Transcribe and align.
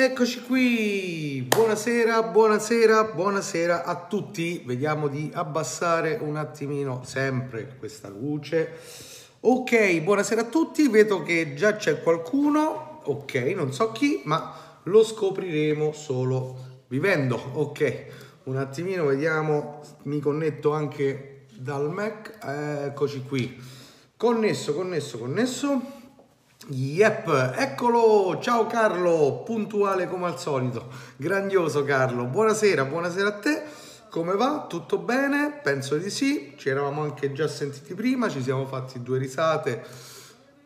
Eccoci 0.00 0.42
qui, 0.42 1.44
buonasera, 1.48 2.22
buonasera, 2.22 3.02
buonasera 3.02 3.84
a 3.84 3.96
tutti. 4.06 4.62
Vediamo 4.64 5.08
di 5.08 5.28
abbassare 5.34 6.20
un 6.22 6.36
attimino 6.36 7.02
sempre 7.02 7.74
questa 7.80 8.08
luce. 8.08 8.74
Ok, 9.40 10.00
buonasera 10.02 10.42
a 10.42 10.44
tutti, 10.44 10.86
vedo 10.86 11.24
che 11.24 11.54
già 11.54 11.74
c'è 11.74 12.00
qualcuno, 12.00 13.00
ok, 13.06 13.34
non 13.56 13.72
so 13.72 13.90
chi, 13.90 14.20
ma 14.22 14.78
lo 14.84 15.02
scopriremo 15.02 15.90
solo 15.90 16.84
vivendo. 16.86 17.34
Ok, 17.54 18.04
un 18.44 18.56
attimino, 18.56 19.04
vediamo, 19.04 19.80
mi 20.04 20.20
connetto 20.20 20.74
anche 20.74 21.46
dal 21.56 21.90
Mac, 21.92 22.38
eccoci 22.40 23.24
qui. 23.24 23.60
Connesso, 24.16 24.74
connesso, 24.74 25.18
connesso. 25.18 25.97
Yep, 26.70 27.54
eccolo, 27.56 28.38
ciao 28.42 28.66
Carlo, 28.66 29.40
puntuale 29.42 30.06
come 30.06 30.26
al 30.26 30.38
solito, 30.38 30.88
grandioso 31.16 31.82
Carlo, 31.82 32.24
buonasera, 32.24 32.84
buonasera 32.84 33.28
a 33.28 33.38
te, 33.38 33.62
come 34.10 34.34
va? 34.34 34.66
Tutto 34.68 34.98
bene? 34.98 35.60
Penso 35.62 35.96
di 35.96 36.10
sì, 36.10 36.52
ci 36.58 36.68
eravamo 36.68 37.00
anche 37.00 37.32
già 37.32 37.48
sentiti 37.48 37.94
prima, 37.94 38.28
ci 38.28 38.42
siamo 38.42 38.66
fatti 38.66 39.02
due 39.02 39.16
risate 39.16 39.82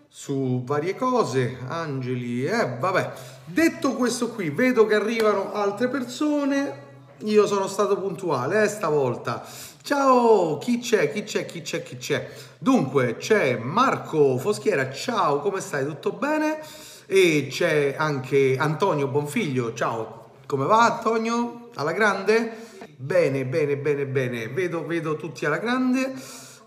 su 0.09 0.65
varie 0.65 0.97
cose, 0.97 1.59
Angeli, 1.69 2.47
eh 2.47 2.79
vabbè, 2.81 3.13
detto 3.45 3.95
questo 3.95 4.31
qui, 4.31 4.51
vedo 4.51 4.87
che 4.87 4.97
arrivano 4.97 5.53
altre 5.53 5.87
persone, 5.87 6.91
io 7.19 7.47
sono 7.47 7.69
stato 7.69 7.97
puntuale 7.97 8.65
eh, 8.65 8.69
stavolta, 8.69 9.45
Ciao, 9.85 10.59
chi 10.59 10.79
c'è? 10.79 11.11
Chi 11.11 11.25
c'è? 11.25 11.45
Chi 11.45 11.61
c'è? 11.61 11.83
Chi 11.83 11.97
c'è? 11.97 12.31
Dunque, 12.61 13.17
c'è 13.17 13.57
Marco 13.57 14.39
Foschiera, 14.39 14.93
ciao, 14.93 15.41
come 15.41 15.61
stai? 15.61 15.85
Tutto 15.85 16.13
bene? 16.13 16.61
E 17.07 17.49
c'è 17.51 17.97
anche 17.99 18.57
Antonio 18.57 19.09
Bonfiglio, 19.09 19.75
ciao, 19.75 20.35
come 20.47 20.67
va 20.67 20.85
Antonio? 20.85 21.71
Alla 21.75 21.91
grande? 21.91 22.53
Bene, 22.95 23.45
bene, 23.45 23.77
bene, 23.77 24.07
bene, 24.07 24.49
vedo, 24.51 24.87
vedo 24.87 25.17
tutti 25.17 25.47
alla 25.47 25.59
grande. 25.59 26.15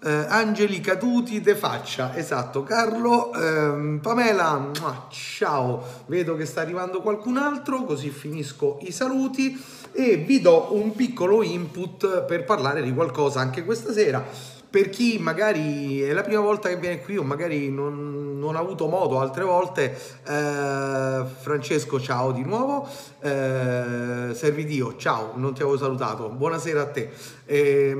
Eh, 0.03 0.11
Angeli 0.27 0.81
Caduti 0.81 1.39
de 1.39 1.55
faccia, 1.55 2.17
esatto, 2.17 2.63
Carlo, 2.63 3.33
ehm, 3.33 3.99
Pamela, 4.01 4.71
ciao, 5.09 5.81
vedo 6.07 6.35
che 6.35 6.45
sta 6.45 6.59
arrivando 6.59 7.01
qualcun 7.01 7.37
altro, 7.37 7.85
così 7.85 8.09
finisco 8.09 8.77
i 8.81 8.91
saluti 8.91 9.57
e 9.95 10.17
vi 10.17 10.41
do 10.41 10.67
un 10.71 10.93
piccolo 10.93 11.41
input 11.41 12.23
per 12.23 12.43
parlare 12.43 12.81
di 12.81 12.93
qualcosa 12.93 13.39
anche 13.39 13.63
questa 13.63 13.93
sera. 13.93 14.23
Per 14.69 14.89
chi 14.89 15.17
magari 15.19 16.01
è 16.01 16.11
la 16.11 16.21
prima 16.21 16.41
volta 16.41 16.67
che 16.67 16.75
viene 16.75 16.99
qui 16.99 17.15
o 17.15 17.23
magari 17.23 17.71
non, 17.71 18.37
non 18.37 18.57
ha 18.57 18.59
avuto 18.59 18.87
modo 18.87 19.21
altre 19.21 19.45
volte, 19.45 19.97
eh, 20.27 21.23
Francesco 21.39 21.97
ciao 22.01 22.33
di 22.33 22.43
nuovo, 22.43 22.85
eh, 23.21 24.31
Servidio 24.33 24.97
ciao, 24.97 25.31
non 25.35 25.53
ti 25.53 25.61
avevo 25.61 25.77
salutato, 25.77 26.27
buonasera 26.27 26.81
a 26.81 26.87
te. 26.87 27.09
Eh, 27.45 27.95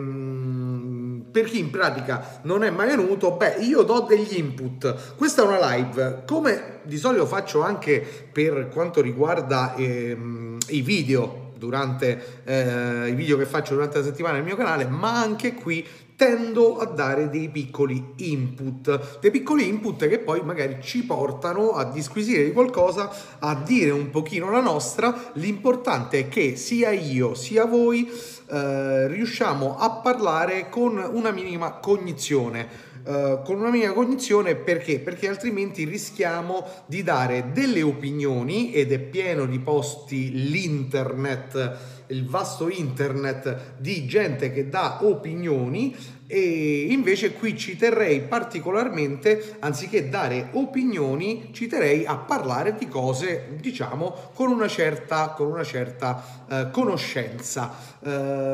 per 1.31 1.45
chi 1.45 1.59
in 1.59 1.69
pratica 1.69 2.39
non 2.41 2.61
è 2.65 2.69
mai 2.71 2.87
venuto, 2.87 3.31
beh, 3.31 3.55
io 3.59 3.83
do 3.83 4.01
degli 4.01 4.37
input. 4.37 5.15
Questa 5.15 5.43
è 5.43 5.45
una 5.45 5.75
live, 5.75 6.23
come 6.27 6.79
di 6.83 6.97
solito 6.97 7.25
faccio 7.25 7.61
anche 7.61 8.05
per 8.31 8.67
quanto 8.67 8.99
riguarda 9.01 9.75
ehm, 9.75 10.57
i 10.67 10.81
video 10.81 11.44
durante 11.57 12.43
eh, 12.43 13.09
i 13.09 13.15
video 13.15 13.37
che 13.37 13.45
faccio 13.45 13.73
durante 13.73 13.97
la 13.97 14.03
settimana 14.03 14.35
nel 14.35 14.43
mio 14.43 14.55
canale, 14.55 14.85
ma 14.85 15.19
anche 15.21 15.53
qui 15.53 15.85
tendo 16.15 16.77
a 16.77 16.85
dare 16.85 17.29
dei 17.29 17.49
piccoli 17.49 18.13
input, 18.17 19.19
dei 19.19 19.31
piccoli 19.31 19.67
input 19.67 20.07
che 20.07 20.19
poi 20.19 20.41
magari 20.41 20.77
ci 20.81 21.03
portano 21.03 21.71
a 21.71 21.83
disquisire 21.83 22.45
di 22.45 22.53
qualcosa, 22.53 23.11
a 23.39 23.55
dire 23.55 23.91
un 23.91 24.09
pochino 24.09 24.49
la 24.49 24.61
nostra. 24.61 25.31
L'importante 25.33 26.19
è 26.19 26.29
che 26.29 26.55
sia 26.55 26.91
io 26.91 27.33
sia 27.35 27.65
voi 27.65 28.09
eh, 28.47 29.07
riusciamo 29.07 29.77
a 29.77 29.89
parlare 29.91 30.69
con 30.69 30.97
una 30.97 31.31
minima 31.31 31.73
cognizione. 31.73 32.84
Uh, 33.05 33.43
con 33.43 33.59
una 33.59 33.69
minima 33.69 33.93
cognizione 33.93 34.55
perché? 34.55 34.99
Perché 34.99 35.27
altrimenti 35.27 35.85
rischiamo 35.85 36.65
di 36.87 37.03
dare 37.03 37.51
delle 37.53 37.83
opinioni 37.83 38.73
ed 38.73 38.91
è 38.91 38.97
pieno 38.97 39.45
di 39.45 39.59
posti 39.59 40.49
l'internet, 40.49 41.77
il 42.07 42.25
vasto 42.25 42.67
internet 42.67 43.73
di 43.77 44.07
gente 44.07 44.51
che 44.51 44.69
dà 44.69 44.99
opinioni 45.03 45.95
e 46.27 46.87
invece 46.89 47.33
qui 47.33 47.55
ci 47.55 47.77
terrei 47.77 48.21
particolarmente, 48.21 49.57
anziché 49.59 50.09
dare 50.09 50.49
opinioni, 50.53 51.49
ci 51.51 51.67
terrei 51.67 52.03
a 52.05 52.15
parlare 52.15 52.73
di 52.75 52.87
cose, 52.87 53.49
diciamo, 53.59 54.31
con 54.33 54.49
una 54.49 54.67
certa, 54.67 55.29
con 55.29 55.47
una 55.47 55.63
certa 55.63 56.45
uh, 56.49 56.71
conoscenza. 56.71 57.71
Uh, 57.99 58.09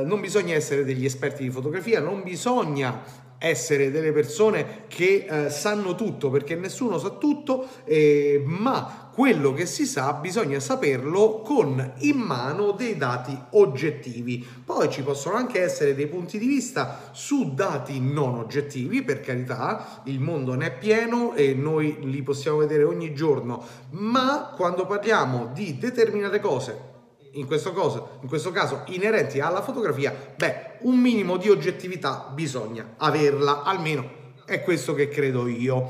non 0.06 0.20
bisogna 0.20 0.54
essere 0.54 0.84
degli 0.84 1.06
esperti 1.06 1.44
di 1.44 1.50
fotografia, 1.50 2.02
non 2.02 2.24
bisogna 2.24 3.02
essere 3.42 3.90
delle 3.90 4.12
persone 4.12 4.84
che 4.88 5.26
eh, 5.28 5.50
sanno 5.50 5.96
tutto 5.96 6.30
perché 6.30 6.56
nessuno 6.56 7.00
sa 7.00 7.10
tutto, 7.10 7.68
eh, 7.86 8.44
ma 8.46 9.10
quello 9.12 9.52
che 9.52 9.66
si 9.66 9.88
sa 9.88 10.14
bisogna 10.14 10.60
saperlo 10.60 11.42
con 11.42 11.94
in 12.00 12.18
mano 12.18 12.72
dei 12.72 12.98
dati 12.98 13.36
oggettivi. 13.52 14.46
Poi 14.64 14.90
ci 14.92 15.02
possono 15.02 15.36
anche 15.36 15.62
essere 15.62 15.96
dei 15.96 16.08
punti 16.08 16.38
di 16.38 16.46
vista 16.46 17.10
su 17.12 17.54
dati 17.56 18.00
non 18.00 18.36
oggettivi, 18.36 19.02
per 19.02 19.22
carità, 19.22 20.02
il 20.06 20.20
mondo 20.20 20.54
ne 20.54 20.68
è 20.68 20.78
pieno 20.78 21.34
e 21.34 21.56
noi 21.56 21.98
li 22.02 22.22
possiamo 22.22 22.58
vedere 22.58 22.84
ogni 22.84 23.14
giorno, 23.16 23.64
ma 23.92 24.54
quando 24.56 24.86
parliamo 24.86 25.50
di 25.52 25.80
determinate 25.80 26.40
cose 26.40 26.91
in 27.34 27.46
questo, 27.46 27.74
caso, 27.74 28.18
in 28.22 28.28
questo 28.28 28.52
caso 28.52 28.84
inerenti 28.88 29.40
alla 29.40 29.62
fotografia, 29.62 30.14
beh, 30.36 30.80
un 30.82 30.98
minimo 31.00 31.38
di 31.38 31.50
oggettività 31.50 32.30
bisogna 32.34 32.96
averla, 32.98 33.64
almeno 33.64 34.20
è 34.46 34.62
questo 34.62 34.94
che 34.94 35.08
credo 35.08 35.48
io. 35.48 35.90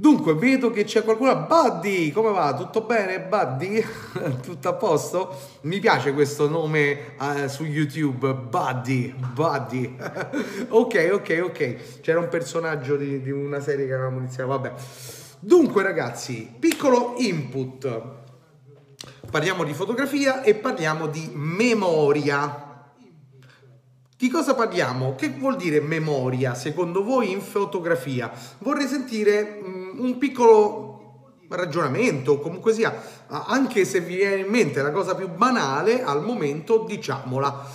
Dunque, 0.00 0.34
vedo 0.34 0.70
che 0.70 0.84
c'è 0.84 1.02
qualcuno. 1.02 1.46
Buddy, 1.46 2.12
come 2.12 2.30
va? 2.30 2.54
Tutto 2.54 2.82
bene, 2.82 3.20
Buddy? 3.20 3.84
Tutto 4.40 4.68
a 4.68 4.74
posto? 4.74 5.36
Mi 5.62 5.80
piace 5.80 6.12
questo 6.12 6.48
nome 6.48 7.16
uh, 7.18 7.48
su 7.48 7.64
YouTube, 7.64 8.32
Buddy, 8.32 9.12
Buddy. 9.12 9.96
ok, 10.68 11.08
ok, 11.14 11.40
ok. 11.42 12.00
C'era 12.00 12.20
un 12.20 12.28
personaggio 12.28 12.94
di, 12.94 13.20
di 13.20 13.32
una 13.32 13.58
serie 13.58 13.86
che 13.86 13.94
avevamo 13.94 14.18
iniziato, 14.18 14.50
vabbè. 14.50 14.72
Dunque, 15.40 15.82
ragazzi, 15.82 16.48
piccolo 16.56 17.14
input 17.16 18.26
parliamo 19.30 19.64
di 19.64 19.72
fotografia 19.72 20.42
e 20.42 20.54
parliamo 20.54 21.06
di 21.06 21.30
memoria. 21.32 22.66
Di 24.16 24.28
cosa 24.28 24.54
parliamo? 24.54 25.14
Che 25.14 25.28
vuol 25.30 25.56
dire 25.56 25.80
memoria 25.80 26.54
secondo 26.54 27.04
voi 27.04 27.30
in 27.30 27.40
fotografia? 27.40 28.32
Vorrei 28.58 28.88
sentire 28.88 29.60
um, 29.62 29.94
un 29.98 30.18
piccolo 30.18 31.36
ragionamento, 31.48 32.40
comunque 32.40 32.72
sia, 32.72 33.00
anche 33.28 33.84
se 33.84 34.00
vi 34.00 34.16
viene 34.16 34.40
in 34.42 34.48
mente 34.48 34.82
la 34.82 34.90
cosa 34.90 35.14
più 35.14 35.28
banale, 35.28 36.02
al 36.02 36.22
momento 36.22 36.84
diciamola. 36.86 37.66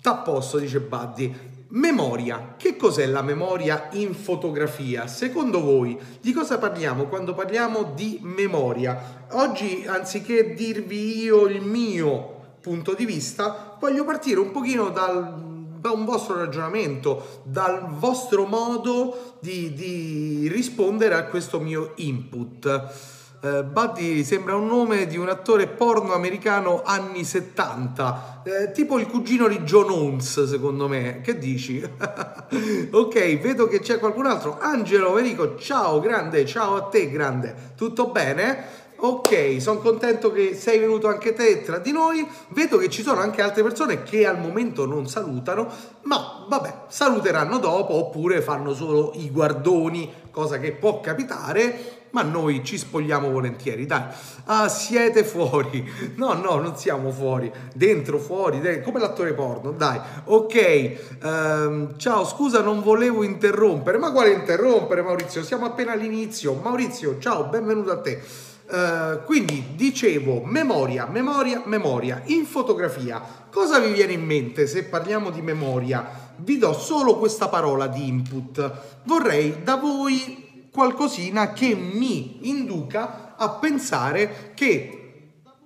T'apposto, 0.00 0.58
dice 0.58 0.80
Buddy. 0.80 1.51
Memoria. 1.74 2.54
Che 2.58 2.76
cos'è 2.76 3.06
la 3.06 3.22
memoria 3.22 3.88
in 3.92 4.14
fotografia? 4.14 5.06
Secondo 5.06 5.62
voi 5.62 5.98
di 6.20 6.32
cosa 6.34 6.58
parliamo 6.58 7.04
quando 7.04 7.32
parliamo 7.32 7.92
di 7.94 8.18
memoria? 8.20 9.26
Oggi, 9.30 9.84
anziché 9.86 10.52
dirvi 10.52 11.22
io 11.22 11.46
il 11.46 11.62
mio 11.62 12.40
punto 12.60 12.92
di 12.92 13.06
vista, 13.06 13.78
voglio 13.80 14.04
partire 14.04 14.38
un 14.38 14.50
pochino 14.50 14.90
dal, 14.90 15.34
da 15.80 15.90
un 15.92 16.04
vostro 16.04 16.36
ragionamento, 16.36 17.40
dal 17.44 17.88
vostro 17.88 18.44
modo 18.44 19.36
di, 19.40 19.72
di 19.72 20.48
rispondere 20.52 21.14
a 21.14 21.24
questo 21.24 21.58
mio 21.58 21.92
input. 21.96 23.11
Uh, 23.44 23.64
Buddy 23.64 24.22
sembra 24.22 24.54
un 24.54 24.68
nome 24.68 25.08
di 25.08 25.16
un 25.16 25.28
attore 25.28 25.66
porno 25.66 26.12
americano 26.12 26.80
anni 26.84 27.24
70, 27.24 28.42
uh, 28.44 28.72
tipo 28.72 29.00
il 29.00 29.08
cugino 29.08 29.48
di 29.48 29.58
John 29.62 29.90
Holmes, 29.90 30.44
secondo 30.44 30.86
me. 30.86 31.20
Che 31.22 31.36
dici? 31.38 31.82
ok, 31.82 33.38
vedo 33.40 33.66
che 33.66 33.80
c'è 33.80 33.98
qualcun 33.98 34.26
altro. 34.26 34.58
Angelo 34.60 35.12
Verico, 35.12 35.56
ciao 35.56 35.98
grande, 35.98 36.46
ciao 36.46 36.76
a 36.76 36.82
te 36.82 37.10
grande. 37.10 37.72
Tutto 37.74 38.10
bene? 38.10 38.80
Ok, 38.98 39.60
sono 39.60 39.80
contento 39.80 40.30
che 40.30 40.54
sei 40.54 40.78
venuto 40.78 41.08
anche 41.08 41.32
te 41.32 41.62
tra 41.62 41.78
di 41.78 41.90
noi. 41.90 42.24
Vedo 42.50 42.78
che 42.78 42.88
ci 42.88 43.02
sono 43.02 43.18
anche 43.18 43.42
altre 43.42 43.64
persone 43.64 44.04
che 44.04 44.24
al 44.24 44.38
momento 44.38 44.86
non 44.86 45.08
salutano, 45.08 45.66
ma 46.02 46.46
vabbè, 46.48 46.82
saluteranno 46.86 47.58
dopo 47.58 47.94
oppure 47.94 48.40
fanno 48.40 48.72
solo 48.72 49.10
i 49.16 49.32
guardoni, 49.32 50.08
cosa 50.30 50.60
che 50.60 50.70
può 50.70 51.00
capitare 51.00 52.01
ma 52.12 52.22
noi 52.22 52.62
ci 52.64 52.78
spogliamo 52.78 53.30
volentieri, 53.30 53.86
dai. 53.86 54.04
Ah, 54.44 54.68
siete 54.68 55.24
fuori. 55.24 55.90
No, 56.16 56.34
no, 56.34 56.56
non 56.56 56.76
siamo 56.76 57.10
fuori. 57.10 57.50
Dentro, 57.74 58.18
fuori, 58.18 58.60
dentro, 58.60 58.84
come 58.84 59.00
l'attore 59.00 59.32
porno, 59.32 59.72
dai. 59.72 59.98
Ok, 60.24 60.96
um, 61.22 61.96
ciao, 61.96 62.24
scusa, 62.24 62.60
non 62.60 62.82
volevo 62.82 63.22
interrompere. 63.22 63.98
Ma 63.98 64.12
quale 64.12 64.32
interrompere, 64.32 65.02
Maurizio? 65.02 65.42
Siamo 65.42 65.66
appena 65.66 65.92
all'inizio. 65.92 66.54
Maurizio, 66.54 67.18
ciao, 67.18 67.44
benvenuto 67.44 67.90
a 67.90 68.00
te. 68.00 68.22
Uh, 68.68 69.24
quindi 69.24 69.72
dicevo 69.74 70.42
memoria, 70.44 71.06
memoria, 71.06 71.62
memoria. 71.64 72.22
In 72.26 72.44
fotografia, 72.44 73.22
cosa 73.50 73.78
vi 73.78 73.92
viene 73.92 74.12
in 74.12 74.24
mente 74.24 74.66
se 74.66 74.84
parliamo 74.84 75.30
di 75.30 75.42
memoria? 75.42 76.30
Vi 76.36 76.58
do 76.58 76.72
solo 76.72 77.16
questa 77.16 77.48
parola 77.48 77.86
di 77.86 78.06
input. 78.06 78.72
Vorrei 79.04 79.62
da 79.62 79.76
voi 79.76 80.41
qualcosina 80.72 81.52
che 81.52 81.74
mi 81.74 82.48
induca 82.48 83.34
a 83.36 83.50
pensare 83.50 84.52
che 84.54 85.02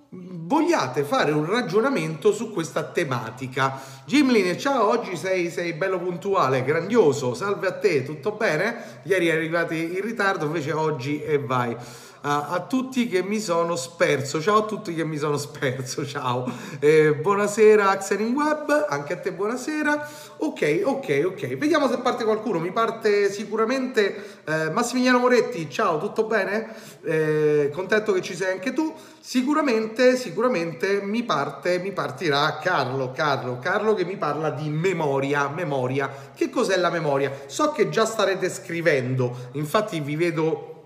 vogliate 0.09 1.03
fare 1.03 1.31
un 1.31 1.45
ragionamento 1.45 2.31
su 2.31 2.51
questa 2.51 2.83
tematica. 2.83 3.81
Gimlin, 4.05 4.57
ciao, 4.57 4.89
oggi 4.89 5.15
sei, 5.15 5.49
sei, 5.49 5.73
bello 5.73 5.99
puntuale, 5.99 6.63
grandioso, 6.63 7.33
salve 7.33 7.67
a 7.67 7.73
te, 7.73 8.03
tutto 8.03 8.31
bene? 8.31 9.01
Ieri 9.03 9.29
arrivati 9.29 9.95
in 9.95 10.01
ritardo, 10.01 10.45
invece 10.45 10.71
oggi 10.71 11.21
e 11.21 11.39
vai 11.39 11.75
a, 12.21 12.65
tutti 12.67 13.07
che 13.07 13.21
mi 13.21 13.39
sono 13.39 13.75
sperso. 13.75 14.41
Ciao 14.41 14.59
a 14.59 14.65
tutti 14.65 14.93
che 14.93 15.05
mi 15.05 15.17
sono 15.17 15.37
sperso. 15.37 16.05
Ciao. 16.05 16.49
Eh, 16.79 17.13
buonasera 17.13 17.89
Axel 17.89 18.21
in 18.21 18.33
web, 18.33 18.87
anche 18.89 19.13
a 19.13 19.17
te 19.17 19.31
buonasera. 19.31 20.09
Ok, 20.37 20.81
ok, 20.83 21.23
ok. 21.25 21.57
Vediamo 21.57 21.89
se 21.89 21.97
parte 21.99 22.23
qualcuno. 22.23 22.59
Mi 22.59 22.71
parte 22.71 23.31
sicuramente 23.31 24.41
eh, 24.45 24.69
Massimiliano 24.71 25.19
Moretti. 25.19 25.69
Ciao, 25.69 25.99
tutto 25.99 26.25
bene? 26.25 26.73
Eh, 27.03 27.69
contento 27.73 28.13
che 28.13 28.21
ci 28.21 28.35
sei 28.35 28.53
anche 28.53 28.73
tu. 28.73 28.93
Sicuramente, 29.19 30.15
sicuramente 30.15 31.01
mi 31.01 31.23
parte, 31.23 31.79
mi 31.79 31.91
partirà 31.91 32.59
Carlo, 32.61 33.11
Carlo, 33.11 33.59
Carlo 33.59 33.93
che 33.93 34.05
mi 34.05 34.15
parla 34.15 34.51
di 34.51 34.69
memoria, 34.69 35.49
memoria. 35.49 36.09
Che 36.33 36.49
cos'è 36.49 36.77
la 36.77 36.89
memoria? 36.89 37.31
So 37.47 37.71
che 37.71 37.89
già 37.89 38.05
starete 38.05 38.49
scrivendo, 38.49 39.49
infatti 39.51 39.99
vi 39.99 40.15
vedo 40.15 40.76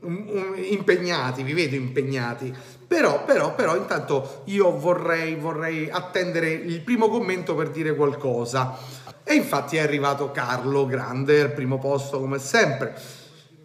impegnati, 0.00 1.42
vi 1.42 1.52
vedo 1.52 1.74
impegnati. 1.74 2.54
Però, 2.86 3.24
però, 3.24 3.54
però, 3.54 3.76
intanto 3.76 4.42
io 4.44 4.78
vorrei, 4.78 5.34
vorrei 5.34 5.90
attendere 5.90 6.50
il 6.50 6.80
primo 6.80 7.08
commento 7.08 7.54
per 7.54 7.70
dire 7.70 7.94
qualcosa. 7.94 8.78
E 9.24 9.34
infatti 9.34 9.76
è 9.76 9.80
arrivato 9.80 10.30
Carlo, 10.30 10.86
grande, 10.86 11.42
al 11.42 11.52
primo 11.52 11.78
posto 11.78 12.18
come 12.18 12.38
sempre. 12.38 12.94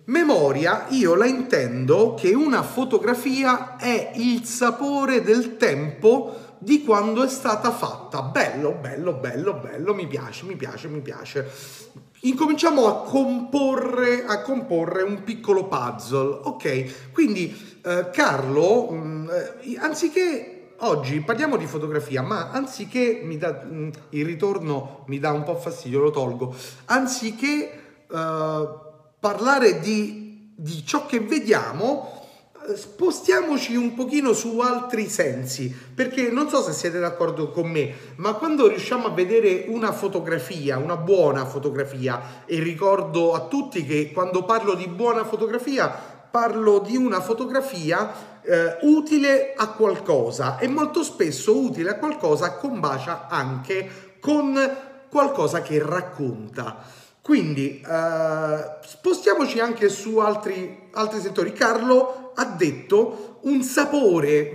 Memoria, 0.06 0.88
io 0.90 1.16
la 1.16 1.26
intendo 1.26 2.16
che 2.16 2.34
una 2.34 2.62
fotografia 2.64 3.78
è 3.78 4.12
il 4.16 4.44
sapore 4.44 5.22
del 5.22 5.56
tempo 5.56 6.56
di 6.58 6.84
quando 6.84 7.24
è 7.24 7.30
stata 7.30 7.72
fatta. 7.72 8.24
Bello, 8.24 8.74
bello, 8.74 9.14
bello, 9.14 9.54
bello, 9.54 9.94
mi 9.94 10.08
piace, 10.08 10.44
mi 10.44 10.58
piace, 10.58 10.90
mi 10.90 11.00
piace 11.00 11.50
incominciamo 12.24 12.88
a 12.88 13.02
comporre, 13.02 14.26
a 14.26 14.42
comporre 14.42 15.04
un 15.04 15.24
piccolo 15.24 15.68
puzzle. 15.68 16.40
Ok, 16.44 17.12
quindi 17.12 17.56
eh, 17.84 18.10
Carlo, 18.12 18.90
mh, 18.92 18.96
mm, 18.96 19.30
eh, 19.30 19.78
anziché 19.80 20.76
oggi 20.80 21.22
parliamo 21.22 21.58
di 21.58 21.66
fotografia, 21.66 22.22
ma 22.22 22.52
anziché 22.52 23.26
dà, 23.38 23.64
mh, 23.64 23.76
mm, 23.76 23.90
il 24.10 24.26
ritorno 24.26 25.04
mi 25.08 25.20
dà 25.20 25.32
un 25.32 25.44
po' 25.44 25.56
fastidio, 25.56 26.00
lo 26.00 26.12
tolgo, 26.12 26.56
anziché 26.86 27.72
eh, 28.10 28.68
parlare 29.20 29.80
di, 29.80 30.54
di 30.56 30.86
ciò 30.86 31.06
che 31.06 31.20
vediamo, 31.20 32.23
spostiamoci 32.76 33.76
un 33.76 33.94
pochino 33.94 34.34
su 34.34 34.60
altri 34.60 35.08
sensi, 35.08 35.74
perché 35.94 36.30
non 36.30 36.50
so 36.50 36.62
se 36.62 36.72
siete 36.74 37.00
d'accordo 37.00 37.50
con 37.50 37.70
me, 37.70 37.94
ma 38.16 38.34
quando 38.34 38.68
riusciamo 38.68 39.08
a 39.08 39.12
vedere 39.12 39.66
una 39.68 39.92
fotografia, 39.92 40.78
una 40.78 40.98
buona 40.98 41.46
fotografia, 41.46 42.44
e 42.46 42.60
ricordo 42.60 43.34
a 43.34 43.48
tutti 43.48 43.86
che 43.86 44.12
quando 44.12 44.46
parlo 44.46 44.74
di 44.74 44.88
buona 44.88 45.26
fotografia 45.26 46.12
parlo 46.34 46.80
di 46.80 46.98
una 46.98 47.22
fotografia 47.22 48.42
eh, 48.42 48.78
utile 48.82 49.54
a 49.56 49.68
qualcosa 49.70 50.58
e 50.58 50.68
molto 50.68 51.04
spesso 51.04 51.56
utile 51.56 51.92
a 51.92 51.98
qualcosa 51.98 52.56
combacia 52.56 53.28
anche 53.28 54.18
con 54.20 54.58
qualcosa 55.10 55.62
che 55.62 55.80
racconta. 55.86 57.02
Quindi 57.22 57.80
eh, 57.80 58.80
spostiamoci 58.84 59.60
anche 59.60 59.90
su 59.90 60.18
altri, 60.18 60.90
altri 60.94 61.22
settori. 61.22 61.54
Carlo 61.54 62.23
ha 62.36 62.46
detto 62.46 63.40
un 63.44 63.62
sapore, 63.64 64.54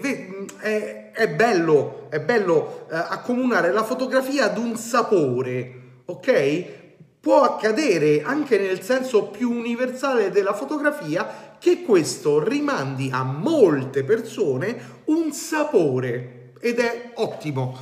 è, 0.61 1.11
è 1.13 1.29
bello, 1.29 2.07
è 2.09 2.21
bello 2.21 2.87
eh, 2.91 2.97
accomunare 2.97 3.73
la 3.73 3.85
fotografia 3.85 4.45
ad 4.45 4.59
un 4.59 4.77
sapore, 4.77 6.03
ok? 6.07 6.65
Può 7.21 7.43
accadere 7.43 8.23
anche 8.23 8.59
nel 8.59 8.83
senso 8.83 9.25
più 9.25 9.51
universale 9.51 10.31
della 10.31 10.55
fotografia 10.55 11.57
che 11.59 11.83
questo 11.83 12.43
rimandi 12.43 13.11
a 13.13 13.25
molte 13.25 14.05
persone 14.05 15.01
un 15.07 15.33
sapore 15.33 16.53
ed 16.61 16.79
è 16.79 17.13
ottimo. 17.15 17.77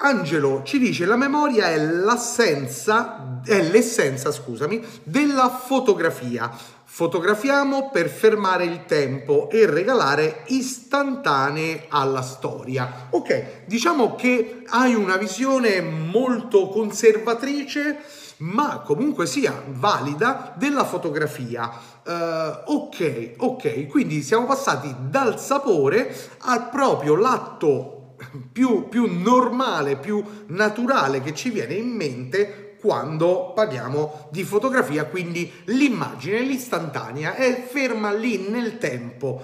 Angelo 0.00 0.62
ci 0.64 0.78
dice 0.78 1.06
la 1.06 1.16
memoria 1.16 1.70
è 1.70 1.76
l'assenza, 1.76 3.40
è 3.44 3.60
l'essenza, 3.62 4.30
scusami, 4.30 4.84
della 5.02 5.48
fotografia. 5.48 6.76
Fotografiamo 6.98 7.90
per 7.90 8.08
fermare 8.08 8.64
il 8.64 8.84
tempo 8.84 9.48
e 9.50 9.66
regalare 9.66 10.42
istantanee 10.46 11.84
alla 11.90 12.22
storia. 12.22 13.06
Ok, 13.10 13.66
diciamo 13.66 14.16
che 14.16 14.64
hai 14.66 14.96
una 14.96 15.16
visione 15.16 15.80
molto 15.80 16.68
conservatrice, 16.70 18.00
ma 18.38 18.80
comunque 18.80 19.26
sia 19.26 19.62
valida 19.68 20.52
della 20.58 20.84
fotografia. 20.84 21.70
Uh, 22.04 22.72
ok, 22.72 23.34
ok, 23.36 23.86
quindi 23.86 24.20
siamo 24.20 24.46
passati 24.46 24.92
dal 25.08 25.38
sapore 25.38 26.12
al 26.38 26.68
proprio 26.68 27.14
l'atto 27.14 28.16
più, 28.50 28.88
più 28.88 29.06
normale, 29.22 29.98
più 29.98 30.20
naturale 30.46 31.22
che 31.22 31.32
ci 31.32 31.50
viene 31.50 31.74
in 31.74 31.90
mente 31.90 32.67
quando 32.80 33.52
parliamo 33.54 34.28
di 34.30 34.44
fotografia, 34.44 35.04
quindi 35.04 35.50
l'immagine, 35.66 36.40
l'istantanea 36.40 37.34
è 37.34 37.66
ferma 37.68 38.12
lì 38.12 38.48
nel 38.48 38.78
tempo. 38.78 39.42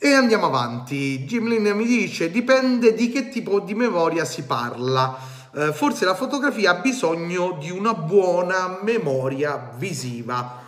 E 0.00 0.12
andiamo 0.12 0.46
avanti. 0.46 1.24
Gimlin 1.26 1.72
mi 1.74 1.84
dice: 1.84 2.30
dipende 2.30 2.94
di 2.94 3.10
che 3.10 3.28
tipo 3.28 3.58
di 3.58 3.74
memoria 3.74 4.24
si 4.24 4.44
parla. 4.44 5.18
Eh, 5.54 5.72
forse 5.72 6.04
la 6.04 6.14
fotografia 6.14 6.70
ha 6.70 6.80
bisogno 6.80 7.56
di 7.58 7.70
una 7.70 7.94
buona 7.94 8.78
memoria 8.82 9.72
visiva. 9.76 10.66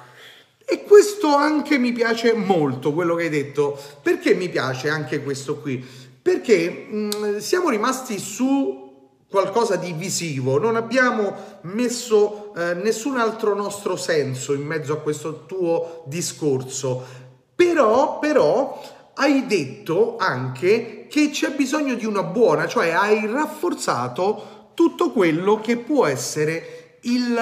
E 0.65 0.83
questo 0.85 1.35
anche 1.35 1.79
mi 1.79 1.93
piace 1.93 2.33
molto, 2.33 2.93
quello 2.93 3.15
che 3.15 3.25
hai 3.25 3.29
detto. 3.29 3.81
Perché 4.03 4.35
mi 4.35 4.49
piace 4.49 4.89
anche 4.89 5.23
questo 5.23 5.59
qui? 5.59 5.85
Perché 6.21 6.87
mh, 6.91 7.09
mm, 7.17 7.37
siamo 7.39 7.71
rimasti 7.71 8.19
su 8.19 8.90
qualcosa 9.31 9.77
di 9.77 9.93
visivo, 9.93 10.59
non 10.59 10.75
abbiamo 10.75 11.33
messo 11.63 12.53
eh, 12.57 12.75
nessun 12.75 13.17
altro 13.17 13.55
nostro 13.55 13.95
senso 13.95 14.55
in 14.55 14.63
mezzo 14.63 14.93
a 14.93 14.99
questo 14.99 15.47
tuo 15.47 16.03
discorso, 16.07 17.07
però, 17.55 18.19
però 18.19 18.83
hai 19.15 19.47
detto 19.47 20.17
anche 20.19 21.07
che 21.09 21.31
c'è 21.31 21.53
bisogno 21.53 21.95
di 21.95 22.07
una 22.07 22.25
buona, 22.25 22.67
cioè 22.67 22.91
hai 22.91 23.25
rafforzato 23.27 24.73
tutto 24.75 25.13
quello 25.13 25.61
che 25.61 25.77
può 25.77 26.07
essere 26.07 26.99
il, 27.03 27.37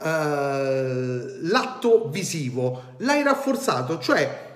eh, 0.00 1.40
l'atto 1.40 2.08
visivo, 2.08 2.82
l'hai 2.98 3.24
rafforzato, 3.24 3.98
cioè 3.98 4.50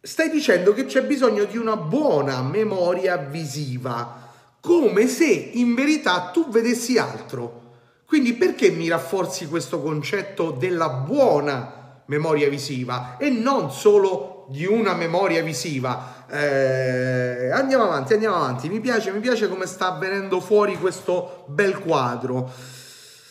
stai 0.00 0.30
dicendo 0.30 0.72
che 0.72 0.86
c'è 0.86 1.04
bisogno 1.04 1.44
di 1.44 1.56
una 1.56 1.76
buona 1.76 2.42
memoria 2.42 3.16
visiva 3.18 4.26
come 4.60 5.06
se 5.06 5.24
in 5.24 5.74
verità 5.74 6.30
tu 6.32 6.48
vedessi 6.48 6.98
altro. 6.98 7.66
Quindi 8.04 8.34
perché 8.34 8.70
mi 8.70 8.88
rafforzi 8.88 9.46
questo 9.48 9.80
concetto 9.80 10.50
della 10.50 10.88
buona 10.88 12.02
memoria 12.06 12.48
visiva 12.48 13.16
e 13.18 13.28
non 13.28 13.70
solo 13.70 14.46
di 14.48 14.64
una 14.64 14.94
memoria 14.94 15.42
visiva? 15.42 16.24
Eh, 16.30 17.50
andiamo 17.50 17.84
avanti, 17.84 18.14
andiamo 18.14 18.36
avanti. 18.36 18.68
Mi 18.70 18.80
piace, 18.80 19.10
mi 19.12 19.20
piace 19.20 19.48
come 19.48 19.66
sta 19.66 19.90
venendo 19.92 20.40
fuori 20.40 20.78
questo 20.78 21.44
bel 21.48 21.78
quadro. 21.78 22.50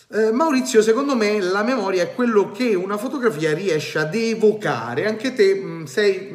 Eh, 0.10 0.32
Maurizio, 0.32 0.82
secondo 0.82 1.16
me 1.16 1.42
la 1.42 1.64
memoria 1.64 2.04
è 2.04 2.14
quello 2.14 2.52
che 2.52 2.76
una 2.76 2.98
fotografia 2.98 3.54
riesce 3.54 4.00
ad 4.00 4.16
evocare. 4.16 5.06
Anche 5.06 5.34
te 5.34 5.56
mh, 5.56 5.84
sei 5.86 6.30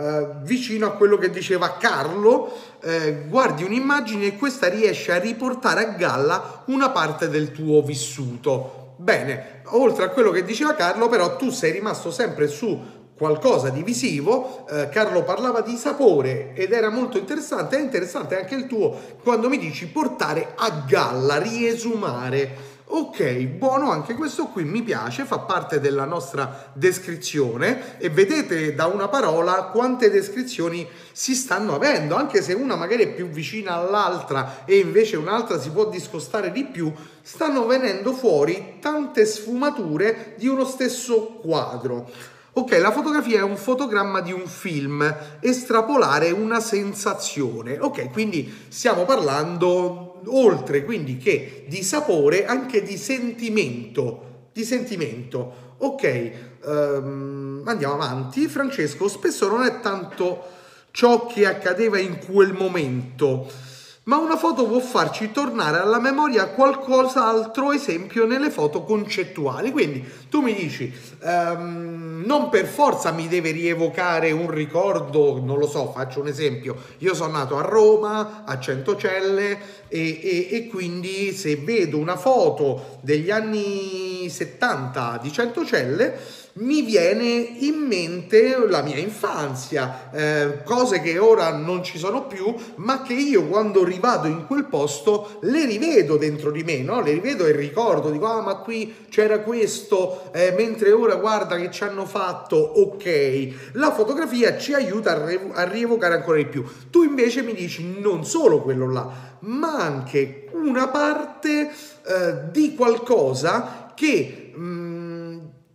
eh, 0.00 0.26
vicino 0.44 0.86
a 0.86 0.92
quello 0.92 1.18
che 1.18 1.28
diceva 1.28 1.76
Carlo, 1.76 2.50
eh, 2.82 3.24
guardi 3.28 3.64
un'immagine 3.64 4.26
e 4.26 4.36
questa 4.38 4.68
riesce 4.68 5.12
a 5.12 5.18
riportare 5.18 5.84
a 5.84 5.88
galla 5.90 6.62
una 6.66 6.88
parte 6.88 7.28
del 7.28 7.52
tuo 7.52 7.82
vissuto. 7.82 8.94
Bene, 8.96 9.60
oltre 9.72 10.04
a 10.04 10.08
quello 10.08 10.30
che 10.30 10.42
diceva 10.42 10.74
Carlo, 10.74 11.08
però 11.08 11.36
tu 11.36 11.50
sei 11.50 11.72
rimasto 11.72 12.10
sempre 12.10 12.48
su 12.48 12.98
qualcosa 13.20 13.68
di 13.68 13.82
visivo, 13.82 14.66
eh, 14.70 14.88
Carlo 14.88 15.22
parlava 15.22 15.60
di 15.60 15.76
sapore 15.76 16.54
ed 16.54 16.72
era 16.72 16.88
molto 16.88 17.18
interessante, 17.18 17.76
è 17.76 17.80
interessante 17.82 18.38
anche 18.38 18.54
il 18.54 18.66
tuo 18.66 18.98
quando 19.22 19.50
mi 19.50 19.58
dici 19.58 19.86
portare 19.88 20.54
a 20.56 20.84
galla, 20.86 21.36
riesumare. 21.36 22.69
Ok, 22.92 23.22
buono 23.44 23.92
anche 23.92 24.14
questo 24.14 24.46
qui, 24.46 24.64
mi 24.64 24.82
piace, 24.82 25.24
fa 25.24 25.38
parte 25.38 25.78
della 25.78 26.06
nostra 26.06 26.72
descrizione 26.72 27.98
e 27.98 28.10
vedete 28.10 28.74
da 28.74 28.86
una 28.86 29.06
parola 29.06 29.70
quante 29.72 30.10
descrizioni 30.10 30.84
si 31.12 31.36
stanno 31.36 31.76
avendo, 31.76 32.16
anche 32.16 32.42
se 32.42 32.52
una 32.52 32.74
magari 32.74 33.04
è 33.04 33.14
più 33.14 33.28
vicina 33.28 33.74
all'altra 33.74 34.64
e 34.64 34.78
invece 34.78 35.16
un'altra 35.16 35.60
si 35.60 35.70
può 35.70 35.88
discostare 35.88 36.50
di 36.50 36.64
più, 36.64 36.92
stanno 37.22 37.64
venendo 37.64 38.12
fuori 38.12 38.78
tante 38.80 39.24
sfumature 39.24 40.34
di 40.36 40.48
uno 40.48 40.64
stesso 40.64 41.38
quadro. 41.40 42.10
Ok, 42.54 42.76
la 42.80 42.90
fotografia 42.90 43.38
è 43.38 43.42
un 43.42 43.56
fotogramma 43.56 44.20
di 44.20 44.32
un 44.32 44.48
film, 44.48 45.16
estrapolare 45.38 46.32
una 46.32 46.58
sensazione. 46.58 47.78
Ok, 47.78 48.10
quindi 48.10 48.66
stiamo 48.68 49.04
parlando 49.04 50.09
oltre 50.26 50.84
quindi 50.84 51.16
che 51.16 51.64
di 51.68 51.82
sapore, 51.82 52.46
anche 52.46 52.82
di 52.82 52.96
sentimento. 52.96 54.48
Di 54.52 54.64
sentimento. 54.64 55.68
Ok, 55.78 56.32
um, 56.64 57.62
andiamo 57.64 57.94
avanti. 57.94 58.48
Francesco, 58.48 59.08
spesso 59.08 59.48
non 59.48 59.64
è 59.64 59.80
tanto 59.80 60.42
ciò 60.90 61.26
che 61.26 61.46
accadeva 61.46 61.98
in 61.98 62.18
quel 62.18 62.52
momento 62.52 63.68
ma 64.10 64.16
una 64.16 64.36
foto 64.36 64.66
può 64.66 64.80
farci 64.80 65.30
tornare 65.30 65.78
alla 65.78 66.00
memoria 66.00 66.48
qualcos'altro, 66.48 67.70
esempio 67.70 68.26
nelle 68.26 68.50
foto 68.50 68.82
concettuali. 68.82 69.70
Quindi 69.70 70.04
tu 70.28 70.40
mi 70.40 70.52
dici, 70.52 70.92
um, 71.22 72.22
non 72.24 72.48
per 72.48 72.66
forza 72.66 73.12
mi 73.12 73.28
deve 73.28 73.52
rievocare 73.52 74.32
un 74.32 74.50
ricordo, 74.50 75.40
non 75.40 75.58
lo 75.58 75.68
so, 75.68 75.92
faccio 75.92 76.20
un 76.20 76.26
esempio, 76.26 76.76
io 76.98 77.14
sono 77.14 77.32
nato 77.32 77.56
a 77.56 77.62
Roma, 77.62 78.42
a 78.44 78.58
Centocelle 78.58 79.58
e, 79.90 80.20
e, 80.22 80.48
e 80.50 80.66
quindi 80.68 81.32
se 81.32 81.56
vedo 81.56 81.98
una 81.98 82.16
foto 82.16 82.98
degli 83.02 83.30
anni 83.30 84.28
70 84.30 85.18
di 85.20 85.30
Centocelle, 85.30 86.38
mi 86.54 86.82
viene 86.82 87.24
in 87.24 87.76
mente 87.76 88.56
la 88.66 88.82
mia 88.82 88.96
infanzia, 88.96 90.10
eh, 90.10 90.62
cose 90.64 91.00
che 91.00 91.18
ora 91.18 91.52
non 91.52 91.84
ci 91.84 91.96
sono 91.96 92.26
più, 92.26 92.52
ma 92.76 93.02
che 93.02 93.12
io 93.12 93.46
quando 93.46 93.84
rivado 93.84 94.26
in 94.26 94.46
quel 94.46 94.64
posto 94.64 95.38
le 95.42 95.64
rivedo 95.64 96.16
dentro 96.16 96.50
di 96.50 96.64
me, 96.64 96.78
no? 96.78 97.00
le 97.02 97.12
rivedo 97.12 97.46
e 97.46 97.52
ricordo, 97.52 98.10
dico 98.10 98.26
ah 98.26 98.42
ma 98.42 98.56
qui 98.56 98.94
c'era 99.08 99.40
questo, 99.40 100.30
eh, 100.32 100.52
mentre 100.56 100.90
ora 100.90 101.14
guarda 101.16 101.56
che 101.56 101.70
ci 101.70 101.84
hanno 101.84 102.04
fatto, 102.04 102.56
ok, 102.56 103.72
la 103.74 103.92
fotografia 103.92 104.58
ci 104.58 104.74
aiuta 104.74 105.12
a, 105.12 105.24
re- 105.24 105.50
a 105.52 105.62
rievocare 105.64 106.14
ancora 106.14 106.38
di 106.38 106.46
più. 106.46 106.64
Tu 106.90 107.04
invece 107.04 107.42
mi 107.42 107.54
dici 107.54 108.00
non 108.00 108.24
solo 108.24 108.60
quello 108.60 108.90
là, 108.90 109.29
ma 109.40 109.76
anche 109.76 110.48
una 110.52 110.88
parte 110.88 111.70
eh, 111.70 112.50
di 112.50 112.74
qualcosa 112.74 113.92
che... 113.94 114.52
Mh, 114.54 114.62
mm, 114.62 115.10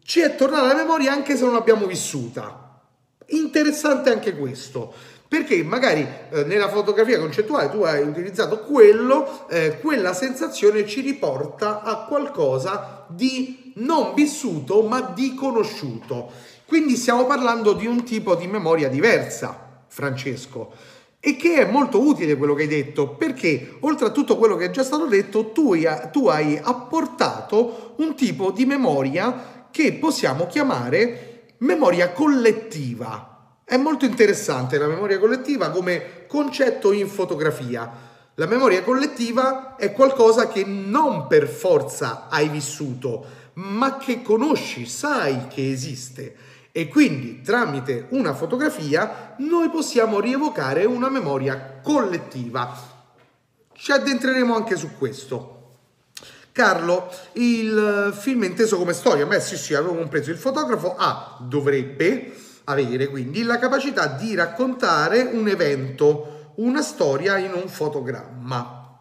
ci 0.05 0.19
è 0.19 0.35
tornata 0.35 0.65
alla 0.65 0.75
memoria 0.75 1.11
anche 1.11 1.35
se 1.35 1.43
non 1.43 1.53
l'abbiamo 1.53 1.87
vissuta. 1.87 2.79
Interessante 3.29 4.11
anche 4.11 4.37
questo, 4.37 4.93
perché 5.27 5.63
magari 5.63 6.07
eh, 6.29 6.43
nella 6.43 6.69
fotografia 6.69 7.17
concettuale 7.17 7.71
tu 7.71 7.81
hai 7.81 8.03
utilizzato 8.03 8.59
quello, 8.59 9.47
eh, 9.49 9.79
quella 9.79 10.13
sensazione 10.13 10.85
ci 10.85 11.01
riporta 11.01 11.81
a 11.81 12.05
qualcosa 12.05 13.05
di 13.07 13.73
non 13.77 14.13
vissuto 14.13 14.83
ma 14.83 15.01
di 15.01 15.33
conosciuto. 15.33 16.31
Quindi 16.67 16.95
stiamo 16.95 17.25
parlando 17.25 17.73
di 17.73 17.87
un 17.87 18.03
tipo 18.03 18.35
di 18.35 18.45
memoria 18.45 18.89
diversa, 18.89 19.81
Francesco, 19.87 20.71
e 21.27 21.35
che 21.35 21.55
è 21.55 21.65
molto 21.65 22.05
utile 22.05 22.37
quello 22.37 22.53
che 22.53 22.61
hai 22.61 22.67
detto, 22.67 23.07
perché 23.07 23.77
oltre 23.79 24.05
a 24.05 24.11
tutto 24.11 24.37
quello 24.37 24.55
che 24.55 24.65
è 24.65 24.69
già 24.69 24.83
stato 24.83 25.07
detto, 25.07 25.49
tu, 25.49 25.73
tu 26.11 26.27
hai 26.27 26.59
apportato 26.61 27.95
un 27.97 28.13
tipo 28.13 28.51
di 28.51 28.67
memoria 28.67 29.65
che 29.71 29.93
possiamo 29.93 30.45
chiamare 30.45 31.53
memoria 31.59 32.11
collettiva. 32.11 33.57
È 33.63 33.75
molto 33.75 34.05
interessante 34.05 34.77
la 34.77 34.85
memoria 34.85 35.17
collettiva 35.17 35.71
come 35.71 36.27
concetto 36.27 36.91
in 36.91 37.07
fotografia. 37.07 37.91
La 38.35 38.45
memoria 38.45 38.83
collettiva 38.83 39.77
è 39.77 39.93
qualcosa 39.93 40.47
che 40.47 40.63
non 40.63 41.25
per 41.25 41.47
forza 41.47 42.27
hai 42.29 42.49
vissuto, 42.49 43.25
ma 43.53 43.97
che 43.97 44.21
conosci, 44.21 44.85
sai 44.85 45.47
che 45.47 45.71
esiste. 45.71 46.35
E 46.77 46.89
quindi 46.89 47.41
tramite 47.41 48.07
una 48.09 48.33
fotografia 48.33 49.33
noi 49.37 49.69
possiamo 49.69 50.19
rievocare 50.19 50.83
una 50.83 51.07
memoria 51.07 51.79
collettiva. 51.81 52.77
Ci 53.71 53.93
addentreremo 53.93 54.53
anche 54.53 54.75
su 54.75 54.89
questo. 54.97 55.77
Carlo, 56.51 57.09
il 57.35 58.13
film 58.19 58.43
è 58.43 58.47
inteso 58.47 58.77
come 58.77 58.91
storia, 58.91 59.25
beh 59.25 59.39
sì 59.39 59.55
sì, 59.55 59.73
avevo 59.73 59.95
compreso, 59.95 60.31
il 60.31 60.37
fotografo 60.37 60.97
ha, 60.97 61.37
dovrebbe 61.39 62.33
avere 62.65 63.07
quindi 63.07 63.43
la 63.43 63.57
capacità 63.57 64.07
di 64.07 64.35
raccontare 64.35 65.21
un 65.21 65.47
evento, 65.47 66.55
una 66.55 66.81
storia 66.81 67.37
in 67.37 67.53
un 67.53 67.69
fotogramma. 67.69 68.99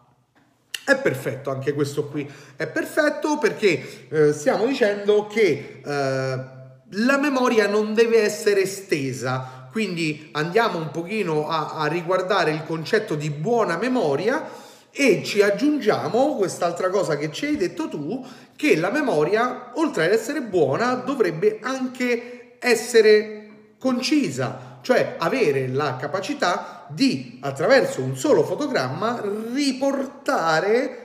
È 0.85 0.95
perfetto 0.95 1.51
anche 1.51 1.73
questo 1.73 2.05
qui, 2.05 2.25
è 2.55 2.67
perfetto 2.67 3.37
perché 3.37 4.07
eh, 4.07 4.31
stiamo 4.31 4.65
dicendo 4.65 5.27
che 5.27 5.81
eh, 5.85 6.53
la 6.89 7.17
memoria 7.17 7.67
non 7.67 7.93
deve 7.93 8.21
essere 8.21 8.61
estesa, 8.61 9.67
quindi 9.71 10.29
andiamo 10.33 10.77
un 10.77 10.91
pochino 10.91 11.47
a, 11.49 11.75
a 11.75 11.87
riguardare 11.87 12.51
il 12.51 12.63
concetto 12.63 13.15
di 13.15 13.29
buona 13.29 13.77
memoria 13.77 14.47
e 14.91 15.23
ci 15.25 15.41
aggiungiamo 15.41 16.35
quest'altra 16.37 16.89
cosa 16.89 17.17
che 17.17 17.31
ci 17.31 17.45
hai 17.45 17.57
detto 17.57 17.89
tu, 17.89 18.25
che 18.55 18.77
la 18.77 18.91
memoria, 18.91 19.71
oltre 19.73 20.05
ad 20.05 20.11
essere 20.13 20.41
buona, 20.41 20.93
dovrebbe 20.93 21.59
anche 21.61 22.55
essere 22.59 23.73
concisa, 23.77 24.79
cioè 24.81 25.15
avere 25.17 25.67
la 25.67 25.97
capacità 25.97 26.85
di, 26.87 27.39
attraverso 27.41 28.01
un 28.01 28.15
solo 28.15 28.43
fotogramma, 28.43 29.21
riportare 29.51 31.01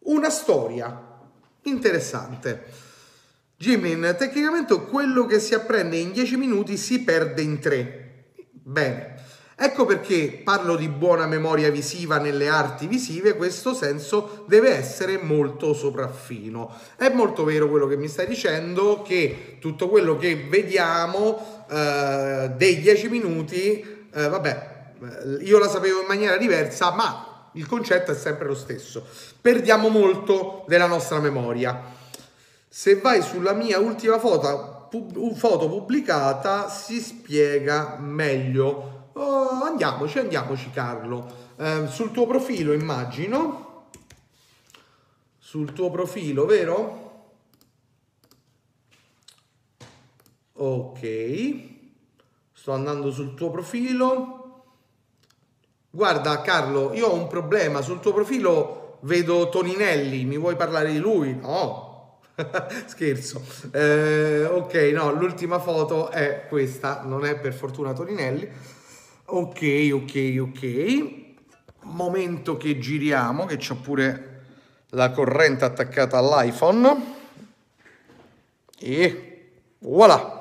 una 0.00 0.28
storia 0.28 0.94
interessante. 1.62 2.87
Jimin, 3.58 4.14
tecnicamente 4.16 4.74
quello 4.82 5.26
che 5.26 5.40
si 5.40 5.52
apprende 5.52 5.96
in 5.96 6.12
10 6.12 6.36
minuti 6.36 6.76
si 6.76 7.02
perde 7.02 7.42
in 7.42 7.58
3. 7.58 8.26
Bene, 8.52 9.18
Ecco 9.60 9.84
perché 9.86 10.40
parlo 10.44 10.76
di 10.76 10.86
buona 10.86 11.26
memoria 11.26 11.68
visiva 11.68 12.18
nelle 12.18 12.46
arti 12.46 12.86
visive, 12.86 13.34
questo 13.34 13.74
senso 13.74 14.44
deve 14.46 14.70
essere 14.70 15.18
molto 15.18 15.74
sopraffino. 15.74 16.72
È 16.94 17.08
molto 17.08 17.42
vero 17.42 17.68
quello 17.68 17.88
che 17.88 17.96
mi 17.96 18.06
stai 18.06 18.28
dicendo, 18.28 19.02
che 19.02 19.56
tutto 19.58 19.88
quello 19.88 20.16
che 20.16 20.46
vediamo 20.48 21.66
eh, 21.68 22.52
dei 22.54 22.78
10 22.78 23.08
minuti, 23.08 24.06
eh, 24.14 24.28
vabbè, 24.28 24.92
eh, 25.02 25.42
io 25.42 25.58
la 25.58 25.68
sapevo 25.68 26.02
in 26.02 26.06
maniera 26.06 26.36
diversa, 26.36 26.92
ma 26.92 27.50
il 27.54 27.66
concetto 27.66 28.12
è 28.12 28.14
sempre 28.14 28.46
lo 28.46 28.54
stesso. 28.54 29.04
Perdiamo 29.40 29.88
molto 29.88 30.64
della 30.68 30.86
nostra 30.86 31.18
memoria. 31.18 31.96
Se 32.68 33.00
vai 33.00 33.22
sulla 33.22 33.52
mia 33.52 33.78
ultima 33.78 34.18
foto, 34.18 34.86
pub- 34.90 35.34
foto 35.34 35.68
pubblicata, 35.68 36.68
si 36.68 37.00
spiega 37.00 37.96
meglio 37.98 38.96
Oh, 39.18 39.64
andiamoci, 39.64 40.20
andiamoci 40.20 40.70
Carlo. 40.70 41.26
Eh, 41.56 41.88
sul 41.88 42.12
tuo 42.12 42.24
profilo 42.24 42.72
immagino. 42.72 43.86
Sul 45.38 45.72
tuo 45.72 45.90
profilo, 45.90 46.46
vero? 46.46 47.32
Ok. 50.52 51.00
Sto 52.52 52.72
andando 52.72 53.10
sul 53.10 53.34
tuo 53.34 53.50
profilo. 53.50 54.36
Guarda 55.90 56.40
Carlo, 56.42 56.92
io 56.94 57.08
ho 57.08 57.14
un 57.14 57.26
problema. 57.26 57.82
Sul 57.82 57.98
tuo 57.98 58.12
profilo 58.12 58.98
vedo 59.00 59.48
Toninelli. 59.48 60.24
Mi 60.26 60.38
vuoi 60.38 60.54
parlare 60.54 60.92
di 60.92 60.98
lui? 60.98 61.34
No. 61.34 61.87
Scherzo. 62.86 63.42
Eh, 63.72 64.44
ok, 64.44 64.74
no, 64.92 65.12
l'ultima 65.12 65.58
foto 65.58 66.10
è 66.10 66.46
questa. 66.48 67.02
Non 67.04 67.24
è 67.24 67.38
per 67.38 67.52
fortuna 67.52 67.92
Toninelli. 67.92 68.48
Ok, 69.26 69.90
ok, 69.92 70.36
ok. 70.40 71.26
Momento 71.82 72.56
che 72.56 72.78
giriamo, 72.78 73.44
che 73.46 73.56
c'ho 73.56 73.76
pure 73.76 74.42
la 74.90 75.10
corrente 75.10 75.64
attaccata 75.64 76.18
all'iPhone. 76.18 77.16
E 78.78 79.50
voilà. 79.80 80.36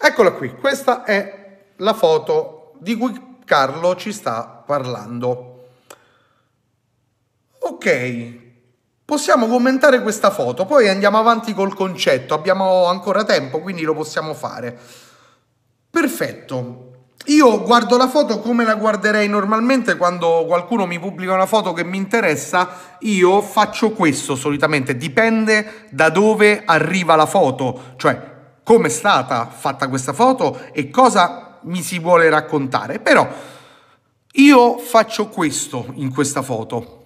Eccola 0.00 0.32
qui, 0.32 0.54
questa 0.54 1.04
è 1.04 1.62
la 1.76 1.94
foto 1.94 2.74
di 2.78 2.94
cui 2.94 3.36
Carlo 3.44 3.96
ci 3.96 4.12
sta 4.12 4.62
parlando. 4.64 5.68
Ok, 7.60 8.47
possiamo 9.08 9.46
commentare 9.46 10.02
questa 10.02 10.30
foto, 10.30 10.66
poi 10.66 10.86
andiamo 10.86 11.16
avanti 11.16 11.54
col 11.54 11.74
concetto, 11.74 12.34
abbiamo 12.34 12.84
ancora 12.84 13.24
tempo, 13.24 13.60
quindi 13.60 13.80
lo 13.80 13.94
possiamo 13.94 14.34
fare. 14.34 14.78
Perfetto. 15.88 17.06
io 17.28 17.62
guardo 17.62 17.96
la 17.96 18.06
foto 18.06 18.38
come 18.40 18.64
la 18.66 18.74
guarderei 18.74 19.26
normalmente 19.26 19.96
quando 19.96 20.44
qualcuno 20.46 20.84
mi 20.84 20.98
pubblica 20.98 21.32
una 21.32 21.46
foto 21.46 21.72
che 21.72 21.84
mi 21.84 21.96
interessa, 21.96 22.96
io 22.98 23.40
faccio 23.40 23.92
questo 23.92 24.36
solitamente, 24.36 24.94
dipende 24.94 25.86
da 25.88 26.10
dove 26.10 26.62
arriva 26.66 27.16
la 27.16 27.24
foto, 27.24 27.94
cioè 27.96 28.20
come 28.62 28.88
è 28.88 28.90
stata 28.90 29.46
fatta 29.46 29.88
questa 29.88 30.12
foto 30.12 30.66
e 30.72 30.90
cosa 30.90 31.60
mi 31.62 31.80
si 31.80 31.98
vuole 31.98 32.28
raccontare. 32.28 32.98
Però 32.98 33.26
io 34.32 34.76
faccio 34.76 35.28
questo 35.28 35.86
in 35.94 36.12
questa 36.12 36.42
foto. 36.42 36.97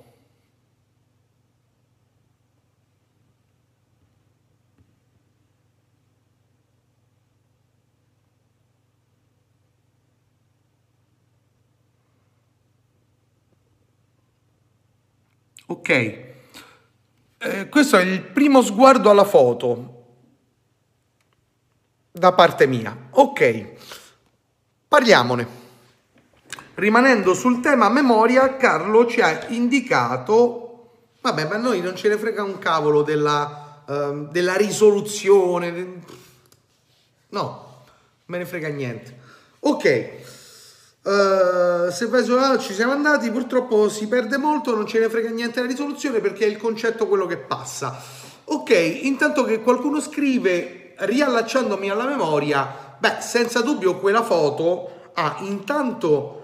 Ok, 15.72 15.88
eh, 15.88 17.68
questo 17.70 17.96
è 17.96 18.02
il 18.02 18.20
primo 18.20 18.60
sguardo 18.60 19.08
alla 19.08 19.24
foto 19.24 20.04
da 22.10 22.34
parte 22.34 22.66
mia. 22.66 23.08
Ok, 23.12 23.64
parliamone. 24.86 25.60
Rimanendo 26.74 27.32
sul 27.32 27.60
tema 27.62 27.88
memoria, 27.88 28.54
Carlo 28.58 29.06
ci 29.06 29.22
ha 29.22 29.46
indicato, 29.48 31.06
vabbè, 31.22 31.48
ma 31.48 31.56
noi 31.56 31.80
non 31.80 31.96
ce 31.96 32.08
ne 32.08 32.18
frega 32.18 32.42
un 32.42 32.58
cavolo 32.58 33.00
della, 33.00 33.82
uh, 33.86 34.28
della 34.30 34.56
risoluzione, 34.56 36.02
no, 37.30 37.84
me 38.26 38.36
ne 38.36 38.44
frega 38.44 38.68
niente. 38.68 39.20
Ok, 39.60 40.10
uh, 41.02 41.90
se 41.90 42.06
vai 42.06 42.24
su 42.24 42.32
ah, 42.32 42.58
ci 42.58 42.74
siamo 42.74 42.92
andati, 42.92 43.30
purtroppo 43.30 43.88
si 43.88 44.06
perde 44.08 44.36
molto, 44.36 44.74
non 44.74 44.86
ce 44.86 44.98
ne 44.98 45.08
frega 45.08 45.30
niente 45.30 45.60
la 45.60 45.66
risoluzione 45.66 46.20
perché 46.20 46.44
è 46.44 46.48
il 46.48 46.56
concetto 46.56 47.06
quello 47.06 47.26
che 47.26 47.38
passa. 47.38 48.00
Ok, 48.44 48.70
intanto 49.02 49.44
che 49.44 49.60
qualcuno 49.60 50.00
scrive 50.00 50.94
riallacciandomi 50.96 51.90
alla 51.90 52.06
memoria, 52.06 52.96
beh, 52.98 53.20
senza 53.20 53.60
dubbio 53.62 53.98
quella 53.98 54.22
foto 54.22 55.10
ha 55.14 55.36
intanto 55.40 56.42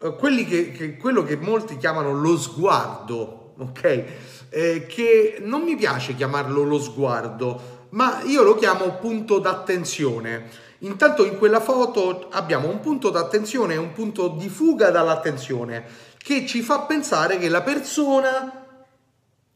eh, 0.00 0.44
che, 0.46 0.70
che, 0.70 0.96
quello 0.96 1.22
che 1.22 1.36
molti 1.36 1.76
chiamano 1.76 2.12
lo 2.12 2.38
sguardo, 2.38 3.54
ok? 3.58 4.04
Eh, 4.50 4.86
che 4.86 5.38
non 5.40 5.62
mi 5.62 5.76
piace 5.76 6.14
chiamarlo 6.14 6.62
lo 6.62 6.78
sguardo, 6.78 7.86
ma 7.90 8.22
io 8.24 8.42
lo 8.42 8.54
chiamo 8.54 8.96
punto 9.00 9.38
d'attenzione. 9.38 10.66
Intanto 10.80 11.24
in 11.24 11.38
quella 11.38 11.60
foto 11.60 12.28
abbiamo 12.30 12.68
un 12.68 12.80
punto 12.80 13.10
d'attenzione 13.10 13.74
e 13.74 13.78
un 13.78 13.92
punto 13.92 14.28
di 14.28 14.48
fuga 14.48 14.90
dall'attenzione 14.90 15.84
che 16.18 16.46
ci 16.46 16.62
fa 16.62 16.80
pensare 16.82 17.38
che 17.38 17.48
la 17.48 17.62
persona 17.62 18.66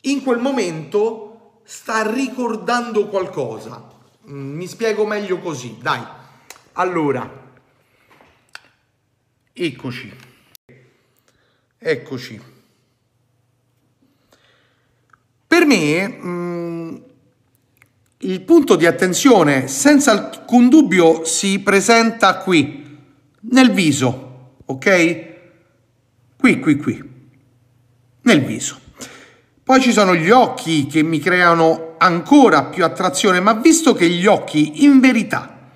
in 0.01 0.23
quel 0.23 0.39
momento 0.39 1.61
sta 1.65 2.11
ricordando 2.11 3.09
qualcosa. 3.09 3.91
Mm, 4.29 4.57
mi 4.57 4.67
spiego 4.67 5.07
meglio 5.07 5.39
così, 5.39 5.79
dai. 5.81 6.03
Allora, 6.73 7.31
eccoci. 9.53 10.17
Eccoci. 11.79 12.43
Per 15.47 15.67
me 15.67 16.09
mh, 16.09 16.29
mm, 16.29 16.97
il 18.25 18.43
punto 18.43 18.77
di 18.77 18.87
attenzione 18.87 19.67
senza 19.67 20.13
alcun 20.13 20.69
dubbio 20.69 21.25
si 21.25 21.59
presenta 21.59 22.37
qui, 22.37 22.99
nel 23.51 23.73
viso, 23.73 24.59
ok? 24.65 25.31
Qui, 26.37 26.61
qui, 26.61 26.77
qui, 26.77 27.03
nel 28.23 28.45
viso. 28.45 28.79
Poi 29.65 29.81
ci 29.81 29.93
sono 29.93 30.15
gli 30.15 30.31
occhi 30.31 30.87
che 30.87 31.03
mi 31.03 31.19
creano 31.19 31.95
ancora 31.99 32.65
più 32.65 32.85
attrazione, 32.85 33.41
ma 33.41 33.55
visto 33.55 33.93
che 33.93 34.09
gli 34.09 34.27
occhi 34.27 34.85
in 34.85 35.01
verità 35.01 35.71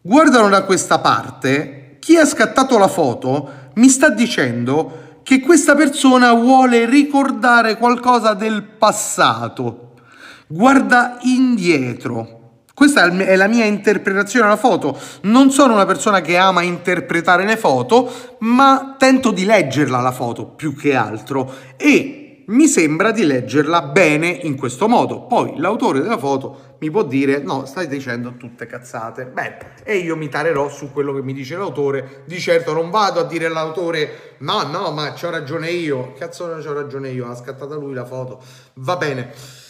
guardano 0.00 0.48
da 0.48 0.64
questa 0.64 0.98
parte, 0.98 1.96
chi 2.00 2.16
ha 2.16 2.24
scattato 2.24 2.78
la 2.78 2.88
foto 2.88 3.50
mi 3.74 3.88
sta 3.88 4.08
dicendo 4.08 5.20
che 5.22 5.38
questa 5.40 5.76
persona 5.76 6.32
vuole 6.32 6.86
ricordare 6.86 7.76
qualcosa 7.76 8.34
del 8.34 8.64
passato, 8.64 9.89
guarda 10.50 11.18
indietro. 11.22 12.38
Questa 12.74 13.04
è 13.04 13.36
la 13.36 13.46
mia 13.46 13.66
interpretazione 13.66 14.46
della 14.46 14.56
foto. 14.56 14.98
Non 15.22 15.50
sono 15.50 15.74
una 15.74 15.84
persona 15.84 16.20
che 16.20 16.36
ama 16.36 16.62
interpretare 16.62 17.44
le 17.44 17.56
foto, 17.56 18.36
ma 18.40 18.96
tento 18.98 19.30
di 19.30 19.44
leggerla 19.44 20.00
la 20.00 20.12
foto 20.12 20.46
più 20.46 20.74
che 20.74 20.94
altro 20.94 21.52
e 21.76 22.44
mi 22.46 22.66
sembra 22.66 23.12
di 23.12 23.24
leggerla 23.26 23.82
bene 23.82 24.28
in 24.28 24.56
questo 24.56 24.88
modo. 24.88 25.26
Poi 25.26 25.58
l'autore 25.58 26.00
della 26.00 26.18
foto 26.18 26.76
mi 26.78 26.90
può 26.90 27.04
dire 27.04 27.38
no, 27.38 27.64
stai 27.64 27.86
dicendo 27.86 28.34
tutte 28.36 28.66
cazzate. 28.66 29.26
Beh, 29.26 29.56
e 29.84 29.98
io 29.98 30.16
mi 30.16 30.28
tarerò 30.28 30.68
su 30.68 30.90
quello 30.90 31.12
che 31.12 31.22
mi 31.22 31.34
dice 31.34 31.56
l'autore. 31.56 32.22
Di 32.26 32.40
certo 32.40 32.72
non 32.72 32.90
vado 32.90 33.20
a 33.20 33.24
dire 33.24 33.46
all'autore 33.46 34.36
no, 34.38 34.62
no, 34.62 34.90
ma 34.90 35.12
c'ho 35.12 35.30
ragione 35.30 35.70
io. 35.70 36.14
Cazzo 36.18 36.48
c'ho 36.60 36.72
ragione 36.72 37.10
io, 37.10 37.28
ha 37.28 37.36
scattata 37.36 37.76
lui 37.76 37.94
la 37.94 38.06
foto. 38.06 38.42
Va 38.74 38.96
bene. 38.96 39.68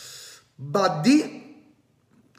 Buddy 0.63 1.39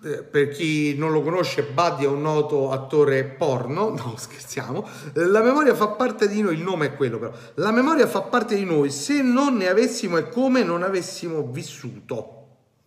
eh, 0.03 0.21
per 0.21 0.49
chi 0.49 0.95
non 0.95 1.11
lo 1.11 1.23
conosce, 1.23 1.63
Buddy 1.63 2.03
è 2.03 2.07
un 2.07 2.21
noto 2.21 2.69
attore 2.69 3.23
porno, 3.23 3.89
no 3.97 4.13
scherziamo, 4.15 4.87
eh, 5.13 5.25
la 5.25 5.41
memoria 5.41 5.73
fa 5.73 5.87
parte 5.87 6.27
di 6.27 6.39
noi, 6.41 6.53
il 6.53 6.61
nome 6.61 6.85
è 6.85 6.95
quello 6.95 7.17
però, 7.17 7.31
la 7.55 7.71
memoria 7.71 8.05
fa 8.05 8.21
parte 8.21 8.55
di 8.55 8.63
noi, 8.63 8.91
se 8.91 9.23
non 9.23 9.57
ne 9.57 9.69
avessimo 9.69 10.17
è 10.17 10.29
come 10.29 10.63
non 10.63 10.83
avessimo 10.83 11.47
vissuto. 11.47 12.37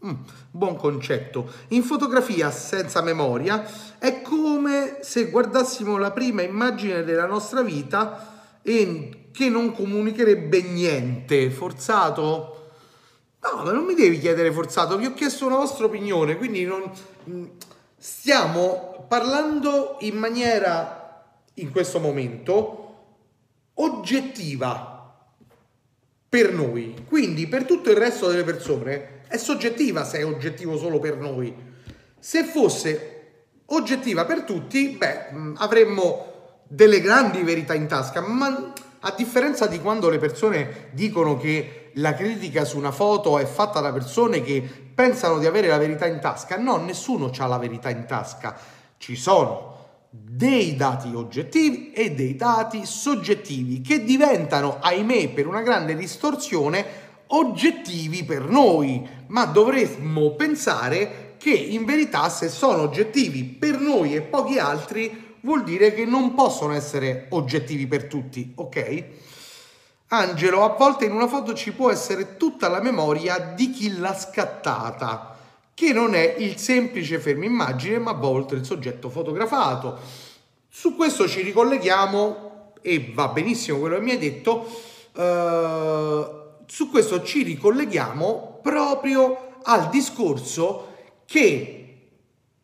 Mm, 0.06 0.12
buon 0.52 0.76
concetto. 0.76 1.50
In 1.68 1.82
fotografia 1.82 2.52
senza 2.52 3.02
memoria 3.02 3.64
è 3.98 4.22
come 4.22 4.98
se 5.00 5.30
guardassimo 5.30 5.96
la 5.96 6.12
prima 6.12 6.42
immagine 6.42 7.02
della 7.02 7.26
nostra 7.26 7.62
vita 7.62 8.58
e 8.62 9.30
che 9.32 9.48
non 9.48 9.72
comunicherebbe 9.72 10.62
niente. 10.62 11.50
Forzato? 11.50 12.63
No, 13.44 13.62
ma 13.62 13.72
non 13.72 13.84
mi 13.84 13.94
devi 13.94 14.18
chiedere 14.18 14.50
forzato, 14.50 14.96
vi 14.96 15.04
ho 15.04 15.12
chiesto 15.12 15.46
una 15.46 15.56
vostra 15.56 15.84
opinione, 15.84 16.36
quindi 16.36 16.64
non... 16.64 16.90
Mm, 17.28 17.44
stiamo 17.98 19.04
parlando 19.06 19.96
in 20.00 20.16
maniera, 20.16 21.24
in 21.54 21.70
questo 21.70 22.00
momento, 22.00 22.80
oggettiva 23.74 25.14
per 26.26 26.52
noi. 26.52 27.04
Quindi 27.06 27.46
per 27.46 27.64
tutto 27.64 27.90
il 27.90 27.96
resto 27.96 28.28
delle 28.28 28.44
persone 28.44 29.22
è 29.28 29.36
soggettiva 29.36 30.04
se 30.04 30.18
è 30.18 30.24
oggettivo 30.24 30.78
solo 30.78 30.98
per 30.98 31.18
noi. 31.18 31.54
Se 32.18 32.44
fosse 32.44 33.10
oggettiva 33.66 34.24
per 34.24 34.42
tutti, 34.42 34.88
beh, 34.88 35.28
mm, 35.32 35.54
avremmo 35.58 36.32
delle 36.66 37.00
grandi 37.02 37.42
verità 37.42 37.74
in 37.74 37.86
tasca, 37.88 38.20
ma 38.20 38.72
a 39.00 39.14
differenza 39.14 39.66
di 39.66 39.80
quando 39.80 40.08
le 40.08 40.18
persone 40.18 40.88
dicono 40.92 41.36
che 41.36 41.83
la 41.94 42.14
critica 42.14 42.64
su 42.64 42.78
una 42.78 42.90
foto 42.90 43.38
è 43.38 43.44
fatta 43.44 43.80
da 43.80 43.92
persone 43.92 44.42
che 44.42 44.62
pensano 44.94 45.38
di 45.38 45.46
avere 45.46 45.68
la 45.68 45.78
verità 45.78 46.06
in 46.06 46.20
tasca, 46.20 46.56
no, 46.56 46.76
nessuno 46.76 47.30
ha 47.36 47.46
la 47.46 47.58
verità 47.58 47.90
in 47.90 48.04
tasca. 48.06 48.56
Ci 48.96 49.16
sono 49.16 49.72
dei 50.10 50.76
dati 50.76 51.12
oggettivi 51.12 51.92
e 51.92 52.12
dei 52.12 52.36
dati 52.36 52.86
soggettivi 52.86 53.80
che 53.80 54.04
diventano, 54.04 54.78
ahimè, 54.80 55.30
per 55.30 55.46
una 55.46 55.62
grande 55.62 55.96
distorsione, 55.96 57.02
oggettivi 57.28 58.22
per 58.22 58.48
noi, 58.48 59.06
ma 59.28 59.44
dovremmo 59.44 60.32
pensare 60.32 61.34
che 61.36 61.50
in 61.50 61.84
verità 61.84 62.28
se 62.28 62.48
sono 62.48 62.82
oggettivi 62.82 63.44
per 63.44 63.80
noi 63.80 64.14
e 64.14 64.22
pochi 64.22 64.58
altri 64.58 65.36
vuol 65.40 65.64
dire 65.64 65.92
che 65.92 66.04
non 66.04 66.34
possono 66.34 66.72
essere 66.72 67.26
oggettivi 67.30 67.86
per 67.86 68.04
tutti, 68.04 68.52
ok? 68.54 69.04
Angelo, 70.16 70.64
a 70.64 70.76
volte 70.76 71.06
in 71.06 71.12
una 71.12 71.26
foto 71.26 71.54
ci 71.54 71.72
può 71.72 71.90
essere 71.90 72.36
tutta 72.36 72.68
la 72.68 72.80
memoria 72.80 73.38
di 73.38 73.70
chi 73.70 73.98
l'ha 73.98 74.16
scattata, 74.16 75.36
che 75.74 75.92
non 75.92 76.14
è 76.14 76.36
il 76.38 76.56
semplice 76.56 77.18
fermo 77.18 77.44
immagine, 77.44 77.98
ma 77.98 78.12
a 78.12 78.14
volte 78.14 78.54
il 78.54 78.64
soggetto 78.64 79.10
fotografato. 79.10 79.98
Su 80.68 80.94
questo 80.94 81.26
ci 81.26 81.42
ricolleghiamo, 81.42 82.72
e 82.80 83.10
va 83.12 83.28
benissimo 83.28 83.78
quello 83.78 83.96
che 83.96 84.02
mi 84.02 84.12
hai 84.12 84.18
detto, 84.18 84.66
uh, 85.14 86.62
su 86.66 86.90
questo 86.90 87.22
ci 87.22 87.42
ricolleghiamo 87.42 88.60
proprio 88.62 89.56
al 89.64 89.88
discorso 89.88 90.92
che 91.26 91.80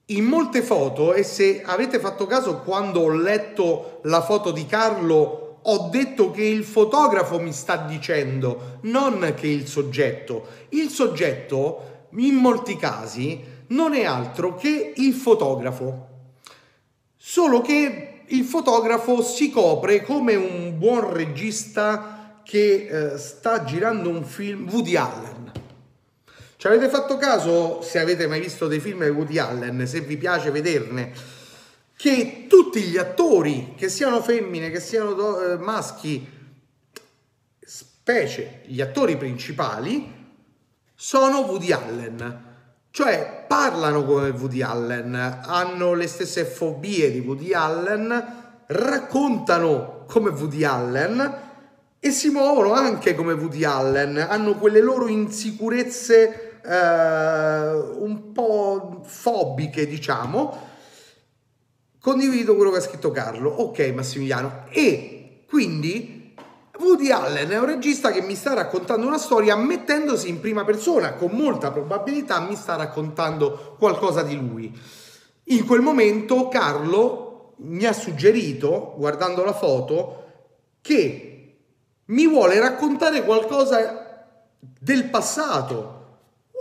in 0.06 0.24
molte 0.24 0.62
foto, 0.62 1.14
e 1.14 1.22
se 1.22 1.62
avete 1.64 1.98
fatto 1.98 2.26
caso 2.26 2.58
quando 2.58 3.00
ho 3.00 3.10
letto 3.10 4.00
la 4.04 4.22
foto 4.22 4.50
di 4.50 4.66
Carlo, 4.66 5.49
ho 5.72 5.88
detto 5.88 6.32
che 6.32 6.42
il 6.42 6.64
fotografo 6.64 7.38
mi 7.38 7.52
sta 7.52 7.76
dicendo, 7.76 8.78
non 8.82 9.34
che 9.36 9.46
il 9.46 9.68
soggetto. 9.68 10.46
Il 10.70 10.88
soggetto, 10.88 12.08
in 12.16 12.34
molti 12.34 12.76
casi, 12.76 13.40
non 13.68 13.94
è 13.94 14.04
altro 14.04 14.56
che 14.56 14.94
il 14.96 15.12
fotografo. 15.12 16.08
Solo 17.16 17.60
che 17.60 18.22
il 18.26 18.44
fotografo 18.44 19.22
si 19.22 19.50
copre 19.50 20.02
come 20.02 20.34
un 20.34 20.76
buon 20.76 21.12
regista 21.12 22.40
che 22.42 23.12
eh, 23.12 23.18
sta 23.18 23.62
girando 23.62 24.08
un 24.08 24.24
film 24.24 24.68
Woody 24.68 24.96
Allen. 24.96 25.52
Ci 26.56 26.66
avete 26.66 26.88
fatto 26.88 27.16
caso, 27.16 27.80
se 27.80 28.00
avete 28.00 28.26
mai 28.26 28.40
visto 28.40 28.66
dei 28.66 28.80
film 28.80 29.04
di 29.04 29.10
Woody 29.10 29.38
Allen, 29.38 29.86
se 29.86 30.00
vi 30.00 30.16
piace 30.16 30.50
vederne, 30.50 31.12
che 32.00 32.46
tutti 32.48 32.80
gli 32.80 32.96
attori, 32.96 33.74
che 33.76 33.90
siano 33.90 34.22
femmine, 34.22 34.70
che 34.70 34.80
siano 34.80 35.38
eh, 35.38 35.58
maschi, 35.58 36.26
specie 37.60 38.62
gli 38.64 38.80
attori 38.80 39.18
principali, 39.18 40.10
sono 40.94 41.40
Woody 41.40 41.72
Allen. 41.72 42.44
Cioè 42.90 43.44
parlano 43.46 44.06
come 44.06 44.30
Woody 44.30 44.62
Allen, 44.62 45.14
hanno 45.14 45.92
le 45.92 46.06
stesse 46.06 46.46
fobie 46.46 47.10
di 47.10 47.18
Woody 47.18 47.52
Allen, 47.52 48.62
raccontano 48.68 50.04
come 50.08 50.30
Woody 50.30 50.64
Allen 50.64 51.38
e 52.00 52.10
si 52.12 52.30
muovono 52.30 52.72
anche 52.72 53.14
come 53.14 53.34
Woody 53.34 53.64
Allen, 53.64 54.16
hanno 54.16 54.54
quelle 54.54 54.80
loro 54.80 55.06
insicurezze 55.06 56.60
eh, 56.64 57.72
un 57.98 58.32
po' 58.32 59.02
fobiche, 59.04 59.86
diciamo. 59.86 60.68
Condivido 62.00 62.56
quello 62.56 62.70
che 62.70 62.78
ha 62.78 62.82
scritto 62.82 63.10
Carlo. 63.10 63.50
Ok, 63.50 63.92
Massimiliano. 63.94 64.64
E 64.70 65.44
quindi 65.46 66.34
Woody 66.78 67.10
Allen 67.10 67.50
è 67.50 67.58
un 67.58 67.66
regista 67.66 68.10
che 68.10 68.22
mi 68.22 68.34
sta 68.34 68.54
raccontando 68.54 69.06
una 69.06 69.18
storia 69.18 69.54
mettendosi 69.54 70.30
in 70.30 70.40
prima 70.40 70.64
persona, 70.64 71.12
con 71.12 71.32
molta 71.32 71.70
probabilità 71.70 72.40
mi 72.40 72.56
sta 72.56 72.76
raccontando 72.76 73.76
qualcosa 73.78 74.22
di 74.22 74.34
lui. 74.34 74.74
In 75.44 75.66
quel 75.66 75.82
momento 75.82 76.48
Carlo 76.48 77.54
mi 77.58 77.84
ha 77.84 77.92
suggerito, 77.92 78.94
guardando 78.96 79.44
la 79.44 79.52
foto, 79.52 80.24
che 80.80 81.56
mi 82.06 82.26
vuole 82.26 82.58
raccontare 82.58 83.24
qualcosa 83.24 84.26
del 84.58 85.10
passato. 85.10 85.98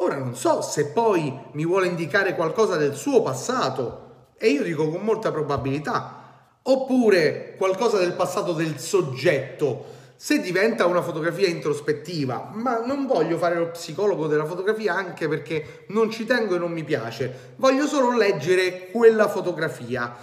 Ora 0.02 0.18
non 0.18 0.36
so 0.36 0.62
se 0.62 0.88
poi 0.88 1.34
mi 1.54 1.66
vuole 1.66 1.88
indicare 1.88 2.36
qualcosa 2.36 2.76
del 2.76 2.96
suo 2.96 3.22
passato, 3.22 4.09
e 4.40 4.50
io 4.50 4.64
dico 4.64 4.90
con 4.90 5.02
molta 5.02 5.32
probabilità, 5.32 6.48
oppure 6.64 7.56
qualcosa 7.58 7.98
del 7.98 8.14
passato 8.14 8.54
del 8.54 8.80
soggetto 8.80 9.98
se 10.16 10.42
diventa 10.42 10.86
una 10.86 11.02
fotografia 11.02 11.48
introspettiva, 11.48 12.52
ma 12.54 12.84
non 12.86 13.06
voglio 13.06 13.38
fare 13.38 13.56
lo 13.56 13.70
psicologo 13.70 14.28
della 14.28 14.46
fotografia 14.46 14.94
anche 14.94 15.30
perché 15.30 15.86
non 15.90 16.12
ci 16.12 16.26
tengo 16.26 16.56
e 16.56 16.60
non 16.60 16.72
mi 16.72 16.84
piace, 16.84 17.54
voglio 17.56 17.88
solo 17.88 18.16
leggere 18.16 18.90
quella 18.92 19.30
fotografia. 19.30 20.14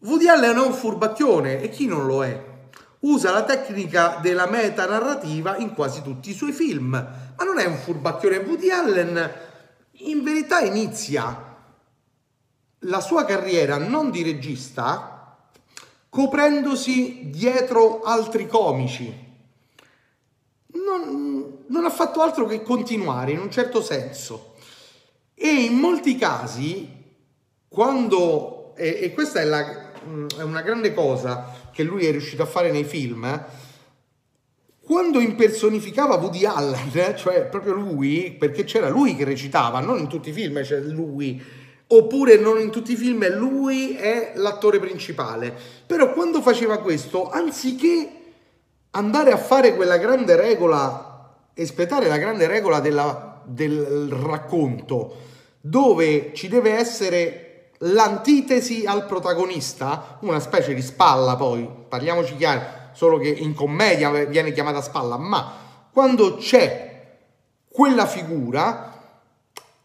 Woody 0.00 0.28
Allen 0.28 0.56
è 0.56 0.60
un 0.60 0.72
furbacchione 0.72 1.62
e 1.62 1.68
chi 1.68 1.86
non 1.86 2.04
lo 2.04 2.24
è? 2.24 2.44
Usa 3.00 3.30
la 3.30 3.44
tecnica 3.44 4.18
della 4.20 4.48
metanarrativa 4.48 5.56
in 5.56 5.72
quasi 5.72 6.02
tutti 6.02 6.30
i 6.30 6.34
suoi 6.34 6.52
film, 6.52 6.90
ma 6.90 7.44
non 7.44 7.58
è 7.58 7.66
un 7.66 7.76
furbacchione. 7.76 8.38
Woody 8.38 8.70
Allen 8.70 9.32
in 9.98 10.24
verità 10.24 10.58
inizia 10.58 11.53
la 12.84 13.00
sua 13.00 13.24
carriera 13.24 13.78
non 13.78 14.10
di 14.10 14.22
regista, 14.22 15.36
coprendosi 16.08 17.30
dietro 17.30 18.02
altri 18.02 18.46
comici. 18.46 19.22
Non, 20.72 21.64
non, 21.66 21.84
ha 21.84 21.90
fatto 21.90 22.20
altro 22.20 22.46
che 22.46 22.62
continuare 22.62 23.32
in 23.32 23.38
un 23.38 23.50
certo 23.50 23.80
senso. 23.80 24.54
E 25.34 25.48
in 25.48 25.74
molti 25.74 26.16
casi, 26.16 26.88
quando, 27.68 28.74
e, 28.76 28.98
e 29.02 29.12
questa 29.12 29.40
è, 29.40 29.44
la, 29.44 29.92
è, 30.36 30.42
una 30.42 30.62
grande 30.62 30.92
cosa 30.92 31.52
che 31.72 31.82
lui 31.82 32.06
è 32.06 32.10
riuscito 32.10 32.42
a 32.42 32.46
fare 32.46 32.70
nei 32.70 32.84
film, 32.84 33.24
eh, 33.24 33.62
quando 34.80 35.18
impersonificava 35.18 36.16
Woody 36.16 36.44
Allen, 36.44 36.90
cioè 37.16 37.46
proprio 37.46 37.72
lui, 37.72 38.36
perché 38.38 38.64
c'era 38.64 38.88
lui 38.88 39.16
che 39.16 39.24
recitava, 39.24 39.80
non 39.80 39.98
in 39.98 40.08
tutti 40.08 40.28
i 40.28 40.32
film 40.32 40.60
c'è 40.62 40.78
lui 40.80 41.62
oppure 41.86 42.36
non 42.36 42.58
in 42.60 42.70
tutti 42.70 42.92
i 42.92 42.96
film 42.96 43.26
lui 43.36 43.96
è 43.96 44.32
l'attore 44.36 44.78
principale. 44.78 45.54
Però 45.86 46.12
quando 46.12 46.40
faceva 46.40 46.78
questo, 46.78 47.30
anziché 47.30 48.10
andare 48.90 49.32
a 49.32 49.36
fare 49.36 49.74
quella 49.74 49.98
grande 49.98 50.36
regola, 50.36 51.34
espletare 51.54 52.08
la 52.08 52.18
grande 52.18 52.46
regola 52.46 52.80
della, 52.80 53.40
del 53.44 54.08
racconto, 54.10 55.16
dove 55.60 56.32
ci 56.34 56.48
deve 56.48 56.72
essere 56.72 57.70
l'antitesi 57.78 58.84
al 58.86 59.06
protagonista, 59.06 60.18
una 60.20 60.40
specie 60.40 60.74
di 60.74 60.82
spalla 60.82 61.36
poi, 61.36 61.68
parliamoci 61.88 62.36
chiaro, 62.36 62.62
solo 62.92 63.18
che 63.18 63.28
in 63.28 63.54
commedia 63.54 64.10
viene 64.24 64.52
chiamata 64.52 64.80
spalla, 64.80 65.16
ma 65.16 65.52
quando 65.92 66.36
c'è 66.36 67.18
quella 67.68 68.06
figura, 68.06 68.93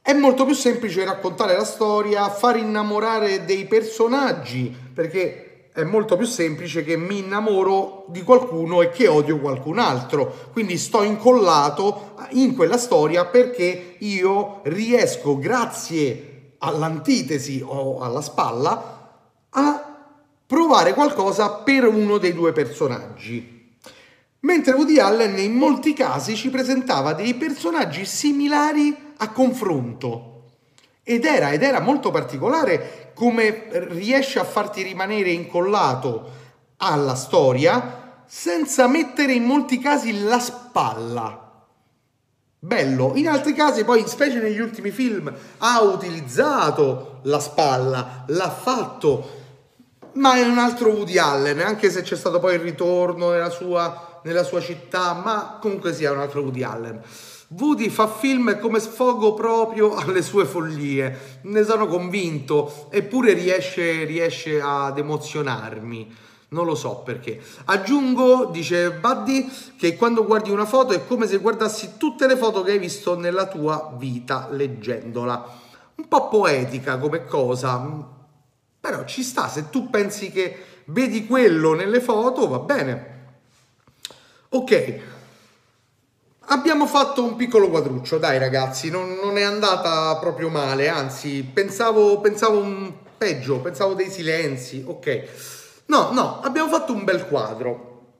è 0.10 0.14
molto 0.14 0.44
più 0.44 0.56
semplice 0.56 1.06
raccontare 1.06 1.56
la 1.56 1.64
storia, 1.64 2.32
far 2.32 2.58
innamorare 2.58 3.46
dei 3.46 3.66
personaggi, 3.66 4.76
perché 4.92 5.70
è 5.72 5.84
molto 5.84 6.18
più 6.18 6.26
semplice 6.26 6.84
che 6.84 6.98
mi 6.98 7.20
innamoro 7.20 8.06
di 8.08 8.24
qualcuno 8.24 8.82
e 8.82 8.90
che 8.90 9.08
odio 9.08 9.40
qualcun 9.40 9.78
altro. 9.78 10.50
Quindi 10.52 10.80
sto 10.80 11.04
incollato 11.04 12.16
in 12.32 12.56
quella 12.56 12.80
storia 12.80 13.26
perché 13.26 13.98
io 14.00 14.62
riesco, 14.64 15.38
grazie 15.38 16.56
all'antitesi 16.58 17.62
o 17.64 18.00
alla 18.00 18.22
spalla, 18.22 19.12
a 19.48 20.08
provare 20.44 20.96
qualcosa 20.96 21.52
per 21.52 21.86
uno 21.86 22.18
dei 22.18 22.34
due 22.34 22.52
personaggi. 22.52 23.78
Mentre 24.40 24.74
Woody 24.74 24.98
Allen 24.98 25.38
in 25.38 25.54
molti 25.54 25.94
casi 25.94 26.36
ci 26.36 26.50
presentava 26.50 27.14
dei 27.14 27.36
personaggi 27.36 28.06
similari 28.06 29.09
a 29.22 29.30
confronto. 29.30 30.26
Ed 31.04 31.26
era, 31.26 31.52
ed 31.52 31.64
era 31.64 31.80
molto 31.80 32.12
particolare 32.12 33.12
come 33.16 33.68
riesce 33.90 34.40
a 34.40 34.44
farti 34.44 34.82
rimanere 34.82 35.32
incollato 35.32 36.32
alla 36.78 37.16
storia 37.16 38.24
senza 38.26 38.88
mettere 38.88 39.34
in 39.34 39.44
molti 39.44 39.80
casi 39.80 40.24
la 40.24 40.40
spalla. 40.40 41.48
Bello, 42.62 43.14
in 43.16 43.28
altri 43.28 43.54
casi 43.54 43.84
poi, 43.86 44.06
specie 44.08 44.40
negli 44.40 44.60
ultimi 44.60 44.92
film, 44.92 45.34
ha 45.60 45.82
utilizzato 45.82 47.20
la 47.24 47.40
spalla, 47.40 48.26
l'ha 48.28 48.50
fatto, 48.50 49.38
ma 50.14 50.36
è 50.36 50.46
un 50.46 50.58
altro 50.58 50.92
Woody 50.92 51.18
Allen, 51.18 51.62
anche 51.62 51.90
se 51.90 52.02
c'è 52.02 52.16
stato 52.16 52.40
poi 52.40 52.56
il 52.56 52.60
ritorno 52.60 53.32
nella 53.32 53.50
sua, 53.50 54.20
nella 54.24 54.44
sua 54.44 54.60
città, 54.62 55.14
ma 55.14 55.58
comunque 55.62 55.94
sia 55.94 56.12
un 56.12 56.20
altro 56.20 56.42
Woody 56.42 56.64
Allen. 56.64 57.02
Woody 57.52 57.90
fa 57.90 58.08
film 58.08 58.60
come 58.60 58.80
sfogo 58.80 59.34
proprio 59.34 59.96
alle 59.96 60.22
sue 60.22 60.46
follie, 60.46 61.40
ne 61.44 61.64
sono 61.64 61.88
convinto, 61.88 62.88
eppure 62.92 63.34
riesce, 63.34 64.04
riesce 64.04 64.62
ad 64.62 65.00
emozionarmi. 65.00 66.16
Non 66.50 66.66
lo 66.66 66.76
so 66.76 66.98
perché. 66.98 67.42
Aggiungo, 67.66 68.46
dice 68.46 68.92
Buddy, 68.92 69.50
che 69.78 69.96
quando 69.96 70.26
guardi 70.26 70.52
una 70.52 70.66
foto 70.66 70.94
è 70.94 71.06
come 71.08 71.26
se 71.26 71.38
guardassi 71.38 71.94
tutte 71.98 72.28
le 72.28 72.38
foto 72.38 72.62
che 72.62 72.72
hai 72.72 72.80
visto 72.80 73.18
nella 73.18 73.48
tua 73.48 73.96
vita 73.98 74.48
leggendola. 74.52 75.58
Un 75.96 76.08
po' 76.08 76.28
poetica 76.28 77.00
come 77.00 77.26
cosa, 77.26 77.84
però 78.80 79.06
ci 79.06 79.24
sta, 79.24 79.48
se 79.48 79.72
tu 79.72 79.90
pensi 79.90 80.32
che 80.32 80.56
vedi 80.86 81.26
quello 81.26 81.74
nelle 81.74 82.00
foto, 82.00 82.48
va 82.48 82.60
bene. 82.60 83.18
Ok, 84.50 85.02
Abbiamo 86.52 86.88
fatto 86.88 87.24
un 87.24 87.36
piccolo 87.36 87.70
quadruccio, 87.70 88.18
dai 88.18 88.40
ragazzi, 88.40 88.90
non, 88.90 89.20
non 89.22 89.38
è 89.38 89.44
andata 89.44 90.18
proprio 90.18 90.50
male, 90.50 90.88
anzi 90.88 91.44
pensavo, 91.44 92.20
pensavo 92.22 92.58
un 92.58 92.92
peggio, 93.16 93.60
pensavo 93.60 93.94
dei 93.94 94.10
silenzi, 94.10 94.84
ok. 94.84 95.84
No, 95.86 96.10
no, 96.12 96.40
abbiamo 96.42 96.68
fatto 96.68 96.92
un 96.92 97.04
bel 97.04 97.28
quadro. 97.28 98.14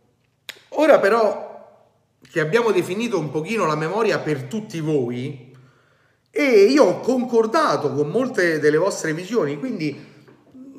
Ora 0.74 1.00
però 1.00 1.88
che 2.30 2.40
abbiamo 2.40 2.70
definito 2.70 3.18
un 3.18 3.32
pochino 3.32 3.66
la 3.66 3.76
memoria 3.76 4.20
per 4.20 4.44
tutti 4.44 4.80
voi 4.80 5.52
e 6.30 6.44
io 6.44 6.84
ho 6.84 7.00
concordato 7.00 7.92
con 7.92 8.10
molte 8.10 8.60
delle 8.60 8.78
vostre 8.78 9.12
visioni, 9.16 9.58
quindi 9.58 10.06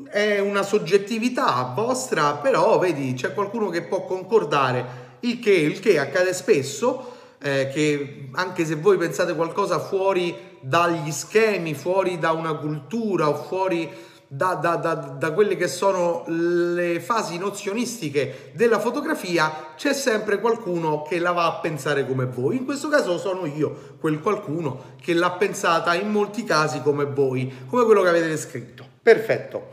è 0.09 0.39
una 0.39 0.63
soggettività 0.63 1.73
vostra, 1.75 2.35
però 2.35 2.79
vedi, 2.79 3.13
c'è 3.15 3.35
qualcuno 3.35 3.71
che 3.71 3.83
può 3.83 4.05
concordare, 4.05 5.19
il 5.21 5.41
che, 5.41 5.51
il 5.51 5.81
che 5.81 5.99
accade 5.99 6.33
spesso 6.33 7.19
eh, 7.43 7.71
che 7.73 8.29
anche 8.33 8.65
se 8.65 8.77
voi 8.77 8.97
pensate 8.97 9.35
qualcosa 9.35 9.79
fuori 9.79 10.59
dagli 10.61 11.11
schemi, 11.11 11.75
fuori 11.75 12.19
da 12.19 12.33
una 12.33 12.55
cultura 12.55 13.29
o 13.29 13.35
fuori 13.35 14.09
da, 14.33 14.55
da, 14.55 14.77
da, 14.77 14.95
da, 14.95 15.33
quelle 15.33 15.57
che 15.57 15.67
sono 15.67 16.23
le 16.29 17.01
fasi 17.01 17.37
nozionistiche 17.37 18.53
della 18.53 18.79
fotografia, 18.79 19.73
c'è 19.75 19.93
sempre 19.93 20.39
qualcuno 20.39 21.03
che 21.03 21.19
la 21.19 21.33
va 21.33 21.47
a 21.47 21.55
pensare 21.55 22.07
come 22.07 22.27
voi. 22.27 22.57
In 22.57 22.65
questo 22.65 22.89
caso 22.89 23.19
sono 23.19 23.45
io, 23.47 23.97
quel 23.99 24.21
qualcuno 24.21 24.95
che 25.01 25.15
l'ha 25.15 25.33
pensata 25.33 25.95
in 25.95 26.11
molti 26.11 26.45
casi 26.45 26.81
come 26.81 27.07
voi, 27.07 27.53
come 27.67 27.85
quello 27.85 28.03
che 28.03 28.09
avete 28.09 28.37
scritto. 28.37 28.87
Perfetto. 29.03 29.73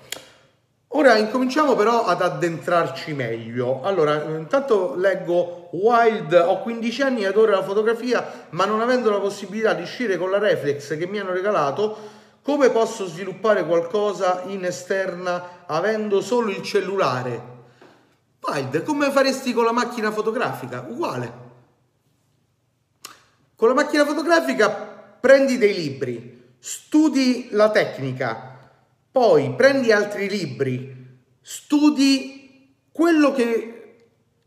Ora 0.98 1.16
incominciamo 1.16 1.76
però 1.76 2.06
ad 2.06 2.24
addentrarci 2.24 3.14
meglio. 3.14 3.84
Allora, 3.84 4.24
intanto 4.36 4.96
leggo 4.96 5.70
Wild, 5.74 6.34
ho 6.34 6.60
15 6.64 7.02
anni 7.04 7.22
e 7.22 7.28
adoro 7.28 7.52
la 7.52 7.62
fotografia, 7.62 8.48
ma 8.50 8.66
non 8.66 8.82
avendo 8.82 9.12
la 9.12 9.20
possibilità 9.20 9.74
di 9.74 9.84
uscire 9.84 10.18
con 10.18 10.32
la 10.32 10.40
reflex 10.40 10.98
che 10.98 11.06
mi 11.06 11.20
hanno 11.20 11.34
regalato, 11.34 11.96
come 12.42 12.72
posso 12.72 13.06
sviluppare 13.06 13.64
qualcosa 13.64 14.42
in 14.48 14.66
esterna 14.66 15.66
avendo 15.68 16.20
solo 16.20 16.50
il 16.50 16.64
cellulare? 16.64 17.42
Wild, 18.42 18.82
come 18.82 19.12
faresti 19.12 19.54
con 19.54 19.66
la 19.66 19.72
macchina 19.72 20.10
fotografica? 20.10 20.84
Uguale. 20.90 21.34
Con 23.56 23.68
la 23.68 23.76
macchina 23.76 24.04
fotografica 24.04 24.72
prendi 25.20 25.60
dei 25.60 25.76
libri, 25.76 26.56
studi 26.58 27.50
la 27.52 27.70
tecnica, 27.70 28.57
poi 29.18 29.52
prendi 29.56 29.92
altri 29.92 30.30
libri, 30.30 30.96
studi 31.42 32.76
quello 32.92 33.32
che 33.32 33.96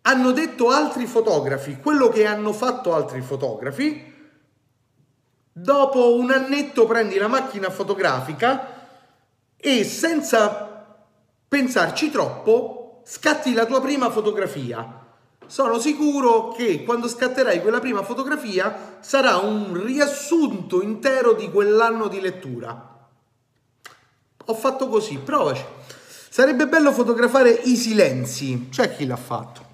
hanno 0.03 0.31
detto 0.31 0.69
altri 0.71 1.07
fotografi, 1.07 1.79
quello 1.83 2.09
che 2.09 2.25
hanno 2.25 2.53
fatto 2.53 2.95
altri 2.95 3.21
fotografi, 3.21 4.15
dopo 5.51 6.15
un 6.15 6.31
annetto 6.31 6.87
prendi 6.87 7.19
la 7.19 7.27
macchina 7.27 7.69
fotografica 7.69 8.87
e 9.57 9.83
senza 9.83 10.97
pensarci 11.49 12.13
troppo 12.13 13.03
scatti 13.05 13.53
la 13.53 13.67
tua 13.67 13.81
prima 13.81 14.09
fotografia. 14.09 15.05
Sono 15.47 15.81
sicuro 15.81 16.51
che 16.51 16.85
quando 16.85 17.09
scatterai 17.09 17.61
quella 17.61 17.81
prima 17.81 18.05
fotografia 18.05 18.99
sarà 19.01 19.39
un 19.39 19.83
riassunto 19.83 20.81
intero 20.81 21.33
di 21.33 21.51
quell'anno 21.51 22.07
di 22.07 22.21
lettura 22.21 22.90
ho 24.51 24.55
fatto 24.55 24.89
così, 24.89 25.19
provaci. 25.19 25.65
Sarebbe 26.29 26.67
bello 26.67 26.93
fotografare 26.93 27.51
i 27.51 27.77
silenzi. 27.77 28.69
C'è 28.71 28.95
chi 28.95 29.07
l'ha 29.07 29.17
fatto. 29.17 29.69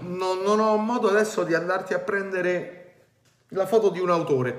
Non, 0.00 0.40
non 0.42 0.60
ho 0.60 0.76
modo 0.76 1.08
adesso 1.08 1.44
di 1.44 1.54
andarti 1.54 1.94
a 1.94 1.98
prendere 1.98 3.04
la 3.48 3.66
foto 3.66 3.90
di 3.90 4.00
un 4.00 4.10
autore. 4.10 4.58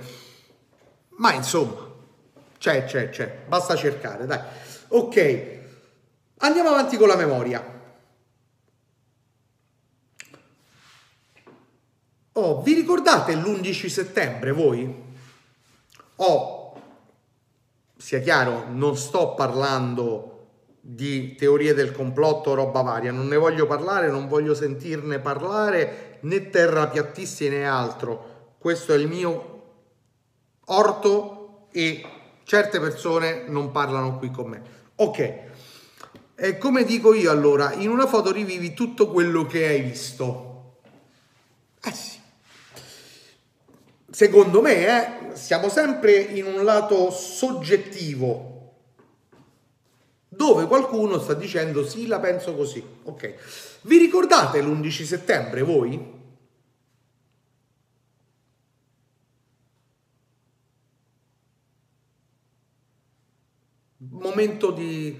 Ma 1.17 1.33
insomma, 1.33 1.91
c'è, 2.57 2.85
c'è, 2.85 3.09
c'è. 3.09 3.43
Basta 3.47 3.75
cercare, 3.75 4.25
dai. 4.25 4.39
Ok. 4.89 5.61
Andiamo 6.37 6.69
avanti 6.69 6.97
con 6.97 7.07
la 7.07 7.15
memoria. 7.15 7.81
Oh, 12.35 12.61
vi 12.61 12.73
ricordate 12.73 13.35
l'11 13.35 13.87
settembre 13.87 14.51
voi? 14.51 15.01
Oh, 16.15 16.52
sia 18.03 18.19
chiaro, 18.19 18.65
non 18.67 18.97
sto 18.97 19.33
parlando 19.33 20.47
di 20.81 21.35
teorie 21.35 21.73
del 21.73 21.93
complotto 21.93 22.49
o 22.49 22.53
roba 22.53 22.81
varia, 22.81 23.13
non 23.13 23.29
ne 23.29 23.37
voglio 23.37 23.65
parlare, 23.65 24.09
non 24.09 24.27
voglio 24.27 24.53
sentirne 24.53 25.19
parlare 25.19 26.17
né 26.23 26.49
terrapiattisti 26.49 27.47
né 27.47 27.65
altro. 27.65 28.55
Questo 28.57 28.93
è 28.93 28.97
il 28.97 29.07
mio 29.07 29.61
orto 30.65 31.67
e 31.71 32.05
certe 32.43 32.81
persone 32.81 33.45
non 33.47 33.71
parlano 33.71 34.17
qui 34.17 34.31
con 34.31 34.49
me. 34.49 34.61
Ok, 34.95 35.39
e 36.35 36.57
come 36.57 36.83
dico 36.83 37.13
io 37.13 37.31
allora, 37.31 37.71
in 37.71 37.89
una 37.89 38.05
foto 38.05 38.33
rivivi 38.33 38.73
tutto 38.73 39.07
quello 39.07 39.45
che 39.45 39.65
hai 39.65 39.79
visto. 39.79 40.73
Eh 41.81 41.91
sì 41.93 42.13
secondo 44.13 44.61
me, 44.61 45.31
eh, 45.31 45.35
siamo 45.35 45.69
sempre 45.69 46.15
in 46.15 46.45
un 46.45 46.63
lato 46.63 47.09
soggettivo 47.09 48.51
dove 50.27 50.67
qualcuno 50.67 51.19
sta 51.19 51.33
dicendo 51.33 51.83
sì, 51.85 52.05
la 52.07 52.19
penso 52.19 52.55
così. 52.55 52.83
Ok. 53.03 53.79
Vi 53.81 53.97
ricordate 53.97 54.61
l'11 54.61 55.03
settembre 55.05 55.61
voi? 55.61 56.21
Momento 64.11 64.71
di 64.71 65.19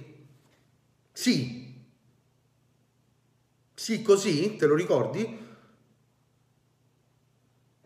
sì. 1.12 1.62
Sì, 3.74 4.02
così, 4.02 4.56
te 4.56 4.66
lo 4.66 4.74
ricordi? 4.74 5.43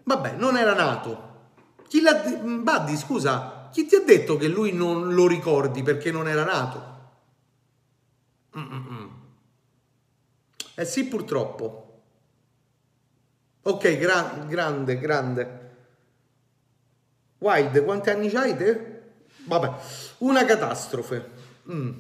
Vabbè, 0.09 0.37
non 0.37 0.57
era 0.57 0.73
nato. 0.73 1.27
Chi 1.87 2.01
l'ha 2.01 2.15
de- 2.15 2.39
Buddy, 2.39 2.97
scusa, 2.97 3.69
chi 3.71 3.85
ti 3.85 3.95
ha 3.95 4.01
detto 4.01 4.39
che 4.39 4.49
lui 4.49 4.73
non 4.73 5.13
lo 5.13 5.27
ricordi 5.27 5.83
perché 5.83 6.11
non 6.11 6.27
era 6.27 6.45
nato? 6.45 6.97
Mm-mm. 8.57 9.11
Eh 10.77 10.85
sì, 10.87 11.05
purtroppo. 11.07 12.03
Ok, 13.63 13.99
gra- 13.99 14.45
grande, 14.49 14.99
grande. 14.99 15.77
Wild, 17.41 17.85
quanti 17.85 18.09
anni 18.11 18.35
hai 18.35 18.57
te? 18.57 19.03
Vabbè, 19.45 19.73
una 20.19 20.45
catastrofe. 20.47 21.31
Mm. 21.71 21.93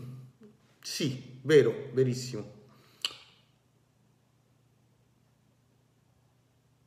Sì, 0.80 1.38
vero, 1.42 1.90
verissimo. 1.92 2.56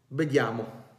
Vediamo. 0.10 0.90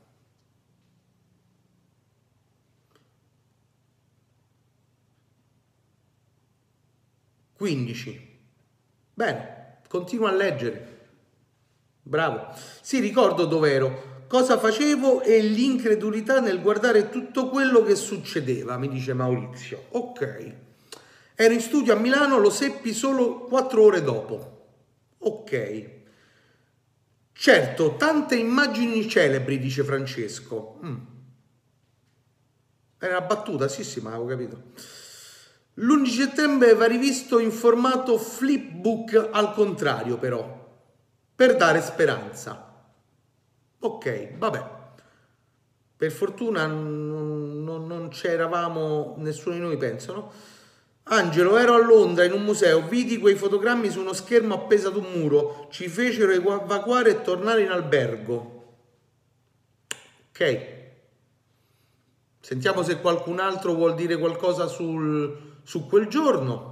15. 7.63 8.41
Bene, 9.15 9.79
continua 9.87 10.31
a 10.31 10.35
leggere. 10.35 11.11
Bravo. 12.03 12.53
Sì, 12.81 12.99
ricordo 12.99 13.45
dove 13.45 13.71
ero. 13.71 14.25
Cosa 14.27 14.59
facevo 14.59 15.23
e 15.23 15.39
l'incredulità 15.39 16.41
nel 16.41 16.61
guardare 16.61 17.09
tutto 17.09 17.49
quello 17.51 17.85
che 17.85 17.95
succedeva, 17.95 18.77
mi 18.79 18.89
dice 18.89 19.15
Maurizio. 19.15 19.85
Ok. 19.91 20.55
Ero 21.37 21.55
in 21.55 21.61
studio 21.61 21.95
a 21.95 21.99
Milano, 21.99 22.39
lo 22.39 22.51
seppi 22.51 22.93
solo 22.93 23.45
quattro 23.45 23.85
ore 23.85 24.03
dopo. 24.03 24.67
Ok. 25.19 25.91
Certo, 27.33 27.95
tante 27.95 28.35
immagini 28.35 29.09
celebri, 29.09 29.61
dice 29.61 29.85
Francesco. 29.85 30.81
Mm. 30.85 30.97
Era 32.99 33.19
una 33.19 33.27
battuta, 33.27 33.69
sì, 33.69 33.85
sì, 33.85 34.01
ma 34.01 34.11
avevo 34.11 34.27
capito. 34.27 34.63
L'11 35.75 36.07
settembre 36.07 36.75
va 36.75 36.87
rivisto 36.87 37.39
in 37.39 37.51
formato 37.51 38.19
flipbook 38.19 39.31
al 39.33 39.55
contrario 39.55 40.19
però, 40.19 40.71
per 41.35 41.57
dare 41.57 41.81
speranza. 41.81 42.71
Ok, 43.79 44.37
vabbè. 44.37 44.81
Per 45.97 46.11
fortuna 46.11 46.67
non, 46.67 47.65
non, 47.65 47.87
non 47.87 48.09
c'eravamo, 48.09 49.15
nessuno 49.19 49.55
di 49.55 49.61
noi 49.61 49.77
pensa, 49.77 50.13
no? 50.13 50.33
Angelo, 51.05 51.57
ero 51.57 51.75
a 51.75 51.79
Londra 51.79 52.25
in 52.25 52.33
un 52.33 52.43
museo, 52.43 52.87
vidi 52.87 53.19
quei 53.19 53.35
fotogrammi 53.35 53.91
su 53.91 54.01
uno 54.01 54.13
schermo 54.13 54.55
appeso 54.55 54.89
ad 54.89 54.97
un 54.97 55.11
muro, 55.15 55.69
ci 55.71 55.89
fecero 55.89 56.33
evacuare 56.33 57.11
e 57.11 57.23
tornare 57.23 57.63
in 57.63 57.71
albergo. 57.71 58.65
Ok. 60.31 60.82
Sentiamo 62.43 62.83
se 62.83 63.01
qualcun 63.01 63.39
altro 63.39 63.73
vuol 63.73 63.95
dire 63.95 64.19
qualcosa 64.19 64.67
sul, 64.67 65.61
su 65.63 65.87
quel 65.87 66.09
giorno. 66.09 66.71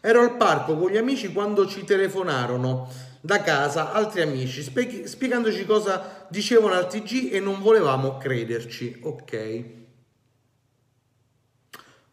Ero 0.00 0.20
al 0.22 0.38
parco 0.38 0.74
con 0.76 0.90
gli 0.90 0.96
amici 0.96 1.30
quando 1.34 1.66
ci 1.66 1.84
telefonarono 1.84 2.90
da 3.20 3.42
casa 3.42 3.92
altri 3.92 4.22
amici 4.22 4.62
spie- 4.62 5.06
spiegandoci 5.06 5.66
cosa 5.66 6.26
dicevano 6.30 6.74
al 6.74 6.88
TG 6.88 7.28
e 7.30 7.40
non 7.40 7.60
volevamo 7.60 8.16
crederci. 8.16 9.00
Ok. 9.02 9.64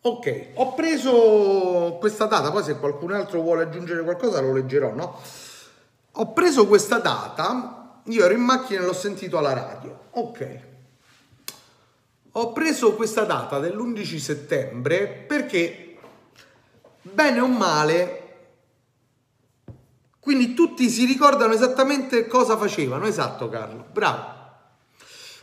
Ok, 0.01 0.47
ho 0.55 0.73
preso 0.73 1.97
questa 1.99 2.25
data, 2.25 2.51
poi 2.51 2.63
se 2.63 2.77
qualcun 2.77 3.13
altro 3.13 3.41
vuole 3.41 3.63
aggiungere 3.63 4.03
qualcosa 4.03 4.41
lo 4.41 4.51
leggerò, 4.51 4.93
no? 4.93 5.21
Ho 6.11 6.33
preso 6.33 6.67
questa 6.67 6.99
data, 6.99 8.01
io 8.05 8.25
ero 8.25 8.33
in 8.33 8.41
macchina 8.41 8.81
e 8.81 8.85
l'ho 8.85 8.93
sentito 8.93 9.37
alla 9.37 9.53
radio. 9.53 10.07
Ok. 10.11 10.68
Ho 12.39 12.53
preso 12.53 12.93
questa 12.93 13.25
data 13.25 13.59
dell'11 13.59 14.17
settembre 14.17 15.07
perché, 15.07 15.97
bene 17.01 17.41
o 17.41 17.47
male, 17.47 18.27
quindi 20.21 20.53
tutti 20.53 20.89
si 20.89 21.03
ricordano 21.03 21.51
esattamente 21.51 22.27
cosa 22.27 22.55
facevano. 22.55 23.07
Esatto, 23.07 23.49
Carlo, 23.49 23.85
bravo. 23.91 24.37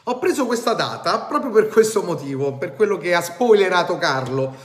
Ho 0.04 0.18
preso 0.18 0.46
questa 0.46 0.72
data 0.72 1.18
proprio 1.18 1.50
per 1.50 1.68
questo 1.68 2.02
motivo, 2.02 2.56
per 2.56 2.72
quello 2.72 2.96
che 2.96 3.14
ha 3.14 3.20
spoilerato 3.20 3.98
Carlo, 3.98 4.56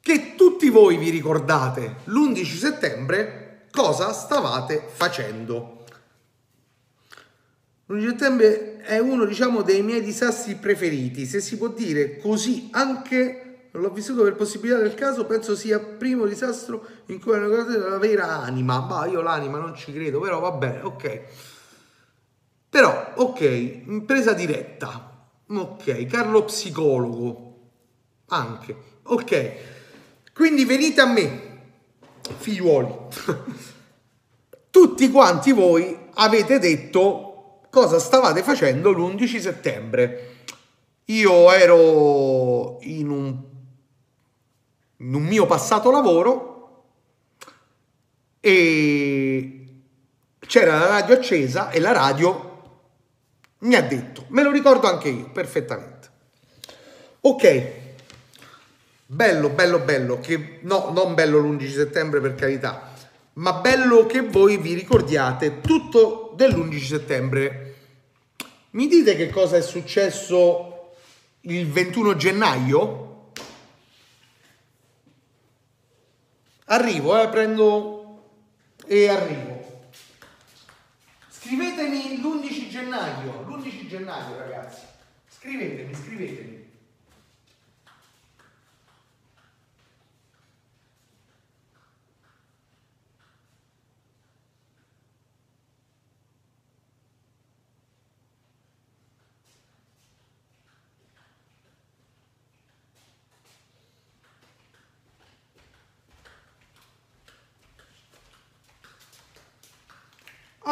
che 0.00 0.36
tutti 0.36 0.70
voi 0.70 0.96
vi 0.96 1.10
ricordate 1.10 2.02
l'11 2.04 2.56
settembre 2.56 3.66
cosa 3.72 4.12
stavate 4.12 4.80
facendo. 4.92 5.82
L'11 7.86 8.08
settembre 8.10 8.75
è 8.86 8.98
uno, 8.98 9.24
diciamo, 9.24 9.62
dei 9.62 9.82
miei 9.82 10.00
disastri 10.00 10.54
preferiti, 10.54 11.26
se 11.26 11.40
si 11.40 11.56
può 11.56 11.68
dire 11.68 12.18
così, 12.18 12.68
anche 12.70 13.42
l'ho 13.72 13.90
vissuto 13.90 14.22
per 14.22 14.36
possibilità 14.36 14.80
del 14.80 14.94
caso, 14.94 15.26
penso 15.26 15.54
sia 15.54 15.76
il 15.76 15.86
primo 15.98 16.24
disastro 16.24 16.86
in 17.06 17.20
cui 17.20 17.34
hanno 17.34 17.48
guardato 17.48 17.88
la 17.88 17.98
vera 17.98 18.40
anima. 18.40 18.80
Ma 18.80 19.06
io 19.06 19.20
l'anima 19.20 19.58
non 19.58 19.74
ci 19.74 19.92
credo, 19.92 20.20
però 20.20 20.38
va 20.40 20.52
bene, 20.52 20.80
ok. 20.82 21.20
Però, 22.68 23.12
ok, 23.16 24.02
presa 24.04 24.32
diretta. 24.32 25.28
Ok, 25.48 26.06
Carlo 26.06 26.44
psicologo. 26.44 27.42
Anche. 28.28 28.76
Ok. 29.04 29.52
Quindi 30.32 30.64
venite 30.64 31.00
a 31.00 31.06
me, 31.06 31.40
figliuoli. 32.38 32.94
Tutti 34.70 35.10
quanti 35.10 35.52
voi 35.52 35.96
avete 36.14 36.58
detto 36.58 37.25
cosa 37.76 37.98
stavate 37.98 38.42
facendo 38.42 38.90
l'11 38.90 39.38
settembre. 39.38 40.36
Io 41.06 41.52
ero 41.52 42.78
in 42.80 43.10
un, 43.10 43.36
in 44.96 45.14
un 45.14 45.22
mio 45.22 45.44
passato 45.44 45.90
lavoro 45.90 46.84
e 48.40 49.66
c'era 50.38 50.78
la 50.78 50.86
radio 50.86 51.16
accesa 51.16 51.68
e 51.68 51.78
la 51.78 51.92
radio 51.92 52.62
mi 53.58 53.74
ha 53.74 53.82
detto, 53.82 54.24
me 54.28 54.42
lo 54.42 54.50
ricordo 54.50 54.88
anche 54.88 55.10
io 55.10 55.28
perfettamente. 55.28 56.08
Ok, 57.20 57.70
bello, 59.04 59.50
bello, 59.50 59.80
bello, 59.80 60.18
che 60.20 60.60
no, 60.62 60.92
non 60.94 61.12
bello 61.12 61.40
l'11 61.40 61.70
settembre 61.70 62.20
per 62.20 62.36
carità, 62.36 62.94
ma 63.34 63.52
bello 63.52 64.06
che 64.06 64.22
voi 64.22 64.56
vi 64.56 64.72
ricordiate 64.72 65.60
tutto 65.60 66.32
dell'11 66.36 66.82
settembre. 66.82 67.65
Mi 68.70 68.88
dite 68.88 69.16
che 69.16 69.30
cosa 69.30 69.56
è 69.56 69.62
successo 69.62 70.94
il 71.42 71.66
21 71.66 72.16
gennaio 72.16 73.06
arrivo, 76.66 77.20
eh, 77.20 77.28
prendo 77.28 78.22
e 78.86 79.08
arrivo. 79.08 79.64
Scrivetemi 81.28 82.20
l'11 82.20 82.68
gennaio, 82.68 83.42
l'11 83.42 83.86
gennaio 83.86 84.36
ragazzi, 84.36 84.82
scrivetemi, 85.28 85.94
scrivetemi. 85.94 86.65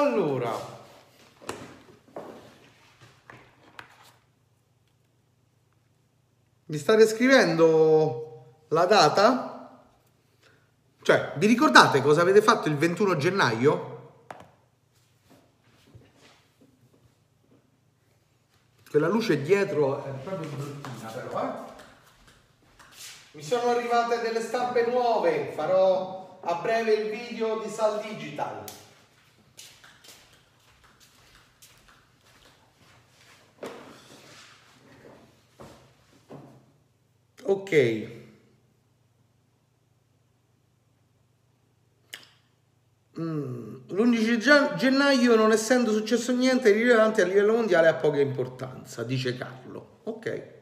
Allora, 0.04 0.52
mi 6.66 6.76
state 6.76 7.06
scrivendo 7.06 8.64
la 8.68 8.84
data? 8.84 9.80
Cioè, 11.00 11.32
vi 11.36 11.46
ricordate 11.46 12.02
cosa 12.02 12.20
avete 12.20 12.42
fatto 12.42 12.68
il 12.68 12.76
21 12.76 13.16
gennaio? 13.16 13.92
Che 18.82 18.98
la 18.98 19.08
luce 19.08 19.40
dietro 19.40 20.04
è 20.04 20.10
proprio 20.10 20.50
bruttina 20.50 21.08
però, 21.08 21.40
eh? 21.40 21.72
Mi 23.32 23.42
sono 23.42 23.70
arrivate 23.70 24.20
delle 24.20 24.42
stampe 24.42 24.84
nuove, 24.84 25.52
farò 25.56 26.40
a 26.42 26.54
breve 26.56 26.92
il 26.92 27.10
video 27.10 27.60
di 27.60 27.70
Sal 27.70 28.02
Digital. 28.02 28.64
Mm. 43.18 43.74
L'11 43.88 44.76
gennaio, 44.76 45.36
non 45.36 45.52
essendo 45.52 45.92
successo 45.92 46.32
niente 46.32 46.72
di 46.72 46.80
rilevante 46.82 47.22
a 47.22 47.26
livello 47.26 47.54
mondiale, 47.54 47.86
ha 47.86 47.94
poca 47.94 48.18
importanza, 48.20 49.04
dice 49.04 49.36
Carlo. 49.36 50.00
Ok. 50.04 50.52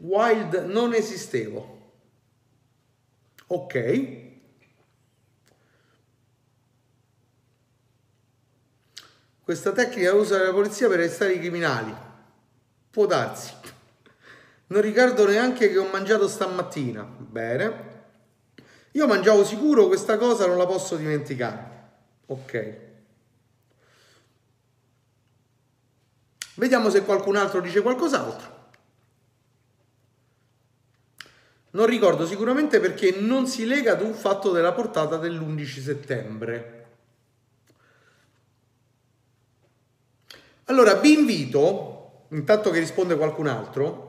Wild 0.00 0.66
non 0.66 0.94
esistevo. 0.94 1.92
Ok. 3.48 4.22
Questa 9.42 9.72
tecnica 9.72 10.14
usa 10.14 10.42
la 10.42 10.52
polizia 10.52 10.88
per 10.88 11.00
arrestare 11.00 11.34
i 11.34 11.38
criminali. 11.38 11.94
Può 12.90 13.04
darsi. 13.04 13.52
Non 14.66 14.80
ricordo 14.80 15.26
neanche 15.26 15.70
che 15.70 15.78
ho 15.78 15.88
mangiato 15.90 16.26
stamattina. 16.26 17.02
Bene. 17.02 17.92
Io 18.92 19.06
mangiavo 19.06 19.44
sicuro 19.44 19.86
questa 19.88 20.16
cosa, 20.16 20.46
non 20.46 20.56
la 20.56 20.66
posso 20.66 20.96
dimenticare. 20.96 21.72
Ok. 22.26 22.78
Vediamo 26.54 26.88
se 26.90 27.04
qualcun 27.04 27.36
altro 27.36 27.60
dice 27.60 27.82
qualcos'altro. 27.82 28.52
Non 31.70 31.86
ricordo 31.86 32.24
sicuramente 32.24 32.78
perché 32.78 33.16
non 33.18 33.48
si 33.48 33.66
lega 33.66 33.92
ad 33.92 34.00
un 34.00 34.14
fatto 34.14 34.52
della 34.52 34.72
portata 34.72 35.16
dell'11 35.16 35.82
settembre. 35.82 36.86
Allora 40.66 40.94
vi 40.94 41.18
invito, 41.18 42.26
intanto 42.28 42.70
che 42.70 42.78
risponde 42.78 43.16
qualcun 43.16 43.48
altro, 43.48 44.03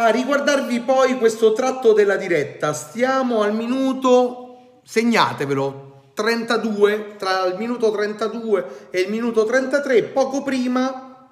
a 0.00 0.10
riguardarvi 0.10 0.80
poi 0.80 1.18
questo 1.18 1.52
tratto 1.52 1.92
della 1.92 2.16
diretta. 2.16 2.72
Stiamo 2.72 3.42
al 3.42 3.52
minuto, 3.52 4.80
segnatevelo, 4.84 6.10
32, 6.14 7.16
tra 7.16 7.44
il 7.46 7.56
minuto 7.56 7.90
32 7.90 8.88
e 8.90 9.00
il 9.00 9.10
minuto 9.10 9.44
33, 9.44 10.04
poco 10.04 10.44
prima, 10.44 11.30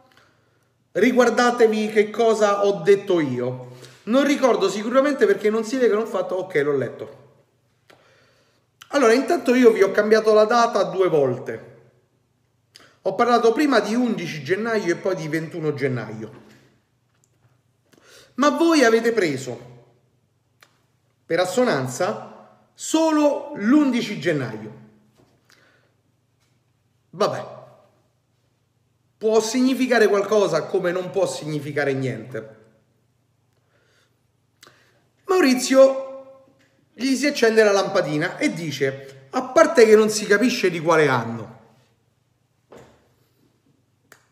riguardatevi 0.90 1.88
che 1.90 2.10
cosa 2.10 2.66
ho 2.66 2.82
detto 2.82 3.20
io. 3.20 3.74
Non 4.04 4.24
ricordo 4.24 4.68
sicuramente 4.68 5.26
perché 5.26 5.48
non 5.48 5.62
si 5.62 5.78
lega 5.78 5.96
un 5.96 6.06
fatto, 6.06 6.34
ok, 6.34 6.54
l'ho 6.56 6.76
letto. 6.76 7.24
Allora, 8.88 9.12
intanto 9.12 9.54
io 9.54 9.70
vi 9.70 9.82
ho 9.82 9.92
cambiato 9.92 10.34
la 10.34 10.44
data 10.44 10.82
due 10.82 11.08
volte. 11.08 11.74
Ho 13.02 13.14
parlato 13.14 13.52
prima 13.52 13.78
di 13.78 13.94
11 13.94 14.42
gennaio 14.42 14.92
e 14.92 14.96
poi 14.96 15.14
di 15.14 15.28
21 15.28 15.72
gennaio. 15.74 16.45
Ma 18.36 18.50
voi 18.50 18.84
avete 18.84 19.12
preso 19.12 19.74
per 21.24 21.40
assonanza 21.40 22.60
solo 22.72 23.52
l'11 23.56 24.18
gennaio. 24.18 24.84
Vabbè, 27.10 27.46
può 29.18 29.40
significare 29.40 30.06
qualcosa 30.08 30.64
come 30.64 30.92
non 30.92 31.10
può 31.10 31.26
significare 31.26 31.94
niente. 31.94 32.54
Maurizio 35.24 36.44
gli 36.92 37.14
si 37.14 37.26
accende 37.26 37.64
la 37.64 37.72
lampadina 37.72 38.36
e 38.36 38.52
dice, 38.52 39.28
a 39.30 39.42
parte 39.42 39.84
che 39.84 39.96
non 39.96 40.10
si 40.10 40.26
capisce 40.26 40.70
di 40.70 40.80
quale 40.80 41.08
anno. 41.08 41.54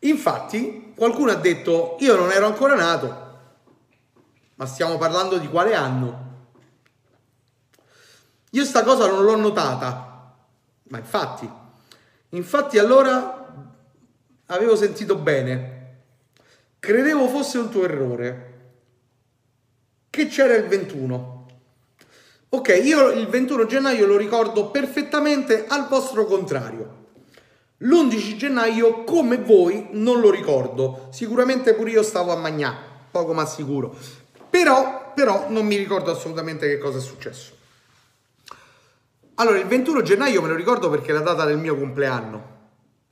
Infatti, 0.01 0.93
qualcuno 0.95 1.31
ha 1.31 1.37
detto, 1.37 1.97
io 2.01 2.15
non 2.17 2.31
ero 2.31 2.47
ancora 2.47 2.75
nato, 2.75 3.24
ma 4.57 4.67
stiamo 4.67 4.97
parlando 4.97 5.39
di 5.39 5.49
quale 5.49 5.75
anno? 5.75 6.33
Io 8.51 8.65
sta 8.65 8.85
cosa 8.85 9.07
non 9.07 9.25
l'ho 9.25 9.37
notata, 9.37 10.35
ma 10.85 10.99
infatti, 10.99 11.51
infatti 12.31 12.79
allora 12.79 13.53
avevo 14.47 14.77
sentito 14.77 15.17
bene, 15.17 15.97
credevo 16.79 17.29
fosse 17.29 17.59
un 17.59 17.69
tuo 17.69 17.85
errore, 17.85 18.53
che 20.11 20.29
c'era 20.29 20.55
il 20.55 20.67
21. 20.67 21.47
Ok, 22.51 22.81
io 22.85 23.11
il 23.11 23.27
21 23.27 23.67
gennaio 23.67 24.07
lo 24.07 24.17
ricordo 24.17 24.71
perfettamente 24.71 25.67
al 25.67 25.89
vostro 25.89 26.25
contrario. 26.25 27.03
L'11 27.79 28.37
gennaio, 28.37 29.03
come 29.03 29.39
voi, 29.39 29.89
non 29.91 30.21
lo 30.21 30.31
ricordo. 30.31 31.09
Sicuramente 31.11 31.75
pure 31.75 31.91
io 31.91 32.05
stavo 32.05 32.31
a 32.31 32.37
Magnà, 32.37 32.77
poco 33.11 33.33
ma 33.33 33.45
sicuro. 33.45 33.97
Però, 34.55 35.11
però 35.13 35.51
non 35.51 35.67
mi 35.67 35.75
ricordo 35.75 36.13
assolutamente 36.13 36.69
che 36.69 36.79
cosa 36.79 36.99
è 36.99 37.01
successo. 37.01 37.57
Allora, 39.35 39.59
il 39.59 39.67
21 39.67 40.03
gennaio 40.03 40.41
me 40.43 40.47
lo 40.47 40.55
ricordo 40.55 40.89
perché 40.91 41.11
è 41.11 41.13
la 41.13 41.23
data 41.23 41.45
del 41.45 41.59
mio 41.59 41.77
compleanno. 41.77 42.53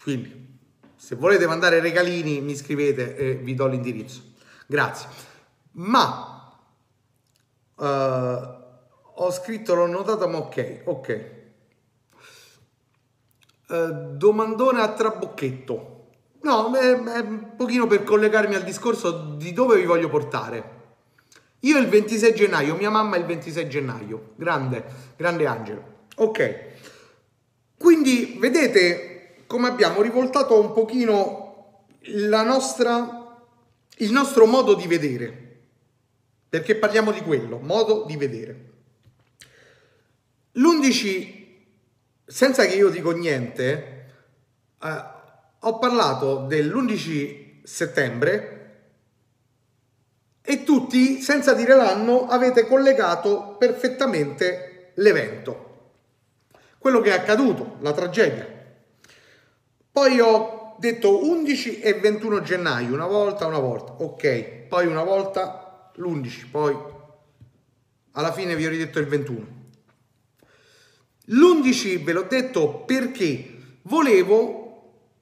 Quindi, 0.01 0.61
se 0.95 1.17
volete 1.17 1.49
mandare 1.49 1.81
regalini, 1.81 2.41
mi 2.41 2.55
scrivete 2.55 3.17
e 3.17 3.35
vi 3.35 3.57
do 3.57 3.67
l'indirizzo. 3.67 4.23
Grazie. 4.69 5.09
ma 5.73 6.55
uh, 7.75 7.85
ho 7.85 9.31
scritto, 9.33 9.75
l'ho 9.75 9.89
notato, 9.89 10.29
ma 10.29 10.39
ok, 10.39 10.83
ok. 10.85 11.31
Uh, 13.67 14.15
domandone 14.17 14.81
a 14.81 14.93
trabocchetto. 14.93 16.07
No, 16.43 16.73
è, 16.77 17.03
è 17.03 17.19
un 17.19 17.57
pochino 17.57 17.89
per 17.89 18.05
collegarmi 18.05 18.55
al 18.55 18.63
discorso 18.63 19.35
di 19.35 19.53
dove 19.53 19.75
vi 19.75 19.87
voglio 19.87 20.09
portare. 20.09 20.82
Io 21.65 21.79
il 21.79 21.89
26 21.89 22.35
gennaio, 22.35 22.75
mia 22.75 22.91
mamma 22.91 23.17
il 23.17 23.25
26 23.25 23.69
gennaio, 23.69 24.33
grande, 24.37 24.85
grande 25.17 25.47
angelo. 25.47 25.91
Ok, 26.17 26.71
quindi 27.77 28.37
vedete 28.39 29.35
come 29.47 29.69
abbiamo 29.69 30.03
rivoltato 30.03 30.61
un 30.61 30.73
pochino 30.73 31.85
la 32.07 32.43
nostra, 32.43 33.45
il 33.99 34.13
nostro 34.13 34.47
modo 34.47 34.75
di 34.75 34.87
vedere, 34.87 35.61
perché 36.49 36.77
parliamo 36.77 37.13
di 37.13 37.21
quello, 37.21 37.59
modo 37.59 38.05
di 38.07 38.17
vedere. 38.17 38.71
L'11, 40.53 41.45
senza 42.25 42.65
che 42.67 42.75
io 42.75 42.89
dico 42.89 43.11
niente, 43.13 44.07
eh, 44.81 45.05
ho 45.61 45.79
parlato 45.79 46.47
dell'11 46.47 47.63
settembre 47.63 48.62
e 50.43 50.65
tutti, 50.65 51.21
senza 51.21 51.55
dire 51.55 51.77
l'anno, 51.77 52.27
avete 52.27 52.67
collegato 52.67 53.57
perfettamente 53.59 54.93
l'evento. 54.95 55.71
Quello 56.79 57.01
che 57.01 57.11
è 57.11 57.19
accaduto, 57.19 57.77
la 57.81 57.93
tragedia. 57.93 58.47
Poi 59.91 60.21
ho 60.21 60.75
detto 60.79 61.25
11 61.25 61.81
e 61.81 61.95
21 61.95 62.43
gennaio, 62.43 62.93
una 62.93 63.07
volta, 63.07 63.47
una 63.47 63.61
volta, 63.61 63.93
ok, 63.99 64.67
poi 64.69 64.87
una 64.87 65.05
volta 65.05 65.91
l'11, 65.95 66.51
poi 66.51 66.77
alla 68.13 68.33
fine 68.33 68.57
vi 68.57 68.67
ho 68.67 68.71
ridetto 68.71 68.99
il 68.99 69.07
21. 69.07 69.61
L'11 71.27 72.03
ve 72.03 72.13
l'ho 72.13 72.27
detto 72.29 72.81
perché 72.81 73.79
volevo 73.83 74.63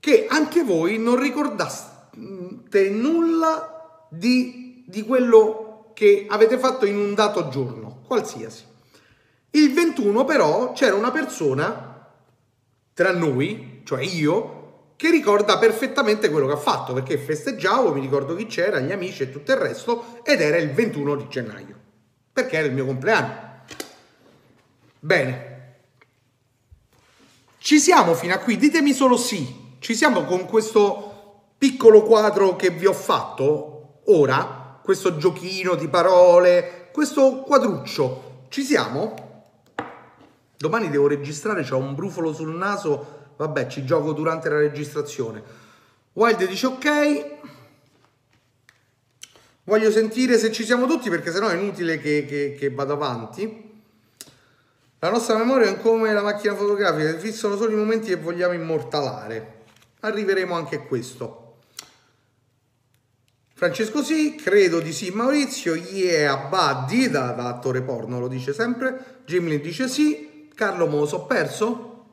che 0.00 0.26
anche 0.28 0.62
voi 0.62 0.98
non 0.98 1.20
ricordaste 1.20 2.88
nulla 2.88 4.06
di, 4.08 4.59
di 4.90 5.04
quello 5.04 5.92
che 5.94 6.26
avete 6.28 6.58
fatto 6.58 6.84
in 6.84 6.96
un 6.96 7.14
dato 7.14 7.48
giorno, 7.48 8.02
qualsiasi. 8.06 8.64
Il 9.50 9.72
21 9.72 10.24
però 10.24 10.72
c'era 10.72 10.96
una 10.96 11.12
persona 11.12 12.08
tra 12.92 13.12
noi, 13.12 13.82
cioè 13.84 14.02
io, 14.02 14.58
che 14.96 15.10
ricorda 15.10 15.58
perfettamente 15.58 16.28
quello 16.28 16.46
che 16.46 16.52
ha 16.52 16.58
fatto, 16.58 16.92
perché 16.92 17.16
festeggiavo, 17.16 17.94
mi 17.94 18.00
ricordo 18.00 18.34
chi 18.34 18.46
c'era, 18.46 18.80
gli 18.80 18.92
amici 18.92 19.22
e 19.22 19.30
tutto 19.30 19.52
il 19.52 19.58
resto, 19.58 20.20
ed 20.24 20.40
era 20.40 20.58
il 20.58 20.72
21 20.72 21.14
di 21.16 21.28
gennaio, 21.28 21.78
perché 22.32 22.56
era 22.56 22.66
il 22.66 22.74
mio 22.74 22.84
compleanno. 22.84 23.48
Bene. 24.98 25.48
Ci 27.58 27.78
siamo 27.78 28.14
fino 28.14 28.34
a 28.34 28.38
qui, 28.38 28.56
ditemi 28.56 28.92
solo 28.92 29.16
sì. 29.16 29.76
Ci 29.78 29.94
siamo 29.94 30.24
con 30.24 30.46
questo 30.46 31.52
piccolo 31.56 32.02
quadro 32.02 32.56
che 32.56 32.70
vi 32.70 32.86
ho 32.86 32.92
fatto 32.92 34.00
ora, 34.06 34.59
questo 34.82 35.16
giochino 35.16 35.74
di 35.74 35.88
parole, 35.88 36.88
questo 36.92 37.42
quadruccio. 37.42 38.46
Ci 38.48 38.62
siamo? 38.62 39.44
Domani 40.56 40.90
devo 40.90 41.06
registrare, 41.06 41.66
ho 41.70 41.76
un 41.78 41.94
brufolo 41.94 42.32
sul 42.32 42.54
naso, 42.54 43.32
vabbè 43.36 43.66
ci 43.68 43.84
gioco 43.84 44.12
durante 44.12 44.48
la 44.48 44.58
registrazione. 44.58 45.42
Wild 46.12 46.46
dice 46.46 46.66
ok, 46.66 47.24
voglio 49.64 49.90
sentire 49.90 50.38
se 50.38 50.52
ci 50.52 50.64
siamo 50.64 50.86
tutti 50.86 51.08
perché 51.08 51.30
sennò 51.30 51.48
è 51.48 51.56
inutile 51.56 51.98
che, 51.98 52.24
che, 52.26 52.56
che 52.58 52.70
vado 52.70 52.92
avanti. 52.92 53.68
La 54.98 55.10
nostra 55.10 55.38
memoria 55.38 55.70
è 55.70 55.80
come 55.80 56.12
la 56.12 56.22
macchina 56.22 56.54
fotografica, 56.54 57.16
fissano 57.18 57.56
solo 57.56 57.72
i 57.72 57.76
momenti 57.76 58.08
che 58.08 58.16
vogliamo 58.16 58.52
immortalare 58.52 59.58
arriveremo 60.00 60.54
anche 60.54 60.76
a 60.76 60.80
questo. 60.80 61.39
Francesco 63.60 64.02
sì, 64.02 64.36
credo 64.36 64.80
di 64.80 64.90
sì 64.90 65.10
Maurizio, 65.10 65.74
yeah 65.74 66.48
Buddy 66.48 67.10
da, 67.10 67.32
da 67.32 67.48
attore 67.48 67.82
porno 67.82 68.18
lo 68.18 68.26
dice 68.26 68.54
sempre, 68.54 69.20
Gimli 69.26 69.60
dice 69.60 69.86
sì, 69.86 70.48
Carlo 70.54 70.86
Moso 70.86 71.16
ho 71.16 71.26
perso? 71.26 72.04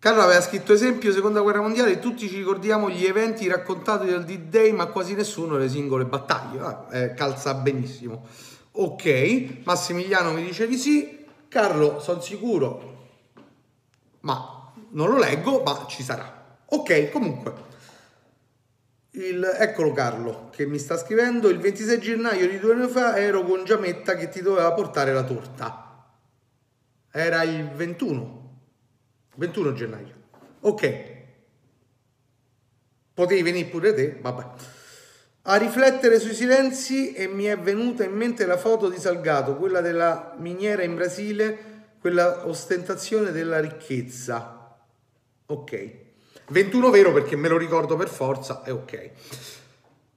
Carlo 0.00 0.22
aveva 0.22 0.40
scritto 0.40 0.72
esempio 0.72 1.12
seconda 1.12 1.42
guerra 1.42 1.60
mondiale, 1.60 2.00
tutti 2.00 2.28
ci 2.28 2.38
ricordiamo 2.38 2.90
gli 2.90 3.04
eventi 3.04 3.46
raccontati 3.46 4.06
del 4.06 4.24
D-Day 4.24 4.72
ma 4.72 4.86
quasi 4.86 5.14
nessuno 5.14 5.56
le 5.56 5.68
singole 5.68 6.06
battaglie, 6.06 6.58
ah, 6.58 6.86
eh, 6.90 7.14
calza 7.14 7.54
benissimo. 7.54 8.26
Ok, 8.72 9.60
Massimiliano 9.62 10.32
mi 10.32 10.42
dice 10.42 10.66
di 10.66 10.76
sì, 10.76 11.24
Carlo 11.46 12.00
sono 12.00 12.20
sicuro, 12.20 13.06
ma 14.22 14.72
non 14.88 15.08
lo 15.08 15.18
leggo, 15.18 15.62
ma 15.62 15.86
ci 15.88 16.02
sarà. 16.02 16.58
Ok, 16.64 17.10
comunque. 17.10 17.69
Il, 19.12 19.44
eccolo 19.58 19.92
Carlo 19.92 20.50
che 20.50 20.66
mi 20.66 20.78
sta 20.78 20.96
scrivendo. 20.96 21.48
Il 21.48 21.58
26 21.58 22.00
gennaio 22.00 22.48
di 22.48 22.58
due 22.58 22.74
anni 22.74 22.88
fa 22.88 23.16
ero 23.16 23.42
con 23.42 23.64
Giametta 23.64 24.14
che 24.14 24.28
ti 24.28 24.40
doveva 24.40 24.72
portare 24.72 25.12
la 25.12 25.24
torta. 25.24 26.08
Era 27.10 27.42
il 27.42 27.68
21 27.70 28.40
21 29.36 29.72
gennaio. 29.72 30.14
Ok. 30.60 31.18
Potevi 33.14 33.42
venire 33.42 33.68
pure 33.68 33.94
te 33.94 34.18
vabbè. 34.20 34.46
A 35.42 35.56
riflettere 35.56 36.20
sui 36.20 36.34
silenzi 36.34 37.12
e 37.12 37.26
mi 37.26 37.44
è 37.44 37.58
venuta 37.58 38.04
in 38.04 38.12
mente 38.12 38.44
la 38.44 38.58
foto 38.58 38.88
di 38.88 38.98
Salgato 38.98 39.56
quella 39.56 39.80
della 39.80 40.34
miniera 40.38 40.82
in 40.82 40.94
Brasile 40.94 41.68
quella 41.98 42.46
ostentazione 42.46 43.30
della 43.30 43.60
ricchezza. 43.60 44.78
Ok. 45.46 46.08
21 46.50 46.90
vero 46.90 47.12
perché 47.12 47.36
me 47.36 47.48
lo 47.48 47.56
ricordo 47.56 47.96
per 47.96 48.08
forza, 48.08 48.62
è 48.62 48.72
ok. 48.72 49.10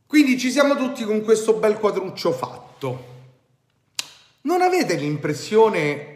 Quindi 0.08 0.38
ci 0.38 0.52
siamo 0.52 0.76
tutti 0.76 1.04
con 1.04 1.22
questo 1.22 1.54
bel 1.54 1.78
quadruccio 1.78 2.32
fatto. 2.32 3.12
Non 4.42 4.62
avete 4.62 4.96
l'impressione... 4.96 6.12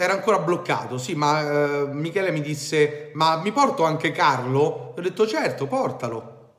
Era 0.00 0.12
ancora 0.12 0.38
bloccato, 0.38 0.96
sì, 0.96 1.16
ma 1.16 1.40
eh, 1.40 1.86
Michele 1.86 2.30
mi 2.30 2.40
disse, 2.40 3.10
ma 3.14 3.40
mi 3.42 3.50
porto 3.50 3.82
anche 3.82 4.12
Carlo? 4.12 4.94
Ho 4.96 5.00
detto, 5.00 5.26
certo, 5.26 5.66
portalo. 5.66 6.52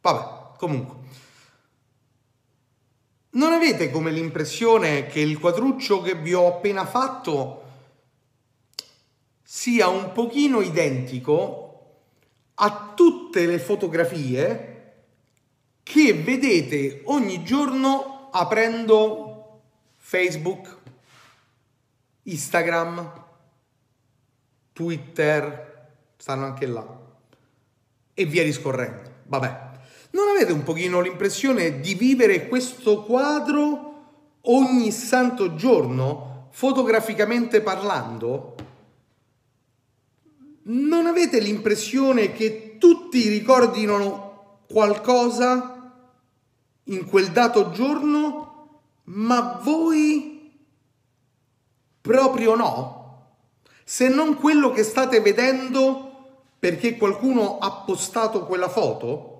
Vabbè, 0.00 0.56
comunque. 0.56 0.96
Non 3.30 3.52
avete 3.52 3.90
come 3.90 4.12
l'impressione 4.12 5.08
che 5.08 5.18
il 5.18 5.40
quadruccio 5.40 6.02
che 6.02 6.14
vi 6.14 6.34
ho 6.34 6.46
appena 6.46 6.86
fatto 6.86 7.63
sia 9.54 9.86
un 9.86 10.10
pochino 10.10 10.60
identico 10.62 12.00
a 12.54 12.92
tutte 12.92 13.46
le 13.46 13.60
fotografie 13.60 14.94
che 15.84 16.12
vedete 16.12 17.02
ogni 17.04 17.44
giorno 17.44 18.30
aprendo 18.32 19.60
Facebook, 19.96 20.76
Instagram, 22.24 23.24
Twitter, 24.72 25.92
stanno 26.16 26.46
anche 26.46 26.66
là, 26.66 26.84
e 28.12 28.24
via 28.24 28.42
discorrendo. 28.42 29.08
Vabbè, 29.22 29.70
non 30.10 30.30
avete 30.34 30.50
un 30.50 30.64
pochino 30.64 31.00
l'impressione 31.00 31.78
di 31.78 31.94
vivere 31.94 32.48
questo 32.48 33.04
quadro 33.04 34.38
ogni 34.40 34.90
santo 34.90 35.54
giorno, 35.54 36.48
fotograficamente 36.50 37.60
parlando? 37.60 38.63
Non 40.64 41.06
avete 41.06 41.40
l'impressione 41.40 42.32
che 42.32 42.76
tutti 42.78 43.28
ricordino 43.28 44.62
qualcosa 44.68 45.92
in 46.84 47.06
quel 47.06 47.30
dato 47.32 47.70
giorno, 47.70 48.82
ma 49.04 49.60
voi 49.62 50.52
proprio 52.00 52.54
no? 52.54 53.02
Se 53.84 54.08
non 54.08 54.34
quello 54.36 54.70
che 54.70 54.82
state 54.82 55.20
vedendo 55.20 56.12
perché 56.58 56.96
qualcuno 56.96 57.58
ha 57.58 57.82
postato 57.82 58.46
quella 58.46 58.68
foto? 58.68 59.32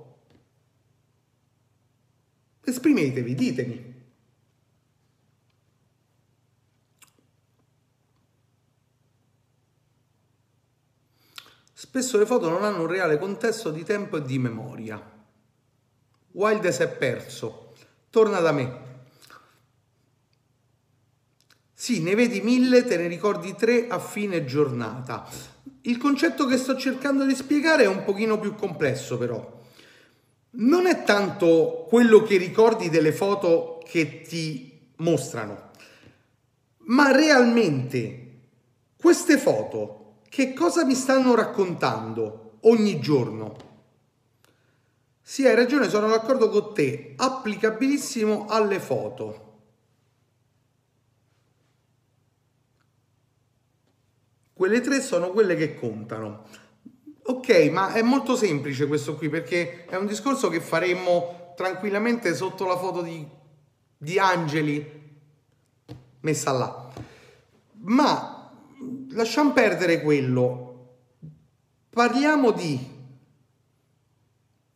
Esprimetevi, 2.64 3.34
ditemi. 3.34 3.93
Spesso 11.84 12.16
le 12.16 12.24
foto 12.24 12.48
non 12.48 12.64
hanno 12.64 12.80
un 12.80 12.86
reale 12.86 13.18
contesto 13.18 13.70
di 13.70 13.84
tempo 13.84 14.16
e 14.16 14.22
di 14.22 14.38
memoria. 14.38 14.98
Wilde 16.32 16.70
è 16.70 16.88
perso. 16.88 17.74
Torna 18.08 18.40
da 18.40 18.52
me. 18.52 18.78
Sì, 21.74 22.02
ne 22.02 22.14
vedi 22.14 22.40
mille, 22.40 22.84
te 22.84 22.96
ne 22.96 23.06
ricordi 23.06 23.54
tre 23.54 23.86
a 23.88 23.98
fine 23.98 24.46
giornata. 24.46 25.28
Il 25.82 25.98
concetto 25.98 26.46
che 26.46 26.56
sto 26.56 26.74
cercando 26.74 27.26
di 27.26 27.34
spiegare 27.34 27.82
è 27.82 27.86
un 27.86 28.02
pochino 28.02 28.40
più 28.40 28.54
complesso 28.54 29.18
però. 29.18 29.62
non 30.52 30.86
è 30.86 31.04
tanto 31.04 31.84
quello 31.86 32.22
che 32.22 32.38
ricordi 32.38 32.88
delle 32.88 33.12
foto 33.12 33.82
che 33.84 34.22
ti 34.22 34.88
mostrano, 34.96 35.70
ma 36.86 37.12
realmente 37.12 38.38
queste 38.96 39.36
foto 39.36 40.03
che 40.34 40.52
cosa 40.52 40.84
mi 40.84 40.96
stanno 40.96 41.36
raccontando 41.36 42.56
ogni 42.62 42.98
giorno? 42.98 43.54
Sì, 45.22 45.46
hai 45.46 45.54
ragione, 45.54 45.88
sono 45.88 46.08
d'accordo 46.08 46.48
con 46.48 46.74
te, 46.74 47.14
applicabilissimo 47.16 48.46
alle 48.48 48.80
foto. 48.80 49.58
Quelle 54.54 54.80
tre 54.80 55.00
sono 55.00 55.30
quelle 55.30 55.54
che 55.54 55.76
contano. 55.76 56.48
Ok, 57.26 57.70
ma 57.70 57.92
è 57.92 58.02
molto 58.02 58.34
semplice 58.34 58.88
questo 58.88 59.14
qui 59.14 59.28
perché 59.28 59.84
è 59.84 59.94
un 59.94 60.06
discorso 60.06 60.48
che 60.48 60.58
faremmo 60.58 61.52
tranquillamente 61.54 62.34
sotto 62.34 62.66
la 62.66 62.76
foto 62.76 63.02
di, 63.02 63.24
di 63.96 64.18
Angeli 64.18 64.84
messa 66.22 66.50
là. 66.50 66.90
Ma 67.82 68.33
lasciamo 69.14 69.52
perdere 69.52 70.00
quello. 70.00 70.70
Parliamo 71.90 72.50
di 72.50 72.92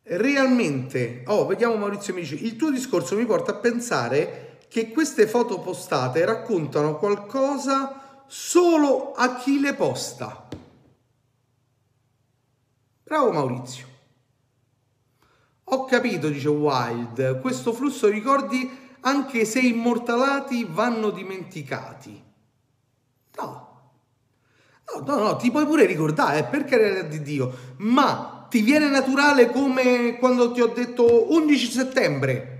realmente, 0.03 1.23
oh, 1.27 1.45
vediamo 1.45 1.75
Maurizio 1.75 2.13
mi 2.13 2.21
dice, 2.21 2.35
il 2.35 2.55
tuo 2.55 2.71
discorso 2.71 3.15
mi 3.15 3.25
porta 3.25 3.51
a 3.51 3.55
pensare 3.55 4.57
che 4.67 4.91
queste 4.91 5.27
foto 5.27 5.59
postate 5.59 6.25
raccontano 6.25 6.97
qualcosa 6.97 8.23
solo 8.27 9.13
a 9.13 9.35
chi 9.35 9.59
le 9.59 9.73
posta. 9.73 10.47
Bravo 13.03 13.31
Maurizio. 13.31 13.87
Ho 15.71 15.85
capito, 15.85 16.29
dice 16.29 16.47
Wild, 16.47 17.41
questo 17.41 17.73
flusso 17.73 18.07
di 18.07 18.13
ricordi, 18.13 18.97
anche 19.01 19.45
se 19.45 19.59
immortalati, 19.59 20.63
vanno 20.63 21.09
dimenticati. 21.11 22.23
No. 23.35 23.68
No, 24.95 25.03
no, 25.05 25.23
no, 25.23 25.35
ti 25.35 25.51
puoi 25.51 25.65
pure 25.65 25.85
ricordare, 25.85 26.39
eh, 26.39 26.43
per 26.45 26.63
carità 26.63 27.01
di 27.03 27.21
Dio, 27.21 27.75
ma 27.77 28.47
ti 28.49 28.61
viene 28.61 28.89
naturale 28.89 29.51
come 29.51 30.17
quando 30.17 30.51
ti 30.51 30.61
ho 30.61 30.67
detto 30.67 31.31
11 31.31 31.71
settembre. 31.71 32.57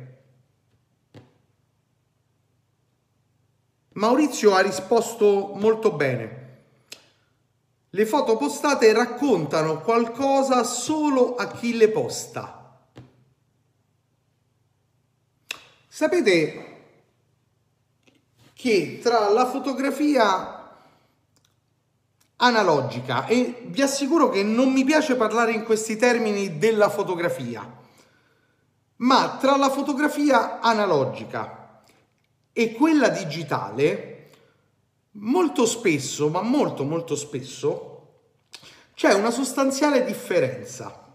Maurizio 3.93 4.53
ha 4.53 4.61
risposto 4.61 5.53
molto 5.55 5.91
bene. 5.91 6.37
Le 7.89 8.05
foto 8.05 8.37
postate 8.37 8.93
raccontano 8.93 9.81
qualcosa 9.81 10.63
solo 10.63 11.35
a 11.35 11.47
chi 11.47 11.75
le 11.75 11.89
posta. 11.89 12.79
Sapete 15.87 16.65
che 18.53 18.99
tra 19.01 19.29
la 19.31 19.47
fotografia 19.47 20.58
analogica 22.41 23.25
e 23.25 23.63
vi 23.67 23.81
assicuro 23.81 24.29
che 24.29 24.43
non 24.43 24.71
mi 24.71 24.83
piace 24.83 25.15
parlare 25.15 25.51
in 25.51 25.63
questi 25.63 25.97
termini 25.97 26.57
della 26.57 26.89
fotografia, 26.89 27.67
ma 28.97 29.37
tra 29.39 29.55
la 29.57 29.69
fotografia 29.69 30.59
analogica 30.59 31.81
e 32.53 32.73
quella 32.73 33.09
digitale, 33.09 34.29
molto 35.11 35.65
spesso, 35.65 36.29
ma 36.29 36.41
molto 36.41 36.83
molto 36.83 37.15
spesso, 37.15 37.87
c'è 38.93 39.13
una 39.13 39.31
sostanziale 39.31 40.03
differenza. 40.03 41.07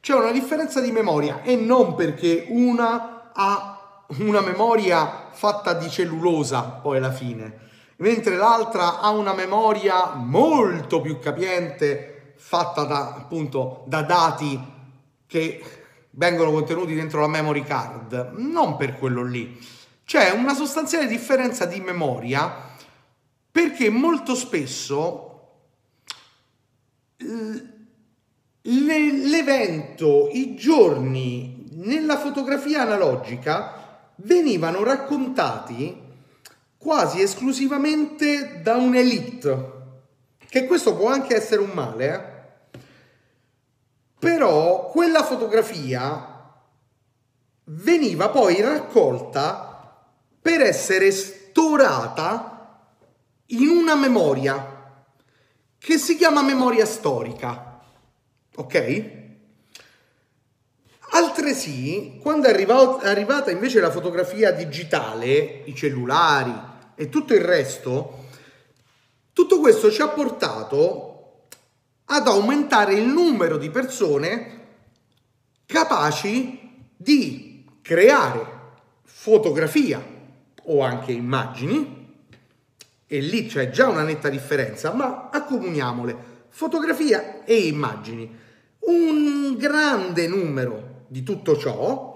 C'è 0.00 0.14
una 0.14 0.32
differenza 0.32 0.80
di 0.80 0.90
memoria 0.90 1.42
e 1.42 1.54
non 1.56 1.94
perché 1.94 2.46
una 2.48 3.30
ha 3.32 4.04
una 4.18 4.40
memoria 4.40 5.28
fatta 5.30 5.74
di 5.74 5.88
cellulosa 5.88 6.62
poi 6.62 6.96
alla 6.98 7.12
fine, 7.12 7.70
mentre 8.02 8.36
l'altra 8.36 8.98
ha 8.98 9.10
una 9.10 9.32
memoria 9.32 10.14
molto 10.14 11.00
più 11.00 11.20
capiente 11.20 12.34
fatta 12.36 12.82
da, 12.82 13.14
appunto, 13.14 13.84
da 13.86 14.02
dati 14.02 14.60
che 15.24 15.62
vengono 16.10 16.50
contenuti 16.50 16.94
dentro 16.94 17.20
la 17.20 17.28
memory 17.28 17.62
card, 17.62 18.32
non 18.38 18.76
per 18.76 18.98
quello 18.98 19.22
lì. 19.22 19.56
C'è 20.04 20.30
una 20.30 20.52
sostanziale 20.52 21.06
differenza 21.06 21.64
di 21.64 21.80
memoria 21.80 22.70
perché 23.52 23.88
molto 23.88 24.34
spesso 24.34 25.28
l'evento, 28.62 30.28
i 30.32 30.56
giorni 30.56 31.68
nella 31.74 32.18
fotografia 32.18 32.82
analogica 32.82 34.10
venivano 34.16 34.82
raccontati 34.82 36.01
quasi 36.82 37.22
esclusivamente 37.22 38.60
da 38.60 38.74
un'elite, 38.74 39.70
che 40.48 40.66
questo 40.66 40.96
può 40.96 41.08
anche 41.08 41.36
essere 41.36 41.60
un 41.60 41.70
male, 41.72 42.12
eh? 42.12 42.78
però 44.18 44.90
quella 44.90 45.22
fotografia 45.22 46.28
veniva 47.66 48.28
poi 48.30 48.60
raccolta 48.60 50.04
per 50.40 50.60
essere 50.60 51.12
storata 51.12 52.88
in 53.46 53.68
una 53.68 53.94
memoria 53.94 54.96
che 55.78 55.98
si 55.98 56.16
chiama 56.16 56.42
memoria 56.42 56.84
storica, 56.84 57.80
ok? 58.56 59.20
Altresì, 61.14 62.18
quando 62.20 62.48
è 62.48 62.50
arrivata 63.08 63.50
invece 63.50 63.80
la 63.80 63.90
fotografia 63.90 64.50
digitale, 64.50 65.62
i 65.64 65.74
cellulari, 65.74 66.70
e 67.02 67.08
tutto 67.08 67.34
il 67.34 67.40
resto, 67.40 68.26
tutto 69.32 69.58
questo 69.58 69.90
ci 69.90 70.00
ha 70.02 70.08
portato 70.08 71.48
ad 72.04 72.28
aumentare 72.28 72.94
il 72.94 73.08
numero 73.08 73.56
di 73.56 73.70
persone 73.70 74.60
capaci 75.66 76.84
di 76.96 77.64
creare 77.82 78.60
fotografia 79.02 80.00
o 80.62 80.82
anche 80.82 81.10
immagini, 81.10 82.20
e 83.04 83.18
lì 83.18 83.46
c'è 83.46 83.70
già 83.70 83.88
una 83.88 84.04
netta 84.04 84.28
differenza, 84.28 84.92
ma 84.92 85.28
accomuniamole, 85.32 86.16
fotografia 86.50 87.42
e 87.42 87.66
immagini. 87.66 88.32
Un 88.78 89.56
grande 89.58 90.28
numero 90.28 91.06
di 91.08 91.24
tutto 91.24 91.56
ciò 91.56 92.11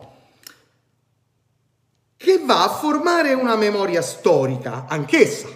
che 2.27 2.41
va 2.45 2.65
a 2.65 2.69
formare 2.71 3.35
una 3.35 3.55
memoria 3.55 4.03
storica 4.03 4.87
anch'essa, 4.89 5.47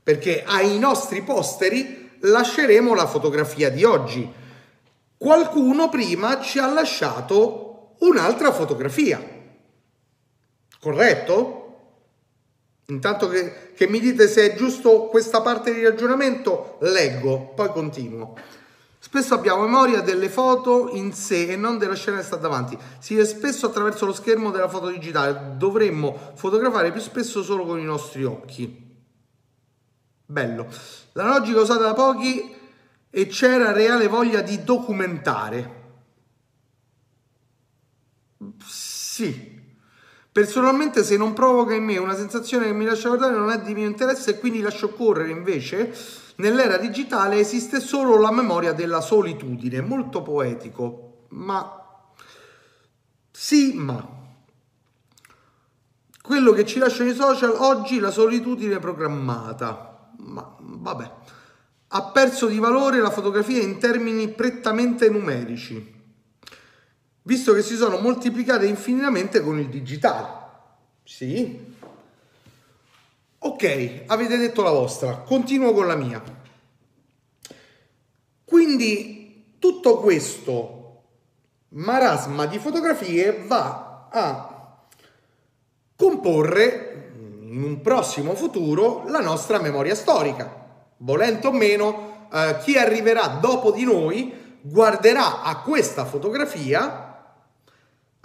perché 0.00 0.44
ai 0.46 0.78
nostri 0.78 1.22
posteri 1.22 2.18
lasceremo 2.20 2.94
la 2.94 3.08
fotografia 3.08 3.68
di 3.68 3.82
oggi. 3.82 4.32
Qualcuno 5.16 5.88
prima 5.88 6.40
ci 6.40 6.60
ha 6.60 6.72
lasciato 6.72 7.96
un'altra 7.98 8.52
fotografia, 8.52 9.20
corretto? 10.78 11.62
Intanto 12.86 13.26
che, 13.26 13.72
che 13.74 13.88
mi 13.88 13.98
dite 13.98 14.28
se 14.28 14.52
è 14.52 14.54
giusto 14.54 15.06
questa 15.06 15.40
parte 15.40 15.74
di 15.74 15.82
ragionamento, 15.82 16.76
leggo, 16.82 17.54
poi 17.56 17.70
continuo. 17.70 18.36
Spesso 19.14 19.34
abbiamo 19.34 19.62
memoria 19.62 20.00
delle 20.00 20.28
foto 20.28 20.90
in 20.92 21.12
sé 21.12 21.46
e 21.46 21.54
non 21.54 21.78
della 21.78 21.94
scena 21.94 22.16
che 22.16 22.24
sta 22.24 22.34
davanti. 22.34 22.76
Si 22.98 23.14
vede 23.14 23.28
spesso 23.28 23.66
attraverso 23.66 24.06
lo 24.06 24.12
schermo 24.12 24.50
della 24.50 24.68
foto 24.68 24.88
digitale. 24.88 25.52
Dovremmo 25.56 26.32
fotografare 26.34 26.90
più 26.90 27.00
spesso 27.00 27.44
solo 27.44 27.64
con 27.64 27.78
i 27.78 27.84
nostri 27.84 28.24
occhi. 28.24 28.96
Bello. 30.26 30.66
La 31.12 31.28
logica 31.28 31.60
usata 31.60 31.84
da 31.84 31.94
pochi 31.94 32.56
e 33.08 33.26
c'era 33.28 33.70
reale 33.70 34.08
voglia 34.08 34.40
di 34.40 34.64
documentare. 34.64 35.82
Sì. 38.66 39.62
Personalmente 40.32 41.04
se 41.04 41.16
non 41.16 41.34
provoca 41.34 41.72
in 41.72 41.84
me 41.84 41.98
una 41.98 42.16
sensazione 42.16 42.66
che 42.66 42.72
mi 42.72 42.84
lascia 42.84 43.06
guardare 43.06 43.36
non 43.36 43.52
è 43.52 43.60
di 43.60 43.74
mio 43.74 43.86
interesse 43.86 44.30
e 44.30 44.38
quindi 44.40 44.60
lascio 44.60 44.88
correre 44.88 45.30
invece 45.30 46.22
Nell'era 46.36 46.78
digitale 46.78 47.38
esiste 47.38 47.80
solo 47.80 48.18
la 48.18 48.32
memoria 48.32 48.72
della 48.72 49.00
solitudine, 49.00 49.80
molto 49.80 50.22
poetico, 50.22 51.26
ma 51.30 51.80
sì, 53.30 53.74
ma 53.74 54.22
quello 56.22 56.52
che 56.52 56.64
ci 56.64 56.78
lasciano 56.78 57.10
i 57.10 57.14
social 57.14 57.54
oggi 57.56 57.98
la 57.98 58.10
solitudine 58.10 58.78
programmata. 58.78 60.12
Ma 60.18 60.56
vabbè, 60.58 61.10
ha 61.88 62.02
perso 62.04 62.46
di 62.46 62.58
valore 62.58 63.00
la 63.00 63.10
fotografia 63.10 63.60
in 63.60 63.78
termini 63.78 64.28
prettamente 64.28 65.10
numerici, 65.10 65.94
visto 67.22 67.52
che 67.52 67.62
si 67.62 67.76
sono 67.76 67.98
moltiplicate 67.98 68.66
infinitamente 68.66 69.40
con 69.42 69.58
il 69.58 69.68
digitale. 69.68 70.42
Sì, 71.04 71.73
Ok, 73.46 74.04
avete 74.06 74.38
detto 74.38 74.62
la 74.62 74.70
vostra, 74.70 75.18
continuo 75.18 75.74
con 75.74 75.86
la 75.86 75.96
mia. 75.96 76.22
Quindi 78.42 79.56
tutto 79.58 79.98
questo 79.98 81.02
marasma 81.68 82.46
di 82.46 82.58
fotografie 82.58 83.44
va 83.46 84.08
a 84.10 84.86
comporre 85.94 87.10
in 87.42 87.62
un 87.62 87.82
prossimo 87.82 88.34
futuro 88.34 89.04
la 89.08 89.20
nostra 89.20 89.60
memoria 89.60 89.94
storica. 89.94 90.62
Volente 90.96 91.46
o 91.46 91.52
meno, 91.52 92.28
eh, 92.32 92.56
chi 92.62 92.78
arriverà 92.78 93.26
dopo 93.42 93.72
di 93.72 93.84
noi 93.84 94.58
guarderà 94.62 95.42
a 95.42 95.58
questa 95.58 96.06
fotografia 96.06 97.03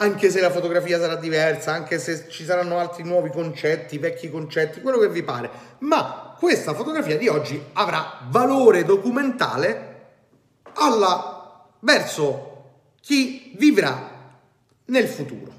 anche 0.01 0.29
se 0.29 0.39
la 0.39 0.49
fotografia 0.49 0.99
sarà 0.99 1.15
diversa, 1.15 1.73
anche 1.73 1.99
se 1.99 2.27
ci 2.29 2.45
saranno 2.45 2.77
altri 2.77 3.03
nuovi 3.03 3.29
concetti, 3.29 3.97
vecchi 3.97 4.29
concetti, 4.29 4.81
quello 4.81 4.97
che 4.97 5.09
vi 5.09 5.23
pare, 5.23 5.49
ma 5.79 6.35
questa 6.37 6.73
fotografia 6.73 7.17
di 7.17 7.27
oggi 7.27 7.61
avrà 7.73 8.19
valore 8.29 8.85
documentale 8.85 9.87
alla, 10.73 11.65
verso 11.79 12.63
chi 13.01 13.53
vivrà 13.57 14.09
nel 14.85 15.07
futuro. 15.07 15.51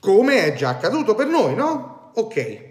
Come 0.00 0.44
è 0.44 0.54
già 0.54 0.70
accaduto 0.70 1.14
per 1.14 1.28
noi, 1.28 1.54
no? 1.54 2.10
Ok. 2.14 2.70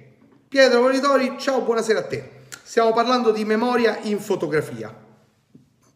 Pietro 0.50 0.82
Volitori, 0.82 1.36
ciao, 1.38 1.62
buonasera 1.62 2.00
a 2.00 2.04
te. 2.04 2.30
Stiamo 2.64 2.92
parlando 2.92 3.32
di 3.32 3.46
memoria 3.46 4.00
in 4.02 4.20
fotografia. 4.20 4.94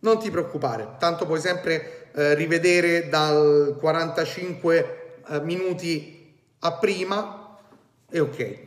Non 0.06 0.20
ti 0.20 0.30
preoccupare, 0.30 0.97
tanto 0.99 1.26
puoi 1.26 1.39
sempre 1.39 2.10
eh, 2.14 2.36
rivedere 2.36 3.10
dal 3.10 3.76
45 3.80 5.22
eh, 5.28 5.41
minuti 5.41 6.32
a 6.60 6.74
prima 6.74 7.58
e 8.08 8.20
ok. 8.20 8.58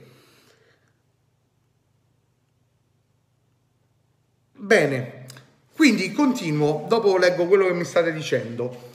Bene, 4.51 5.26
quindi 5.74 6.11
continuo, 6.11 6.86
dopo 6.89 7.16
leggo 7.16 7.47
quello 7.47 7.66
che 7.66 7.72
mi 7.72 7.84
state 7.84 8.12
dicendo. 8.12 8.91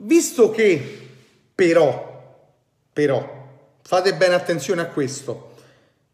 Visto 0.00 0.50
che 0.50 1.08
però, 1.54 2.52
però, 2.92 3.48
fate 3.80 4.14
bene 4.14 4.34
attenzione 4.34 4.82
a 4.82 4.88
questo, 4.88 5.54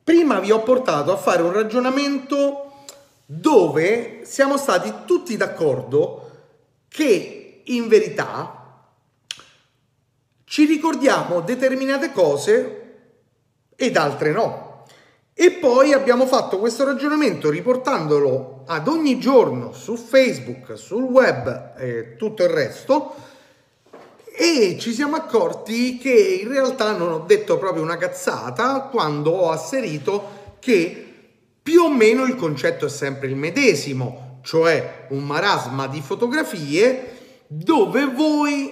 prima 0.05 0.39
vi 0.39 0.53
ho 0.53 0.63
portato 0.63 1.13
a 1.13 1.17
fare 1.17 1.43
un 1.43 1.53
ragionamento 1.53 2.65
dove 3.27 4.21
siamo 4.25 4.57
stati 4.57 4.93
tutti 5.07 5.37
d'accordo 5.37 6.31
che 6.89 7.63
in 7.65 7.89
verità 7.89 8.83
ci 10.45 10.67
ricordiamo 10.67 11.41
determinate 11.41 12.13
cose 12.13 12.81
ed 13.77 13.97
altre 13.97 14.31
no. 14.31 14.85
E 15.33 15.51
poi 15.53 15.93
abbiamo 15.93 16.27
fatto 16.27 16.61
questo 16.61 16.85
ragionamento 16.85 17.51
riportandolo 17.51 18.63
ad 18.67 18.87
ogni 18.87 19.19
giorno 19.19 19.73
su 19.73 19.97
Facebook, 19.97 20.79
sul 20.79 21.03
web 21.03 21.73
e 21.77 22.15
tutto 22.17 22.45
il 22.45 22.51
resto 22.51 23.15
e 24.37 24.77
ci 24.81 24.93
siamo 24.93 25.17
accorti 25.17 25.99
che 25.99 26.41
in 26.43 26.49
realtà 26.49 26.97
non 26.97 27.11
ho 27.13 27.19
detto 27.21 27.59
proprio 27.59 27.83
una 27.83 27.97
cazzata 27.97 28.83
quando 28.83 29.31
ho 29.31 29.51
asserito 29.51 30.57
che 30.59 31.04
più 31.65 31.81
o 31.81 31.91
meno 31.91 32.25
il 32.25 32.37
concetto 32.37 32.85
è 32.85 32.91
sempre 32.91 33.27
il 33.27 33.37
medesimo, 33.37 34.41
cioè 34.43 35.07
un 35.09 35.25
marasma 35.25 35.87
di 35.87 36.03
fotografie 36.03 37.45
dove 37.47 38.05
voi 38.05 38.71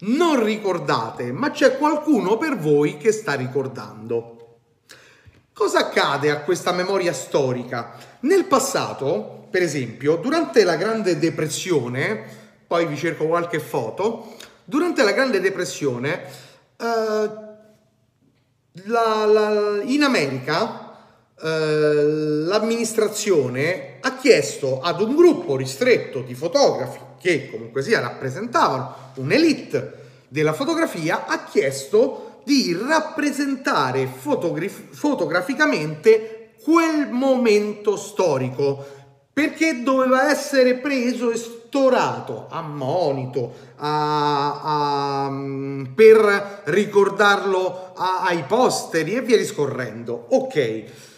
non 0.00 0.42
ricordate, 0.42 1.30
ma 1.30 1.52
c'è 1.52 1.78
qualcuno 1.78 2.38
per 2.38 2.58
voi 2.58 2.96
che 2.96 3.12
sta 3.12 3.34
ricordando. 3.34 4.56
Cosa 5.52 5.78
accade 5.78 6.32
a 6.32 6.40
questa 6.40 6.72
memoria 6.72 7.12
storica? 7.12 7.94
Nel 8.22 8.46
passato, 8.46 9.46
per 9.48 9.62
esempio, 9.62 10.16
durante 10.16 10.64
la 10.64 10.74
Grande 10.74 11.20
Depressione, 11.20 12.24
poi 12.66 12.86
vi 12.86 12.96
cerco 12.96 13.28
qualche 13.28 13.60
foto, 13.60 14.34
durante 14.64 15.04
la 15.04 15.12
Grande 15.12 15.38
Depressione, 15.38 16.24
eh, 16.76 17.30
la, 18.86 19.26
la, 19.26 19.80
in 19.84 20.02
America 20.02 20.81
l'amministrazione 21.42 23.96
ha 24.00 24.16
chiesto 24.16 24.80
ad 24.80 25.00
un 25.00 25.16
gruppo 25.16 25.56
ristretto 25.56 26.20
di 26.20 26.34
fotografi 26.34 27.00
che 27.20 27.50
comunque 27.50 27.82
sia 27.82 27.98
rappresentavano 28.00 28.94
un'elite 29.16 30.00
della 30.28 30.52
fotografia, 30.52 31.26
ha 31.26 31.42
chiesto 31.44 32.42
di 32.44 32.78
rappresentare 32.80 34.06
fotograf- 34.06 34.92
fotograficamente 34.92 36.52
quel 36.62 37.08
momento 37.10 37.96
storico 37.96 39.00
perché 39.32 39.82
doveva 39.82 40.30
essere 40.30 40.74
preso 40.74 41.30
e 41.30 41.36
storato 41.36 42.46
a 42.50 42.60
monito 42.60 43.54
a, 43.76 44.60
a, 44.62 45.30
per 45.94 46.62
ricordarlo 46.64 47.92
a, 47.96 48.24
ai 48.24 48.44
posteri 48.44 49.14
e 49.14 49.22
via 49.22 49.38
discorrendo. 49.38 50.26
Ok. 50.30 51.10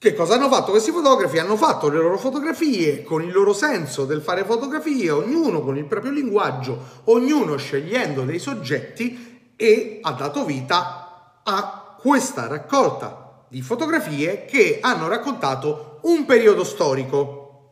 Che 0.00 0.14
cosa 0.14 0.36
hanno 0.36 0.48
fatto 0.48 0.70
questi 0.70 0.92
fotografi? 0.92 1.38
Hanno 1.38 1.58
fatto 1.58 1.90
le 1.90 1.98
loro 1.98 2.16
fotografie 2.16 3.02
con 3.02 3.20
il 3.20 3.30
loro 3.30 3.52
senso 3.52 4.06
del 4.06 4.22
fare 4.22 4.46
fotografie, 4.46 5.10
ognuno 5.10 5.60
con 5.60 5.76
il 5.76 5.84
proprio 5.84 6.10
linguaggio, 6.10 7.02
ognuno 7.04 7.58
scegliendo 7.58 8.22
dei 8.22 8.38
soggetti 8.38 9.52
e 9.56 9.98
ha 10.00 10.12
dato 10.12 10.46
vita 10.46 11.42
a 11.44 11.96
questa 12.00 12.46
raccolta 12.46 13.44
di 13.48 13.60
fotografie 13.60 14.46
che 14.46 14.78
hanno 14.80 15.06
raccontato 15.06 15.98
un 16.04 16.24
periodo 16.24 16.64
storico. 16.64 17.68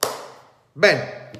Bene, 0.70 1.30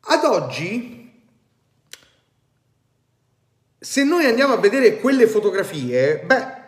ad 0.00 0.24
oggi, 0.24 1.22
se 3.78 4.04
noi 4.04 4.24
andiamo 4.24 4.54
a 4.54 4.56
vedere 4.56 5.00
quelle 5.00 5.26
fotografie, 5.26 6.20
beh, 6.24 6.62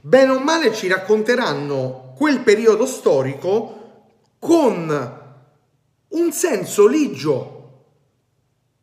bene 0.00 0.32
o 0.32 0.40
male 0.40 0.74
ci 0.74 0.88
racconteranno 0.88 2.12
quel 2.16 2.40
periodo 2.40 2.86
storico 2.86 3.76
con 4.38 5.22
un 6.08 6.32
senso 6.32 6.86
ligio, 6.86 7.84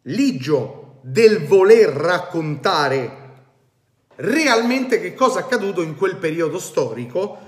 ligio 0.04 1.00
del 1.02 1.46
voler 1.46 1.90
raccontare 1.90 3.24
realmente 4.16 5.00
che 5.00 5.14
cosa 5.14 5.40
è 5.40 5.44
accaduto 5.44 5.82
in 5.82 5.96
quel 5.96 6.18
periodo 6.18 6.60
storico 6.60 7.40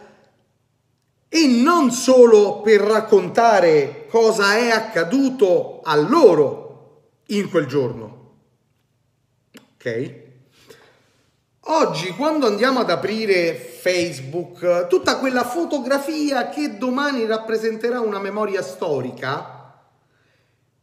e 1.30 1.48
non 1.48 1.92
solo 1.92 2.62
per 2.62 2.82
raccontare 2.82 4.06
cosa 4.10 4.56
è 4.58 4.70
accaduto 4.70 5.82
a 5.84 5.96
loro 5.96 7.12
in 7.28 7.50
quel 7.50 7.66
giorno. 7.66 8.36
Ok? 9.76 10.26
Oggi 11.70 12.12
quando 12.12 12.48
andiamo 12.48 12.80
ad 12.80 12.90
aprire 12.90 13.54
Facebook, 13.54 14.88
tutta 14.88 15.18
quella 15.18 15.44
fotografia 15.44 16.48
che 16.48 16.78
domani 16.78 17.26
rappresenterà 17.26 18.00
una 18.00 18.20
memoria 18.20 18.62
storica, 18.62 19.84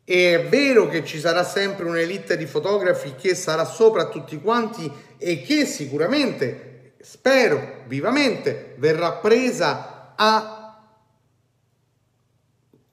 è 0.05 0.45
vero 0.47 0.87
che 0.89 1.03
ci 1.03 1.19
sarà 1.19 1.43
sempre 1.43 1.87
un'elite 1.87 2.37
di 2.37 2.45
fotografi 2.45 3.15
che 3.15 3.35
sarà 3.35 3.65
sopra 3.65 4.09
tutti 4.09 4.39
quanti 4.39 4.93
e 5.17 5.41
che 5.41 5.65
sicuramente, 5.65 6.97
spero 7.01 7.85
vivamente, 7.87 8.75
verrà 8.77 9.13
presa 9.13 10.13
a 10.15 10.83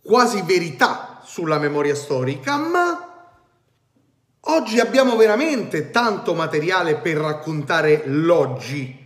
quasi 0.01 0.41
verità 0.43 1.19
sulla 1.25 1.59
memoria 1.59 1.95
storica, 1.95 2.55
ma 2.55 3.10
oggi 4.41 4.79
abbiamo 4.79 5.15
veramente 5.15 5.91
tanto 5.91 6.33
materiale 6.33 6.97
per 6.97 7.17
raccontare 7.17 8.03
l'oggi. 8.05 8.99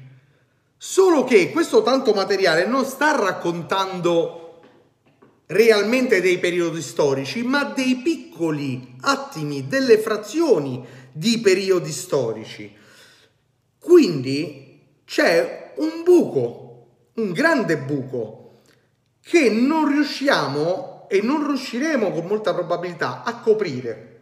Solo 0.77 1.23
che 1.23 1.51
questo 1.51 1.81
tanto 1.81 2.13
materiale 2.13 2.65
non 2.65 2.85
sta 2.85 3.15
raccontando 3.15 4.61
realmente 5.47 6.21
dei 6.21 6.37
periodi 6.39 6.81
storici, 6.81 7.43
ma 7.43 7.63
dei 7.63 7.97
piccoli 7.97 8.95
attimi, 9.01 9.67
delle 9.67 9.97
frazioni 9.97 10.85
di 11.11 11.39
periodi 11.39 11.91
storici. 11.91 12.73
Quindi 13.79 14.81
c'è 15.05 15.73
un 15.77 16.03
buco, 16.03 16.87
un 17.15 17.31
grande 17.31 17.77
buco, 17.77 18.61
che 19.21 19.49
non 19.49 19.87
riusciamo 19.87 21.07
e 21.09 21.21
non 21.21 21.47
riusciremo 21.47 22.11
con 22.11 22.25
molta 22.25 22.53
probabilità 22.53 23.23
a 23.23 23.39
coprire. 23.39 24.14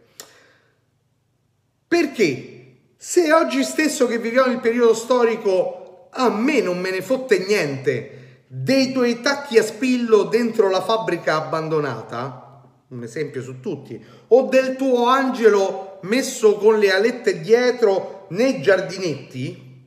Perché? 1.94 2.78
Se 2.96 3.32
oggi 3.32 3.62
stesso 3.62 4.08
che 4.08 4.18
viviamo 4.18 4.50
il 4.50 4.58
periodo 4.58 4.94
storico 4.94 6.08
a 6.10 6.28
me 6.28 6.60
non 6.60 6.80
me 6.80 6.90
ne 6.90 7.00
fotte 7.02 7.44
niente. 7.46 8.46
Dei 8.48 8.90
tuoi 8.90 9.20
tacchi 9.20 9.58
a 9.58 9.62
spillo 9.62 10.24
dentro 10.24 10.68
la 10.68 10.82
fabbrica 10.82 11.36
abbandonata, 11.36 12.62
un 12.88 13.04
esempio 13.04 13.42
su 13.42 13.60
tutti, 13.60 14.04
o 14.26 14.42
del 14.48 14.74
tuo 14.74 15.06
angelo 15.06 16.00
messo 16.02 16.56
con 16.56 16.80
le 16.80 16.90
alette 16.90 17.40
dietro 17.40 18.26
nei 18.30 18.60
giardinetti, 18.60 19.86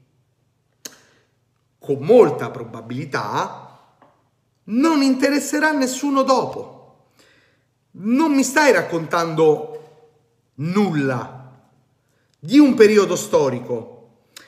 con 1.78 1.98
molta 2.00 2.50
probabilità 2.52 3.98
non 4.64 5.02
interesserà 5.02 5.74
nessuno 5.74 6.24
dopo. 6.24 7.10
non 8.00 8.34
mi 8.34 8.44
stai 8.44 8.72
raccontando 8.72 9.74
nulla 10.56 11.37
di 12.48 12.60
un 12.60 12.76
periodo 12.76 13.18
storico. 13.18 13.96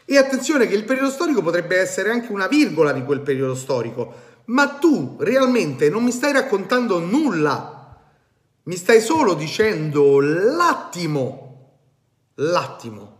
E 0.06 0.16
attenzione 0.16 0.68
che 0.68 0.74
il 0.74 0.86
periodo 0.86 1.10
storico 1.12 1.42
potrebbe 1.42 1.78
essere 1.78 2.12
anche 2.12 2.32
una 2.32 2.48
virgola 2.48 2.94
di 2.94 3.04
quel 3.04 3.20
periodo 3.20 3.56
storico, 3.56 4.14
ma 4.46 4.70
tu 4.70 5.18
realmente 5.20 5.90
non 5.90 6.06
mi 6.06 6.12
stai 6.12 6.32
raccontando 6.32 7.00
nulla, 7.00 8.00
mi 8.64 8.76
stai 8.78 9.02
solo 9.02 9.34
dicendo 9.34 10.22
l'attimo, 10.22 11.72
l'attimo 12.36 13.18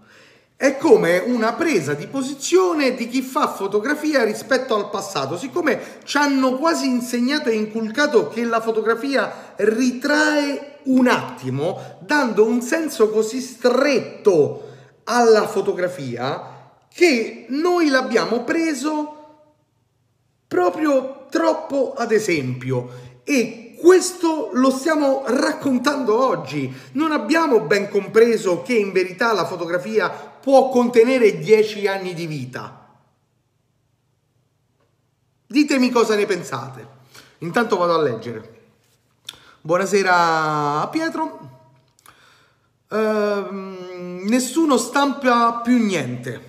è 0.56 0.78
come 0.78 1.20
una 1.20 1.54
presa 1.54 1.94
di 1.94 2.08
posizione 2.08 2.96
di 2.96 3.10
chi 3.10 3.22
fa 3.22 3.48
fotografia 3.48 4.24
rispetto 4.24 4.76
al 4.76 4.90
passato. 4.90 5.38
Siccome 5.38 6.00
ci 6.06 6.18
hanno 6.18 6.58
quasi 6.58 6.86
insegnato 6.86 7.50
e 7.50 7.54
inculcato 7.54 8.30
che 8.30 8.46
la 8.46 8.62
fotografia 8.62 9.54
ritrae 9.58 10.80
un 10.84 11.08
attimo, 11.08 11.98
dando 12.00 12.46
un 12.46 12.62
senso 12.62 13.10
così 13.10 13.42
stretto 13.42 14.68
alla 15.10 15.48
fotografia, 15.48 16.58
che 16.94 17.46
noi 17.50 17.90
l'abbiamo 17.90 18.44
preso 18.44 19.16
proprio 20.48 21.26
troppo 21.30 21.94
ad 21.96 22.12
esempio 22.12 23.22
e 23.24 23.76
questo 23.80 24.50
lo 24.54 24.70
stiamo 24.72 25.24
raccontando 25.26 26.26
oggi. 26.26 26.72
Non 26.94 27.12
abbiamo 27.12 27.62
ben 27.62 27.90
compreso 27.90 28.62
che 28.62 28.74
in 28.74 28.92
verità 28.92 29.34
la 29.34 29.46
fotografia 29.46 30.10
può 30.10 30.70
contenere 30.70 31.38
10 31.38 31.88
anni 31.88 32.14
di 32.14 32.28
vita. 32.28 32.88
Ditemi 35.48 35.90
cosa 35.90 36.16
ne 36.16 36.26
pensate. 36.26 36.88
Intanto 37.40 37.78
vado 37.78 37.96
a 37.96 38.02
leggere. 38.02 38.58
Buonasera 39.62 40.82
a 40.82 40.88
Pietro. 40.90 41.59
Uh, 42.92 44.26
nessuno 44.28 44.78
stampa 44.78 45.62
più 45.62 45.78
niente. 45.78 46.42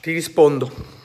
Ti 0.00 0.12
rispondo. 0.12 0.97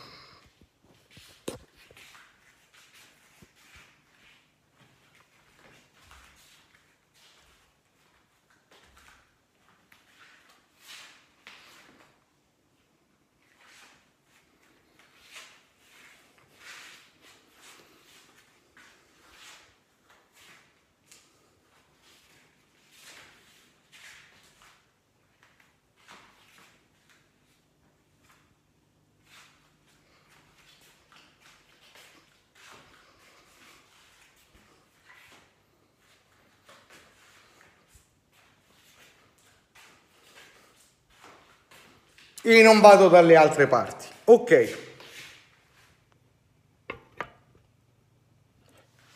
E 42.44 42.62
non 42.62 42.82
vado 42.82 43.08
dalle 43.08 43.36
altre 43.36 43.68
parti. 43.68 44.06
Ok. 44.26 44.78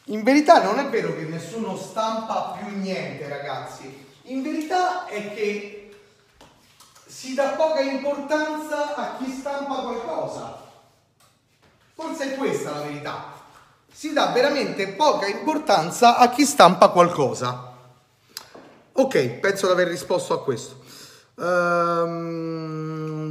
In 0.06 0.24
verità 0.24 0.64
non 0.64 0.80
è 0.80 0.88
vero 0.88 1.14
che 1.16 1.24
nessuno 1.24 1.76
stampa 1.76 2.58
più 2.58 2.74
niente, 2.78 3.28
ragazzi. 3.28 4.06
In 4.24 4.42
verità 4.42 5.06
è 5.06 5.34
che 5.34 5.92
si 7.06 7.34
dà 7.34 7.50
poca 7.50 7.82
importanza 7.82 8.96
a 8.96 9.18
chi 9.18 9.30
stampa 9.32 9.82
qualcosa. 9.82 10.66
Forse 11.94 12.34
è 12.34 12.38
questa 12.38 12.72
la 12.72 12.82
verità. 12.82 13.34
Si 13.92 14.14
dà 14.14 14.28
veramente 14.28 14.88
poca 14.90 15.28
importanza 15.28 16.16
a 16.16 16.30
chi 16.30 16.46
stampa 16.46 16.88
qualcosa. 16.90 17.74
Ok, 18.94 19.28
penso 19.40 19.66
di 19.66 19.74
aver 19.74 19.88
risposto 19.88 20.34
a 20.34 20.42
questo. 20.42 20.86
Ehm, 21.40 23.28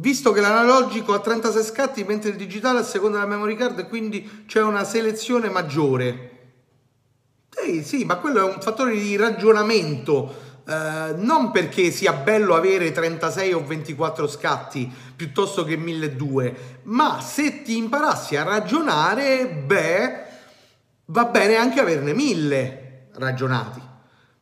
visto 0.00 0.32
che 0.32 0.40
l'analogico 0.40 1.14
ha 1.14 1.20
36 1.20 1.62
scatti 1.62 2.02
mentre 2.02 2.30
il 2.30 2.36
digitale 2.36 2.80
a 2.80 2.82
seconda 2.82 3.18
della 3.18 3.30
memory 3.30 3.54
card 3.54 3.86
quindi 3.86 4.44
c'è 4.46 4.60
una 4.60 4.82
selezione 4.82 5.48
maggiore 5.48 6.30
sì, 7.50 7.84
sì 7.84 8.04
ma 8.04 8.16
quello 8.16 8.40
è 8.40 8.52
un 8.52 8.60
fattore 8.60 8.96
di 8.96 9.14
ragionamento 9.16 10.42
Uh, 10.66 11.14
non 11.18 11.52
perché 11.52 11.92
sia 11.92 12.12
bello 12.12 12.56
avere 12.56 12.90
36 12.90 13.52
o 13.52 13.64
24 13.64 14.26
scatti 14.26 14.92
piuttosto 15.14 15.62
che 15.62 15.76
1200, 15.76 16.80
ma 16.86 17.20
se 17.20 17.62
ti 17.62 17.76
imparassi 17.76 18.34
a 18.34 18.42
ragionare, 18.42 19.46
beh, 19.46 20.24
va 21.04 21.24
bene 21.26 21.54
anche 21.54 21.78
averne 21.78 22.12
1000 22.12 23.10
ragionati. 23.12 23.85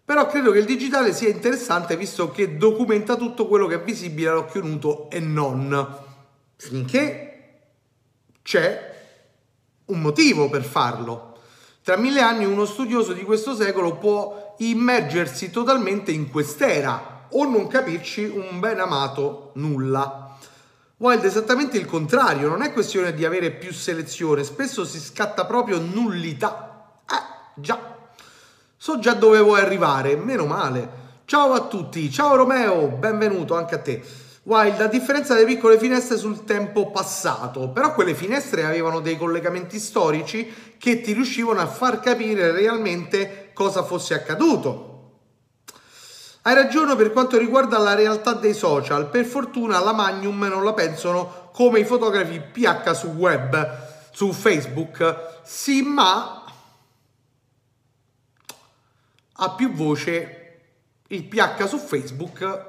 Però 0.04 0.26
credo 0.26 0.50
che 0.50 0.58
il 0.58 0.66
digitale 0.66 1.14
sia 1.14 1.30
interessante 1.30 1.96
visto 1.96 2.30
che 2.30 2.58
documenta 2.58 3.16
tutto 3.16 3.48
quello 3.48 3.66
che 3.66 3.76
è 3.76 3.82
visibile 3.82 4.28
all'occhio 4.28 4.62
nudo 4.62 5.08
e 5.08 5.18
non. 5.18 5.98
Finché 6.56 7.34
c'è 8.42 8.94
un 9.86 10.00
motivo 10.00 10.50
per 10.50 10.62
farlo. 10.62 11.38
Tra 11.82 11.96
mille 11.96 12.20
anni 12.20 12.44
uno 12.44 12.66
studioso 12.66 13.12
di 13.12 13.22
questo 13.22 13.54
secolo 13.54 13.96
può 13.96 14.54
immergersi 14.58 15.50
totalmente 15.50 16.12
in 16.12 16.30
quest'era 16.30 17.26
o 17.30 17.44
non 17.44 17.66
capirci 17.66 18.24
un 18.24 18.60
ben 18.60 18.80
amato 18.80 19.52
nulla. 19.54 20.36
Wild 20.98 21.22
è 21.22 21.26
esattamente 21.26 21.76
il 21.76 21.86
contrario, 21.86 22.48
non 22.48 22.62
è 22.62 22.72
questione 22.72 23.12
di 23.14 23.24
avere 23.24 23.50
più 23.50 23.72
selezione, 23.72 24.44
spesso 24.44 24.84
si 24.84 25.00
scatta 25.00 25.44
proprio 25.44 25.78
nullità. 25.78 27.00
Eh, 27.06 27.60
già. 27.60 27.93
So 28.84 28.98
già 28.98 29.14
dove 29.14 29.40
vuoi 29.40 29.62
arrivare, 29.62 30.14
meno 30.14 30.44
male. 30.44 31.22
Ciao 31.24 31.54
a 31.54 31.68
tutti, 31.68 32.10
ciao 32.12 32.36
Romeo, 32.36 32.88
benvenuto 32.88 33.56
anche 33.56 33.76
a 33.76 33.78
te. 33.78 34.02
Wild, 34.42 34.78
a 34.78 34.88
differenza 34.88 35.32
delle 35.32 35.46
piccole 35.46 35.78
finestre 35.78 36.18
sul 36.18 36.44
tempo 36.44 36.90
passato, 36.90 37.70
però 37.70 37.94
quelle 37.94 38.14
finestre 38.14 38.62
avevano 38.62 39.00
dei 39.00 39.16
collegamenti 39.16 39.78
storici 39.78 40.76
che 40.76 41.00
ti 41.00 41.14
riuscivano 41.14 41.60
a 41.60 41.66
far 41.66 42.00
capire 42.00 42.52
realmente 42.52 43.52
cosa 43.54 43.82
fosse 43.84 44.12
accaduto. 44.12 45.12
Hai 46.42 46.54
ragione 46.54 46.94
per 46.94 47.10
quanto 47.10 47.38
riguarda 47.38 47.78
la 47.78 47.94
realtà 47.94 48.34
dei 48.34 48.52
social, 48.52 49.08
per 49.08 49.24
fortuna 49.24 49.78
la 49.78 49.94
Magnum 49.94 50.44
non 50.44 50.62
la 50.62 50.74
pensano 50.74 51.48
come 51.54 51.78
i 51.78 51.86
fotografi 51.86 52.38
PH 52.38 52.90
su 52.90 53.06
web, 53.16 53.78
su 54.12 54.30
Facebook, 54.30 55.40
sì 55.42 55.80
ma 55.80 56.43
a 59.36 59.54
più 59.54 59.72
voce 59.72 60.40
il 61.08 61.24
PH 61.24 61.66
su 61.66 61.78
Facebook, 61.78 62.64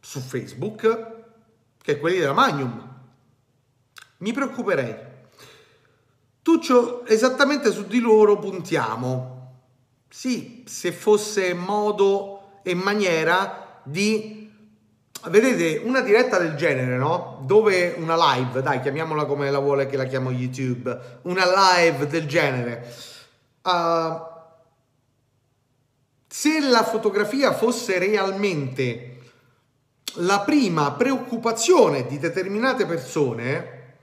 su 0.00 0.20
Facebook, 0.20 1.12
che 1.82 1.98
quelli 1.98 2.18
della 2.18 2.32
Magnum. 2.32 2.92
Mi 4.18 4.32
preoccuperei. 4.32 4.94
Tuccio, 6.42 7.06
esattamente 7.06 7.72
su 7.72 7.86
di 7.86 8.00
loro 8.00 8.38
puntiamo. 8.38 9.32
Sì, 10.08 10.62
se 10.66 10.92
fosse 10.92 11.54
modo 11.54 12.60
e 12.62 12.74
maniera 12.74 13.80
di... 13.82 14.42
Vedete, 15.26 15.82
una 15.84 16.00
diretta 16.00 16.38
del 16.38 16.54
genere, 16.54 16.96
no? 16.96 17.42
Dove 17.46 17.94
una 17.96 18.14
live, 18.34 18.60
dai, 18.60 18.80
chiamiamola 18.80 19.24
come 19.24 19.50
la 19.50 19.58
vuole 19.58 19.86
che 19.86 19.96
la 19.96 20.04
chiamo 20.04 20.30
YouTube, 20.30 21.18
una 21.22 21.44
live 21.46 22.06
del 22.06 22.26
genere. 22.26 22.94
Uh, 23.62 24.33
se 26.36 26.58
la 26.58 26.82
fotografia 26.82 27.52
fosse 27.52 27.96
realmente 27.96 29.18
la 30.14 30.40
prima 30.40 30.90
preoccupazione 30.90 32.08
di 32.08 32.18
determinate 32.18 32.86
persone, 32.86 33.94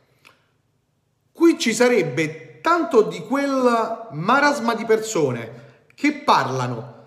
qui 1.34 1.59
ci 1.59 1.73
sarebbe 1.73 2.61
tanto 2.61 3.01
di 3.01 3.19
quel 3.19 4.07
marasma 4.11 4.73
di 4.75 4.86
persone 4.86 5.84
che 5.93 6.13
parlano 6.13 6.99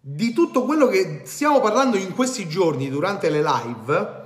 di 0.00 0.32
tutto 0.32 0.64
quello 0.64 0.86
che 0.86 1.24
stiamo 1.24 1.60
parlando 1.60 1.98
in 1.98 2.14
questi 2.14 2.48
giorni 2.48 2.88
durante 2.88 3.28
le 3.28 3.42
live, 3.42 4.18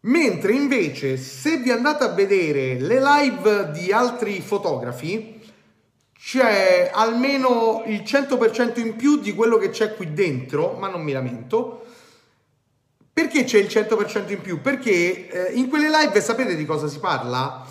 Mentre 0.00 0.52
invece 0.52 1.16
se 1.16 1.56
vi 1.56 1.72
andate 1.72 2.04
a 2.04 2.12
vedere 2.12 2.78
le 2.78 3.00
live 3.00 3.72
di 3.72 3.90
altri 3.90 4.40
fotografi, 4.40 5.37
c'è 6.20 6.90
almeno 6.92 7.84
il 7.86 8.02
100% 8.02 8.80
in 8.80 8.96
più 8.96 9.18
di 9.18 9.34
quello 9.34 9.56
che 9.56 9.70
c'è 9.70 9.94
qui 9.94 10.12
dentro, 10.12 10.72
ma 10.72 10.88
non 10.88 11.02
mi 11.02 11.12
lamento. 11.12 11.84
Perché 13.12 13.44
c'è 13.44 13.58
il 13.58 13.66
100% 13.66 14.32
in 14.32 14.40
più? 14.40 14.60
Perché 14.60 15.28
eh, 15.28 15.52
in 15.52 15.68
quelle 15.68 15.88
live 15.88 16.20
sapete 16.20 16.56
di 16.56 16.64
cosa 16.64 16.88
si 16.88 16.98
parla? 16.98 17.66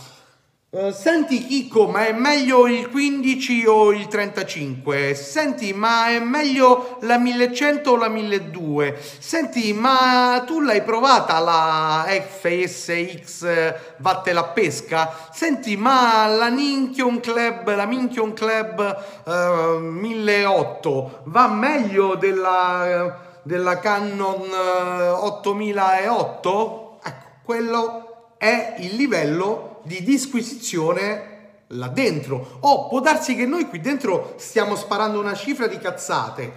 Uh, 0.70 0.92
senti 0.92 1.46
Chicco, 1.46 1.88
ma 1.88 2.08
è 2.08 2.12
meglio 2.12 2.68
il 2.68 2.90
15 2.90 3.66
o 3.68 3.94
il 3.94 4.10
35? 4.10 5.16
Senti, 5.16 5.72
ma 5.72 6.10
è 6.10 6.20
meglio 6.20 6.98
la 7.04 7.18
1100 7.18 7.90
o 7.90 7.96
la 7.96 8.10
1200? 8.10 9.02
Senti, 9.18 9.72
ma 9.72 10.44
tu 10.46 10.60
l'hai 10.60 10.84
provata 10.84 11.40
la 11.40 12.06
FSX 12.10 13.76
Vatte 14.00 14.34
la 14.34 14.44
pesca? 14.44 15.30
Senti, 15.32 15.78
ma 15.78 16.28
la 16.28 16.50
Ninkion 16.50 17.22
Club, 17.22 17.74
la 17.74 17.86
Minkion 17.86 18.34
Club 18.34 19.04
uh, 19.24 19.78
1008 19.80 21.22
va 21.28 21.48
meglio 21.48 22.16
della, 22.16 23.40
della 23.42 23.80
Canon 23.80 24.52
8008? 24.52 27.00
Ecco, 27.02 27.26
quello 27.46 28.34
è 28.38 28.76
il 28.80 28.98
livello 28.98 29.77
di 29.88 30.04
disquisizione 30.04 31.36
là 31.70 31.88
dentro. 31.88 32.60
O 32.60 32.70
oh, 32.70 32.88
può 32.88 33.00
darsi 33.00 33.36
che 33.36 33.46
noi 33.46 33.68
qui 33.68 33.80
dentro 33.80 34.36
stiamo 34.38 34.76
sparando 34.76 35.20
una 35.20 35.34
cifra 35.34 35.68
di 35.68 35.80
cazzate. 35.80 36.54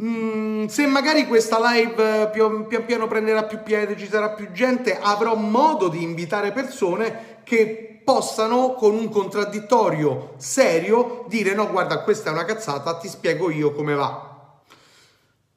Mm, 0.00 0.66
se 0.66 0.86
magari 0.86 1.26
questa 1.26 1.58
live 1.72 2.28
pian, 2.32 2.66
pian 2.66 2.84
piano 2.84 3.08
prenderà 3.08 3.44
più 3.44 3.62
piede, 3.62 3.96
ci 3.96 4.06
sarà 4.08 4.30
più 4.30 4.52
gente, 4.52 4.98
avrò 5.00 5.34
modo 5.34 5.88
di 5.88 6.02
invitare 6.02 6.52
persone 6.52 7.38
che 7.42 8.00
possano 8.04 8.74
con 8.74 8.94
un 8.94 9.08
contraddittorio 9.08 10.34
serio 10.36 11.24
dire 11.28 11.54
no 11.54 11.70
guarda 11.70 12.02
questa 12.02 12.30
è 12.30 12.32
una 12.32 12.44
cazzata, 12.44 12.98
ti 12.98 13.08
spiego 13.08 13.50
io 13.50 13.72
come 13.72 13.94
va. 13.94 14.28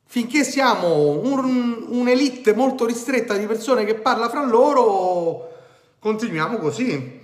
Finché 0.05 0.43
siamo 0.43 1.09
un, 1.09 1.85
un'elite 1.87 2.53
molto 2.53 2.85
ristretta 2.85 3.35
di 3.35 3.45
persone 3.47 3.85
che 3.85 3.95
parla 3.95 4.29
fra 4.29 4.43
loro, 4.45 5.52
Continuiamo 6.03 6.57
così. 6.57 7.21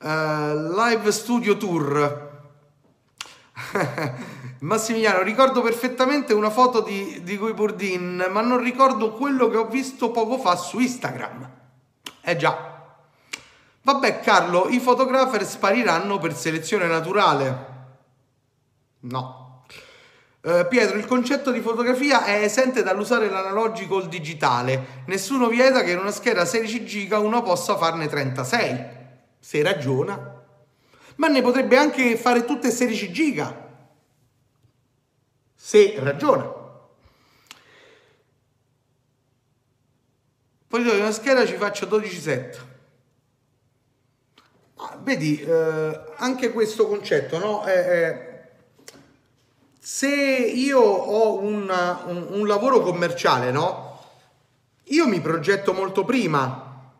Uh, 0.00 0.74
live 0.74 1.12
Studio 1.12 1.56
Tour. 1.56 2.42
Massimiliano, 4.58 5.22
ricordo 5.22 5.62
perfettamente 5.62 6.34
una 6.34 6.50
foto 6.50 6.80
di, 6.80 7.22
di 7.22 7.36
Gui 7.36 7.54
Burdin, 7.54 8.26
ma 8.32 8.40
non 8.40 8.58
ricordo 8.58 9.12
quello 9.12 9.48
che 9.48 9.58
ho 9.58 9.68
visto 9.68 10.10
poco 10.10 10.38
fa 10.38 10.56
su 10.56 10.80
Instagram. 10.80 11.50
Eh 12.20 12.36
già. 12.36 12.96
Vabbè 13.82 14.18
Carlo, 14.18 14.66
i 14.70 14.80
fotografer 14.80 15.46
spariranno 15.46 16.18
per 16.18 16.34
selezione 16.34 16.88
naturale. 16.88 17.66
No. 19.02 19.45
Uh, 20.46 20.64
Pietro, 20.68 20.96
il 20.96 21.06
concetto 21.06 21.50
di 21.50 21.60
fotografia 21.60 22.24
è 22.24 22.44
esente 22.44 22.84
dall'usare 22.84 23.28
l'analogico 23.28 23.96
o 23.96 23.98
il 23.98 24.06
digitale. 24.06 25.02
Nessuno 25.06 25.48
vieta 25.48 25.82
che 25.82 25.90
in 25.90 25.98
una 25.98 26.12
scheda 26.12 26.44
16 26.44 26.84
giga 26.84 27.18
uno 27.18 27.42
possa 27.42 27.76
farne 27.76 28.06
36. 28.06 28.84
Se 29.40 29.62
ragiona. 29.62 30.44
Ma 31.16 31.26
ne 31.26 31.42
potrebbe 31.42 31.76
anche 31.76 32.16
fare 32.16 32.44
tutte 32.44 32.70
16 32.70 33.10
giga. 33.10 33.68
Se 35.52 35.94
ragiona. 35.98 36.44
Poi 40.68 40.80
in 40.80 40.86
una 40.86 41.10
scheda 41.10 41.44
ci 41.44 41.56
faccio 41.56 41.86
12 41.86 42.20
set. 42.20 42.64
Ah, 44.76 44.96
vedi, 45.02 45.40
eh, 45.40 46.00
anche 46.18 46.52
questo 46.52 46.86
concetto, 46.86 47.38
no? 47.38 47.64
È, 47.64 47.72
è 47.72 48.25
se 49.86 50.08
io 50.08 50.80
ho 50.80 51.38
una, 51.38 52.02
un, 52.06 52.26
un 52.30 52.46
lavoro 52.48 52.80
commerciale, 52.80 53.52
no? 53.52 54.02
Io 54.86 55.06
mi 55.06 55.20
progetto 55.20 55.72
molto 55.72 56.04
prima 56.04 56.90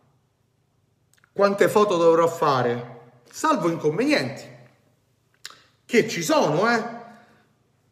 quante 1.33 1.69
foto 1.69 1.97
dovrò 1.97 2.29
fare, 2.29 3.01
salvo 3.29 3.71
inconvenienti, 3.71 4.45
che 5.85 6.09
ci 6.09 6.23
sono, 6.23 6.71
eh? 6.71 6.85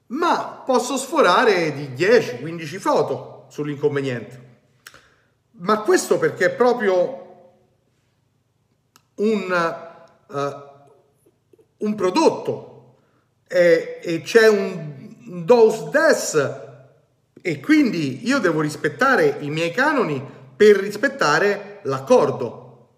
Ma 0.06 0.62
posso 0.64 0.96
sforare 0.96 1.74
di 1.74 1.88
10-15 1.88 2.78
foto 2.78 3.46
sull'inconveniente. 3.48 4.58
Ma 5.58 5.80
questo 5.80 6.18
perché 6.18 6.46
è 6.46 6.54
proprio 6.54 7.52
un, 9.16 9.88
uh, 10.28 10.44
un 11.78 11.94
prodotto 11.96 12.73
e, 13.54 14.00
e 14.02 14.22
c'è 14.22 14.48
un 14.48 15.44
dos 15.44 15.90
des. 15.90 16.62
E 17.40 17.60
quindi 17.60 18.26
io 18.26 18.40
devo 18.40 18.60
rispettare 18.60 19.36
i 19.40 19.50
miei 19.50 19.70
canoni 19.70 20.20
per 20.56 20.76
rispettare 20.76 21.78
l'accordo. 21.82 22.88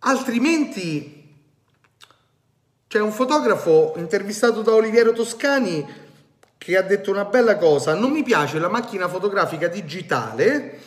Altrimenti 0.00 1.18
c'è 2.88 2.98
un 2.98 3.12
fotografo 3.12 3.92
intervistato 3.98 4.62
da 4.62 4.74
Oliviero 4.74 5.12
Toscani 5.12 5.86
che 6.58 6.76
ha 6.76 6.82
detto 6.82 7.10
una 7.10 7.24
bella 7.24 7.56
cosa, 7.56 7.94
non 7.94 8.10
mi 8.10 8.24
piace 8.24 8.58
la 8.58 8.68
macchina 8.68 9.08
fotografica 9.08 9.68
digitale, 9.68 10.78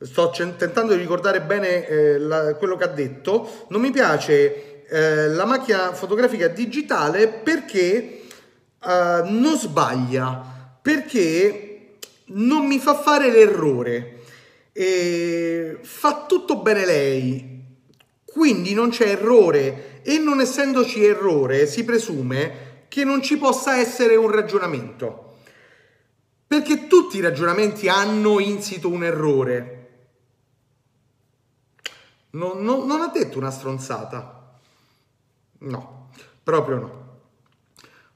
sto 0.00 0.30
tentando 0.30 0.94
di 0.94 0.98
ricordare 0.98 1.40
bene 1.42 1.86
eh, 1.86 2.18
la, 2.18 2.54
quello 2.56 2.76
che 2.76 2.84
ha 2.84 2.88
detto, 2.88 3.66
non 3.68 3.80
mi 3.80 3.90
piace 3.90 4.73
eh, 4.88 5.28
la 5.28 5.44
macchina 5.44 5.92
fotografica 5.92 6.48
digitale 6.48 7.28
perché 7.28 8.22
eh, 8.84 9.22
non 9.24 9.56
sbaglia, 9.56 10.78
perché 10.80 11.96
non 12.26 12.66
mi 12.66 12.78
fa 12.78 12.94
fare 12.94 13.30
l'errore, 13.30 14.22
e 14.76 15.78
fa 15.82 16.24
tutto 16.26 16.56
bene 16.56 16.84
lei, 16.84 17.62
quindi 18.24 18.74
non 18.74 18.90
c'è 18.90 19.10
errore 19.10 20.00
e 20.02 20.18
non 20.18 20.40
essendoci 20.40 21.04
errore 21.04 21.66
si 21.66 21.84
presume 21.84 22.82
che 22.88 23.04
non 23.04 23.22
ci 23.22 23.38
possa 23.38 23.78
essere 23.78 24.16
un 24.16 24.30
ragionamento. 24.30 25.36
Perché 26.46 26.88
tutti 26.88 27.18
i 27.18 27.20
ragionamenti 27.20 27.88
hanno 27.88 28.40
insito 28.40 28.88
un 28.88 29.04
errore. 29.04 29.70
Non, 32.30 32.62
non, 32.62 32.86
non 32.86 33.00
ha 33.00 33.08
detto 33.08 33.38
una 33.38 33.50
stronzata. 33.50 34.33
No, 35.64 36.08
proprio 36.42 36.78
no. 36.78 37.02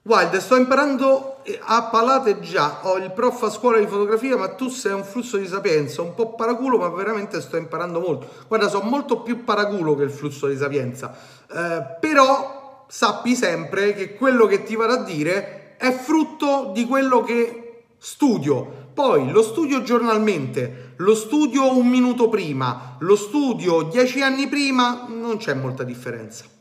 Wild, 0.03 0.35
sto 0.39 0.57
imparando 0.57 1.43
a 1.61 1.83
palate 1.85 2.41
già, 2.41 2.81
ho 2.83 2.97
il 2.97 3.11
prof 3.11 3.43
a 3.43 3.51
scuola 3.51 3.79
di 3.79 3.87
fotografia, 3.87 4.39
ma 4.39 4.49
tu 4.49 4.69
sei 4.69 4.93
un 4.93 5.05
flusso 5.05 5.37
di 5.37 5.47
sapienza, 5.47 6.01
un 6.01 6.15
po' 6.15 6.35
paraculo, 6.35 6.79
ma 6.79 6.89
veramente 6.89 7.41
sto 7.43 7.57
imparando 7.57 8.01
molto. 8.01 8.27
Guarda, 8.47 8.69
sono 8.69 8.89
molto 8.89 9.21
più 9.21 9.45
paraculo 9.45 9.95
che 9.95 10.05
il 10.05 10.11
flusso 10.11 10.47
di 10.47 10.57
sapienza, 10.57 11.15
eh, 11.51 11.97
però 12.01 12.87
sappi 12.89 13.35
sempre 13.35 13.93
che 13.93 14.15
quello 14.15 14.47
che 14.47 14.63
ti 14.63 14.77
vado 14.77 14.95
a 14.95 15.03
dire 15.03 15.77
è 15.77 15.91
frutto 15.93 16.71
di 16.73 16.87
quello 16.87 17.23
che 17.23 17.83
studio. 17.99 18.87
Poi 18.95 19.31
lo 19.31 19.43
studio 19.43 19.83
giornalmente, 19.83 20.95
lo 20.97 21.15
studio 21.15 21.77
un 21.77 21.87
minuto 21.87 22.31
prima, 22.31 22.97
lo 23.01 23.15
studio 23.15 23.83
dieci 23.83 24.23
anni 24.23 24.49
prima, 24.49 25.07
non 25.09 25.37
c'è 25.37 25.53
molta 25.55 25.85
differenza 25.85 26.57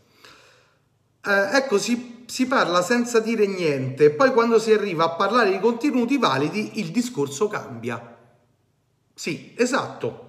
eh, 1.28 1.57
ecco, 1.57 1.78
si, 1.78 2.23
si 2.25 2.47
parla 2.47 2.82
senza 2.82 3.19
dire 3.19 3.45
niente, 3.45 4.11
poi 4.11 4.32
quando 4.32 4.59
si 4.59 4.71
arriva 4.71 5.03
a 5.03 5.09
parlare 5.09 5.51
di 5.51 5.59
contenuti 5.59 6.17
validi 6.17 6.80
il 6.80 6.91
discorso 6.91 7.47
cambia. 7.47 8.15
Sì, 9.13 9.53
esatto. 9.57 10.25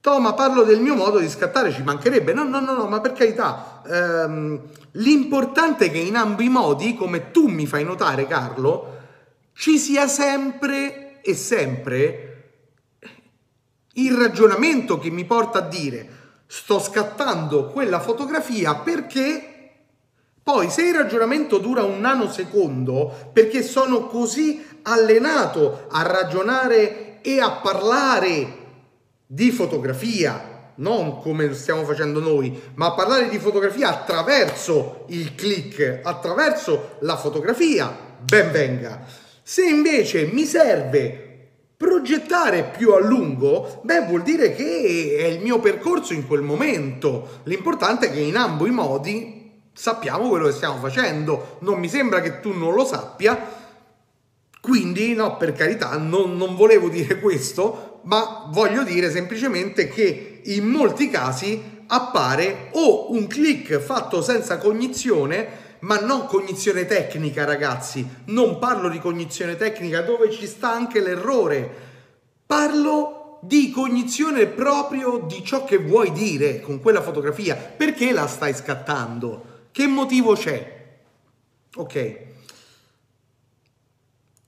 Toma, 0.00 0.34
parlo 0.34 0.62
del 0.62 0.80
mio 0.80 0.94
modo 0.94 1.18
di 1.18 1.28
scattare, 1.28 1.72
ci 1.72 1.82
mancherebbe. 1.82 2.32
No, 2.32 2.44
no, 2.44 2.60
no, 2.60 2.74
no, 2.74 2.86
ma 2.86 3.00
per 3.00 3.12
carità, 3.12 3.82
ehm, 3.84 4.60
l'importante 4.92 5.86
è 5.86 5.90
che 5.90 5.98
in 5.98 6.16
ambi 6.16 6.44
i 6.44 6.48
modi, 6.48 6.94
come 6.94 7.30
tu 7.32 7.48
mi 7.48 7.66
fai 7.66 7.84
notare, 7.84 8.26
Carlo, 8.26 8.94
ci 9.52 9.78
sia 9.78 10.06
sempre 10.06 11.20
e 11.22 11.34
sempre 11.34 12.26
il 13.94 14.14
ragionamento 14.14 14.98
che 14.98 15.10
mi 15.10 15.24
porta 15.24 15.58
a 15.58 15.62
dire 15.62 16.08
sto 16.46 16.78
scattando 16.78 17.66
quella 17.66 17.98
fotografia 17.98 18.76
perché 18.76 19.55
poi 20.46 20.70
se 20.70 20.82
il 20.82 20.94
ragionamento 20.94 21.58
dura 21.58 21.82
un 21.82 21.98
nanosecondo, 21.98 23.30
perché 23.32 23.64
sono 23.64 24.06
così 24.06 24.64
allenato 24.82 25.88
a 25.90 26.02
ragionare 26.02 27.20
e 27.20 27.40
a 27.40 27.50
parlare 27.50 28.58
di 29.26 29.50
fotografia, 29.50 30.70
non 30.76 31.20
come 31.20 31.52
stiamo 31.52 31.82
facendo 31.82 32.20
noi, 32.20 32.56
ma 32.74 32.86
a 32.86 32.92
parlare 32.92 33.28
di 33.28 33.40
fotografia 33.40 33.88
attraverso 33.88 35.06
il 35.08 35.34
click, 35.34 36.02
attraverso 36.04 36.98
la 37.00 37.16
fotografia, 37.16 37.92
ben 38.20 38.52
venga. 38.52 39.04
Se 39.42 39.64
invece 39.64 40.26
mi 40.26 40.44
serve 40.44 41.24
Progettare 41.76 42.70
più 42.74 42.92
a 42.92 43.00
lungo, 43.00 43.82
beh, 43.84 44.06
vuol 44.06 44.22
dire 44.22 44.54
che 44.54 45.16
è 45.18 45.26
il 45.26 45.42
mio 45.42 45.60
percorso 45.60 46.14
in 46.14 46.26
quel 46.26 46.40
momento. 46.40 47.40
L'importante 47.42 48.06
è 48.06 48.10
che 48.10 48.20
in 48.20 48.36
ambo 48.36 48.66
i 48.66 48.70
modi 48.70 49.35
sappiamo 49.76 50.28
quello 50.28 50.46
che 50.46 50.52
stiamo 50.52 50.78
facendo. 50.78 51.58
Non 51.60 51.78
mi 51.78 51.88
sembra 51.88 52.20
che 52.20 52.40
tu 52.40 52.56
non 52.56 52.74
lo 52.74 52.84
sappia. 52.84 53.64
Quindi, 54.60 55.14
no, 55.14 55.36
per 55.36 55.52
carità, 55.52 55.96
non, 55.98 56.36
non 56.36 56.56
volevo 56.56 56.88
dire 56.88 57.20
questo, 57.20 58.00
ma 58.04 58.46
voglio 58.48 58.82
dire 58.82 59.10
semplicemente 59.10 59.88
che 59.88 60.40
in 60.44 60.66
molti 60.66 61.08
casi 61.10 61.74
appare 61.88 62.70
o 62.72 63.12
un 63.12 63.26
click 63.28 63.78
fatto 63.78 64.22
senza 64.22 64.58
cognizione 64.58 65.64
ma 65.80 66.00
non 66.00 66.26
cognizione 66.26 66.86
tecnica, 66.86 67.44
ragazzi. 67.44 68.04
Non 68.26 68.58
parlo 68.58 68.88
di 68.88 68.98
cognizione 68.98 69.56
tecnica 69.56 70.00
dove 70.00 70.32
ci 70.32 70.46
sta 70.46 70.72
anche 70.72 71.00
l'errore. 71.00 71.84
Parlo 72.44 73.38
di 73.42 73.70
cognizione 73.70 74.46
proprio 74.46 75.24
di 75.28 75.44
ciò 75.44 75.64
che 75.64 75.76
vuoi 75.76 76.10
dire 76.10 76.60
con 76.60 76.80
quella 76.80 77.02
fotografia. 77.02 77.54
Perché 77.54 78.10
la 78.10 78.26
stai 78.26 78.54
scattando? 78.54 79.54
Che 79.76 79.86
motivo 79.86 80.32
c'è? 80.32 80.96
Ok. 81.74 82.16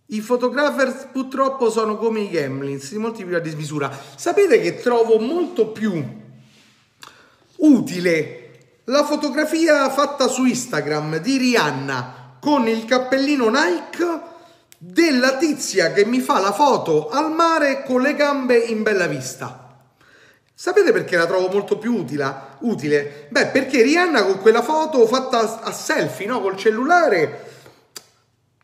I 0.06 0.20
photographer 0.22 1.10
purtroppo 1.12 1.68
sono 1.68 1.98
come 1.98 2.20
i 2.20 2.30
gamlins, 2.30 2.86
si 2.86 2.96
moltiplica 2.96 3.36
a 3.36 3.40
dismisura. 3.40 3.94
Sapete 4.16 4.58
che 4.58 4.80
trovo 4.80 5.18
molto 5.18 5.66
più 5.66 6.02
utile 7.56 8.80
la 8.84 9.04
fotografia 9.04 9.90
fatta 9.90 10.28
su 10.28 10.46
Instagram 10.46 11.18
di 11.18 11.36
Rihanna 11.36 12.38
con 12.40 12.66
il 12.66 12.86
cappellino 12.86 13.50
Nike 13.50 14.20
della 14.78 15.36
tizia 15.36 15.92
che 15.92 16.06
mi 16.06 16.20
fa 16.20 16.40
la 16.40 16.54
foto 16.54 17.10
al 17.10 17.30
mare 17.32 17.82
con 17.82 18.00
le 18.00 18.14
gambe 18.14 18.56
in 18.56 18.82
bella 18.82 19.06
vista. 19.06 19.78
Sapete 20.54 20.90
perché 20.90 21.18
la 21.18 21.26
trovo 21.26 21.48
molto 21.48 21.76
più 21.76 21.94
utile? 21.94 22.47
Utile? 22.60 23.26
Beh, 23.30 23.46
perché 23.46 23.82
Rihanna 23.82 24.24
con 24.24 24.40
quella 24.40 24.62
foto 24.62 25.06
fatta 25.06 25.62
a 25.62 25.72
selfie, 25.72 26.26
no? 26.26 26.40
Col 26.40 26.56
cellulare, 26.56 27.46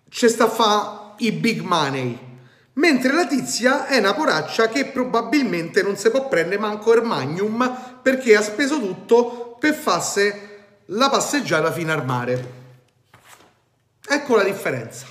ci 0.09 0.29
sta 0.29 0.45
a 0.45 0.49
fa 0.49 1.15
i 1.19 1.33
big 1.33 1.61
money. 1.61 2.19
Mentre 2.75 3.13
la 3.13 3.27
tizia 3.27 3.87
è 3.87 3.99
una 3.99 4.15
poraccia 4.15 4.69
che 4.69 4.87
probabilmente 4.87 5.83
non 5.83 5.97
si 5.97 6.11
può 6.11 6.27
prendere 6.29 6.61
manco 6.61 6.93
Ermagnum 6.93 8.01
perché 8.03 8.35
ha 8.35 8.43
speso 8.43 8.81
tutto 8.81 9.57
per 9.61 9.75
farsi 9.75 10.33
la 10.87 11.09
passeggiata 11.09 11.71
fino 11.71 11.93
al 11.93 12.05
mare. 12.05 12.63
Ecco 14.07 14.37
la 14.37 14.43
differenza. 14.43 15.07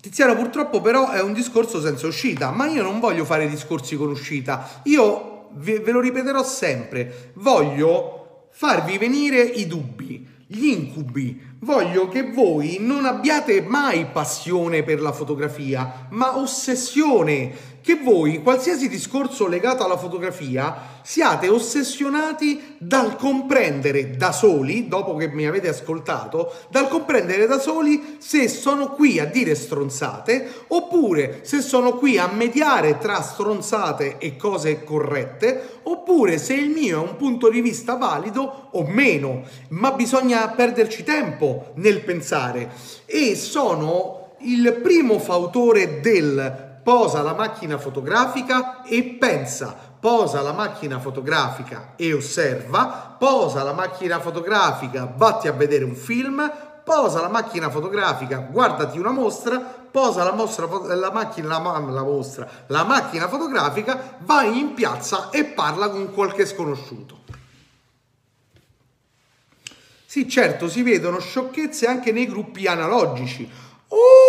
Tiziano 0.00 0.34
purtroppo 0.34 0.80
però 0.80 1.10
è 1.10 1.20
un 1.20 1.32
discorso 1.32 1.80
senza 1.80 2.06
uscita, 2.06 2.50
ma 2.50 2.66
io 2.68 2.82
non 2.82 2.98
voglio 2.98 3.24
fare 3.24 3.48
discorsi 3.48 3.96
con 3.96 4.08
uscita. 4.08 4.80
Io 4.84 5.35
ve, 5.56 5.80
ve 5.80 5.92
lo 5.92 6.00
ripeterò 6.00 6.42
sempre, 6.42 7.32
voglio 7.34 8.48
farvi 8.50 8.98
venire 8.98 9.42
i 9.42 9.66
dubbi, 9.66 10.26
gli 10.46 10.66
incubi. 10.66 11.54
Voglio 11.58 12.08
che 12.08 12.30
voi 12.30 12.76
non 12.80 13.04
abbiate 13.04 13.60
mai 13.62 14.06
passione 14.06 14.82
per 14.82 15.00
la 15.00 15.12
fotografia, 15.12 16.06
ma 16.10 16.38
ossessione 16.38 17.75
che 17.86 18.00
voi, 18.02 18.42
qualsiasi 18.42 18.88
discorso 18.88 19.46
legato 19.46 19.84
alla 19.84 19.96
fotografia, 19.96 20.98
siate 21.02 21.46
ossessionati 21.46 22.74
dal 22.78 23.14
comprendere 23.14 24.16
da 24.16 24.32
soli, 24.32 24.88
dopo 24.88 25.14
che 25.14 25.28
mi 25.28 25.46
avete 25.46 25.68
ascoltato, 25.68 26.52
dal 26.68 26.88
comprendere 26.88 27.46
da 27.46 27.60
soli 27.60 28.16
se 28.18 28.48
sono 28.48 28.90
qui 28.90 29.20
a 29.20 29.24
dire 29.24 29.54
stronzate 29.54 30.64
oppure 30.66 31.42
se 31.42 31.60
sono 31.60 31.92
qui 31.94 32.18
a 32.18 32.26
mediare 32.26 32.98
tra 32.98 33.22
stronzate 33.22 34.18
e 34.18 34.36
cose 34.36 34.82
corrette 34.82 35.78
oppure 35.84 36.38
se 36.38 36.54
il 36.54 36.70
mio 36.70 37.04
è 37.04 37.08
un 37.08 37.14
punto 37.14 37.48
di 37.48 37.60
vista 37.60 37.94
valido 37.94 38.70
o 38.72 38.84
meno, 38.84 39.44
ma 39.68 39.92
bisogna 39.92 40.48
perderci 40.48 41.04
tempo 41.04 41.70
nel 41.76 42.00
pensare. 42.00 42.68
E 43.04 43.36
sono 43.36 44.34
il 44.40 44.80
primo 44.82 45.20
fautore 45.20 46.00
del 46.00 46.65
posa 46.86 47.20
la 47.20 47.34
macchina 47.34 47.78
fotografica 47.78 48.84
e 48.84 49.02
pensa, 49.18 49.76
posa 49.98 50.40
la 50.40 50.52
macchina 50.52 51.00
fotografica 51.00 51.94
e 51.96 52.12
osserva, 52.12 53.16
posa 53.18 53.64
la 53.64 53.72
macchina 53.72 54.20
fotografica, 54.20 55.12
vatti 55.16 55.48
a 55.48 55.52
vedere 55.52 55.82
un 55.82 55.96
film, 55.96 56.48
posa 56.84 57.20
la 57.20 57.28
macchina 57.28 57.70
fotografica, 57.70 58.36
guardati 58.38 59.00
una 59.00 59.10
mostra, 59.10 59.58
posa 59.58 60.22
la, 60.22 60.30
mostra, 60.30 60.68
la, 60.94 61.10
macchina, 61.10 61.48
la, 61.48 61.78
la, 61.90 62.04
mostra, 62.04 62.48
la 62.68 62.84
macchina 62.84 63.26
fotografica, 63.26 64.18
vai 64.20 64.56
in 64.56 64.74
piazza 64.74 65.30
e 65.30 65.44
parla 65.44 65.88
con 65.88 66.12
qualche 66.12 66.46
sconosciuto. 66.46 67.18
Sì, 70.06 70.28
certo, 70.28 70.68
si 70.68 70.84
vedono 70.84 71.18
sciocchezze 71.18 71.88
anche 71.88 72.12
nei 72.12 72.28
gruppi 72.28 72.68
analogici. 72.68 73.42
Uff! 73.88 74.25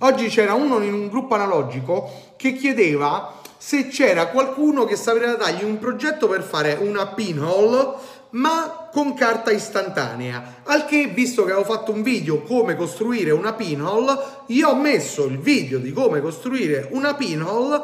Oggi 0.00 0.28
c'era 0.28 0.52
uno 0.52 0.82
in 0.82 0.92
un 0.92 1.08
gruppo 1.08 1.34
analogico 1.34 2.34
che 2.36 2.52
chiedeva 2.52 3.40
se 3.56 3.88
c'era 3.88 4.26
qualcuno 4.26 4.84
che 4.84 4.94
sapeva 4.94 5.36
dargli 5.36 5.64
un 5.64 5.78
progetto 5.78 6.28
per 6.28 6.42
fare 6.42 6.76
una 6.78 7.06
pinhole 7.06 7.94
ma 8.30 8.90
con 8.92 9.14
carta 9.14 9.50
istantanea. 9.50 10.60
Al 10.64 10.84
che, 10.84 11.06
visto 11.06 11.44
che 11.44 11.52
avevo 11.52 11.66
fatto 11.66 11.92
un 11.92 12.02
video 12.02 12.42
come 12.42 12.76
costruire 12.76 13.30
una 13.30 13.54
pinhole, 13.54 14.18
io 14.48 14.68
ho 14.68 14.76
messo 14.76 15.24
il 15.24 15.38
video 15.38 15.78
di 15.78 15.92
come 15.92 16.20
costruire 16.20 16.88
una 16.90 17.14
pinhole 17.14 17.80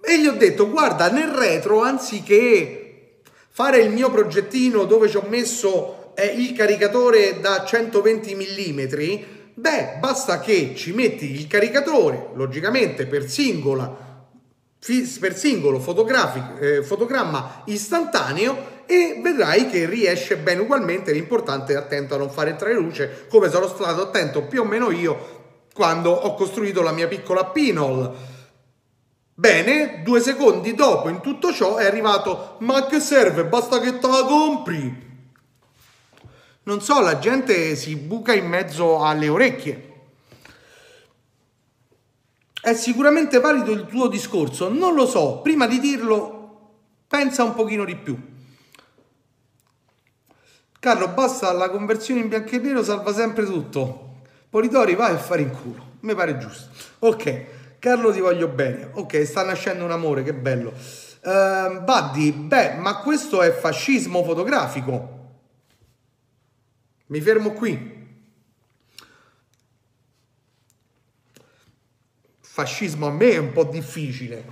e 0.00 0.20
gli 0.20 0.28
ho 0.28 0.34
detto 0.34 0.70
guarda 0.70 1.10
nel 1.10 1.30
retro 1.30 1.82
anziché 1.82 3.22
fare 3.48 3.80
il 3.80 3.90
mio 3.90 4.08
progettino 4.10 4.84
dove 4.84 5.08
ci 5.08 5.16
ho 5.16 5.24
messo 5.26 6.12
eh, 6.14 6.26
il 6.26 6.52
caricatore 6.52 7.40
da 7.40 7.64
120 7.64 8.34
mm 8.36 9.38
Beh, 9.60 9.96
basta 9.98 10.40
che 10.40 10.74
ci 10.74 10.94
metti 10.94 11.32
il 11.32 11.46
caricatore, 11.46 12.30
logicamente 12.32 13.04
per 13.04 13.28
singola 13.28 14.08
per 15.20 15.36
singolo 15.36 15.76
eh, 16.58 16.82
fotogramma 16.82 17.64
istantaneo 17.66 18.78
e 18.86 19.20
vedrai 19.22 19.68
che 19.68 19.84
riesce 19.84 20.38
bene 20.38 20.62
ugualmente. 20.62 21.12
L'importante 21.12 21.74
è 21.74 21.76
attento 21.76 22.14
a 22.14 22.16
non 22.16 22.30
fare 22.30 22.56
luce, 22.72 23.26
come 23.28 23.50
sono 23.50 23.68
stato 23.68 24.00
attento 24.00 24.44
più 24.44 24.62
o 24.62 24.64
meno 24.64 24.90
io 24.90 25.38
quando 25.74 26.10
ho 26.10 26.34
costruito 26.34 26.80
la 26.80 26.92
mia 26.92 27.06
piccola 27.06 27.44
pinhole. 27.44 28.38
Bene, 29.34 30.00
due 30.02 30.20
secondi 30.20 30.74
dopo 30.74 31.10
in 31.10 31.20
tutto 31.20 31.52
ciò 31.52 31.76
è 31.76 31.84
arrivato, 31.84 32.56
ma 32.60 32.86
che 32.86 32.98
serve? 32.98 33.44
Basta 33.44 33.78
che 33.78 33.98
te 33.98 34.06
la 34.06 34.24
compri 34.24 35.09
non 36.70 36.80
so, 36.80 37.00
la 37.00 37.18
gente 37.18 37.74
si 37.74 37.96
buca 37.96 38.32
in 38.32 38.46
mezzo 38.46 39.02
alle 39.04 39.28
orecchie. 39.28 39.88
È 42.62 42.74
sicuramente 42.74 43.40
valido 43.40 43.72
il 43.72 43.86
tuo 43.86 44.06
discorso, 44.06 44.68
non 44.68 44.94
lo 44.94 45.04
so, 45.04 45.40
prima 45.40 45.66
di 45.66 45.80
dirlo 45.80 46.36
pensa 47.08 47.42
un 47.42 47.54
pochino 47.54 47.84
di 47.84 47.96
più. 47.96 48.16
Carlo, 50.78 51.08
basta, 51.08 51.50
la 51.50 51.70
conversione 51.70 52.20
in 52.20 52.28
bianco 52.28 52.54
e 52.54 52.58
nero 52.58 52.84
salva 52.84 53.12
sempre 53.12 53.46
tutto. 53.46 54.20
Polidori, 54.48 54.94
vai 54.94 55.14
a 55.14 55.18
fare 55.18 55.42
in 55.42 55.50
culo, 55.50 55.94
mi 56.00 56.14
pare 56.14 56.38
giusto. 56.38 56.68
Ok, 57.00 57.78
Carlo 57.80 58.12
ti 58.12 58.20
voglio 58.20 58.46
bene. 58.46 58.90
Ok, 58.92 59.26
sta 59.26 59.42
nascendo 59.42 59.84
un 59.84 59.90
amore, 59.90 60.22
che 60.22 60.34
bello. 60.34 60.72
Uh, 61.22 61.82
Buddy, 61.82 62.30
beh, 62.30 62.74
ma 62.74 62.98
questo 62.98 63.42
è 63.42 63.50
fascismo 63.50 64.22
fotografico. 64.22 65.18
Mi 67.10 67.20
fermo 67.20 67.50
qui. 67.50 67.98
Fascismo 72.38 73.08
a 73.08 73.10
me 73.10 73.30
è 73.32 73.38
un 73.38 73.52
po' 73.52 73.64
difficile. 73.64 74.44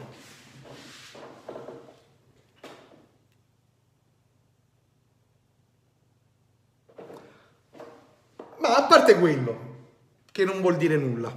Ma 8.58 8.76
a 8.76 8.86
parte 8.88 9.14
quello, 9.14 9.90
che 10.32 10.44
non 10.44 10.60
vuol 10.60 10.76
dire 10.76 10.96
nulla. 10.96 11.32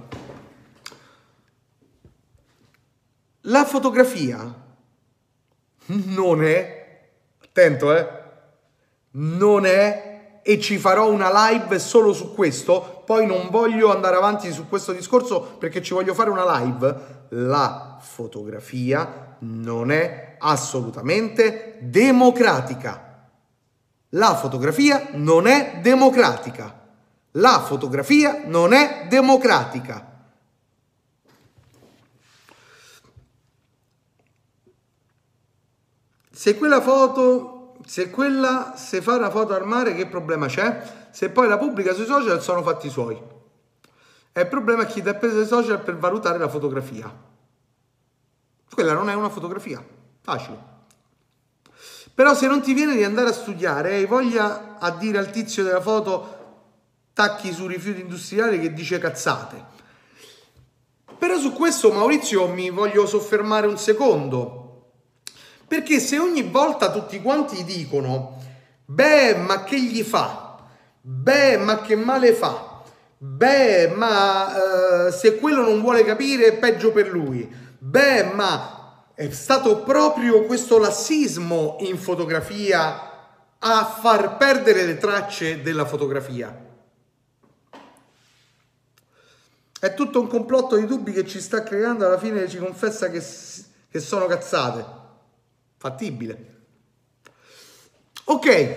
La 3.42 3.64
fotografia 3.64 4.40
non 5.86 6.44
è, 6.44 7.10
attento 7.38 7.96
eh, 7.96 8.08
non 9.10 9.66
è 9.66 10.11
e 10.42 10.60
ci 10.60 10.76
farò 10.76 11.10
una 11.10 11.50
live 11.50 11.78
solo 11.78 12.12
su 12.12 12.34
questo, 12.34 13.02
poi 13.06 13.26
non 13.26 13.48
voglio 13.50 13.92
andare 13.92 14.16
avanti 14.16 14.52
su 14.52 14.68
questo 14.68 14.92
discorso 14.92 15.56
perché 15.58 15.80
ci 15.82 15.94
voglio 15.94 16.14
fare 16.14 16.30
una 16.30 16.58
live, 16.58 17.26
la 17.30 17.98
fotografia 18.00 19.36
non 19.40 19.90
è 19.90 20.36
assolutamente 20.38 21.78
democratica. 21.80 23.28
La 24.10 24.34
fotografia 24.34 25.10
non 25.12 25.46
è 25.46 25.78
democratica. 25.80 26.80
La 27.32 27.60
fotografia 27.60 28.42
non 28.44 28.72
è 28.72 29.06
democratica. 29.08 30.10
Se 36.30 36.56
quella 36.56 36.80
foto 36.80 37.51
se 37.84 38.10
quella, 38.10 38.74
se 38.76 39.00
fa 39.02 39.16
una 39.16 39.30
foto 39.30 39.54
al 39.54 39.66
mare, 39.66 39.94
che 39.94 40.06
problema 40.06 40.46
c'è? 40.46 41.08
Se 41.10 41.30
poi 41.30 41.48
la 41.48 41.58
pubblica 41.58 41.92
sui 41.92 42.06
social 42.06 42.40
sono 42.42 42.62
fatti 42.62 42.88
suoi. 42.88 43.20
È 44.32 44.40
il 44.40 44.48
problema 44.48 44.86
chi 44.86 45.02
ti 45.02 45.08
ha 45.08 45.14
preso 45.14 45.40
i 45.40 45.46
social 45.46 45.80
per 45.80 45.98
valutare 45.98 46.38
la 46.38 46.48
fotografia. 46.48 47.12
Quella 48.72 48.94
non 48.94 49.10
è 49.10 49.14
una 49.14 49.28
fotografia. 49.28 49.84
Facile. 50.22 50.70
Però 52.14 52.34
se 52.34 52.46
non 52.46 52.62
ti 52.62 52.72
viene 52.72 52.94
di 52.94 53.04
andare 53.04 53.30
a 53.30 53.32
studiare 53.32 53.90
e 53.90 53.94
hai 53.94 54.06
voglia 54.06 54.78
a 54.78 54.90
dire 54.90 55.18
al 55.18 55.30
tizio 55.30 55.64
della 55.64 55.80
foto 55.80 56.40
tacchi 57.12 57.52
su 57.52 57.66
rifiuti 57.66 58.00
industriali 58.00 58.60
che 58.60 58.72
dice 58.72 58.98
cazzate. 58.98 59.64
Però 61.18 61.38
su 61.38 61.52
questo 61.52 61.92
Maurizio 61.92 62.48
mi 62.48 62.70
voglio 62.70 63.06
soffermare 63.06 63.66
un 63.66 63.78
secondo. 63.78 64.61
Perché 65.72 66.00
se 66.00 66.18
ogni 66.18 66.42
volta 66.42 66.90
tutti 66.90 67.18
quanti 67.22 67.64
dicono, 67.64 68.36
beh, 68.84 69.36
ma 69.36 69.64
che 69.64 69.80
gli 69.80 70.02
fa? 70.02 70.58
Beh, 71.00 71.56
ma 71.56 71.80
che 71.80 71.96
male 71.96 72.34
fa? 72.34 72.82
Beh, 73.16 73.88
ma 73.96 75.06
eh, 75.06 75.12
se 75.12 75.36
quello 75.38 75.62
non 75.62 75.80
vuole 75.80 76.04
capire 76.04 76.44
è 76.44 76.58
peggio 76.58 76.92
per 76.92 77.08
lui. 77.08 77.50
Beh, 77.78 78.34
ma 78.34 79.06
è 79.14 79.30
stato 79.30 79.78
proprio 79.78 80.42
questo 80.42 80.76
lassismo 80.76 81.78
in 81.80 81.96
fotografia 81.96 83.10
a 83.58 83.84
far 83.86 84.36
perdere 84.36 84.84
le 84.84 84.98
tracce 84.98 85.62
della 85.62 85.86
fotografia. 85.86 86.54
È 89.80 89.94
tutto 89.94 90.20
un 90.20 90.26
complotto 90.26 90.76
di 90.76 90.84
dubbi 90.84 91.12
che 91.12 91.26
ci 91.26 91.40
sta 91.40 91.62
creando, 91.62 92.04
alla 92.04 92.18
fine 92.18 92.46
ci 92.46 92.58
confessa 92.58 93.08
che, 93.08 93.24
che 93.90 94.00
sono 94.00 94.26
cazzate 94.26 95.00
fattibile. 95.82 96.50
Ok, 98.26 98.76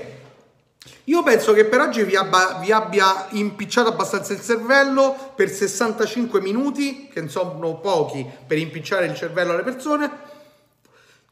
io 1.03 1.21
penso 1.21 1.53
che 1.53 1.65
per 1.65 1.79
oggi 1.81 2.01
vi, 2.03 2.15
abba, 2.15 2.57
vi, 2.59 2.71
abbia 2.71 3.27
impicciato 3.29 3.89
abbastanza 3.89 4.33
il 4.33 4.41
cervello 4.41 5.33
per 5.35 5.51
65 5.51 6.41
minuti, 6.41 7.07
che 7.07 7.27
sono 7.27 7.79
pochi 7.79 8.27
per 8.47 8.57
impicciare 8.57 9.05
il 9.05 9.13
cervello 9.13 9.51
alle 9.51 9.61
persone. 9.61 10.09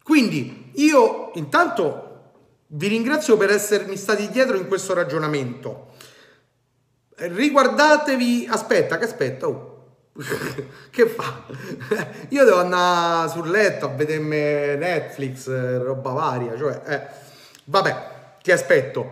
Quindi 0.04 0.70
io 0.76 1.32
intanto 1.36 2.10
vi 2.68 2.88
ringrazio 2.88 3.36
per 3.36 3.50
essermi 3.50 3.98
stati 3.98 4.30
dietro 4.30 4.58
in 4.58 4.68
questo 4.68 4.94
ragionamento. 4.94 5.94
Riguardatevi, 7.16 8.46
aspetta, 8.48 9.00
che 9.00 9.06
aspetta, 9.06 9.48
oh. 9.48 9.73
Che 10.92 11.08
fa? 11.08 11.44
Io 12.30 12.46
devo 12.46 12.60
andare 12.60 13.30
sul 13.30 13.50
letto 13.50 13.86
a 13.86 13.90
vedermi 13.90 14.38
Netflix, 14.78 15.48
roba 15.82 16.12
varia, 16.12 16.56
cioè, 16.56 16.82
eh. 16.86 17.08
vabbè, 17.66 18.12
ti 18.42 18.52
aspetto. 18.52 19.10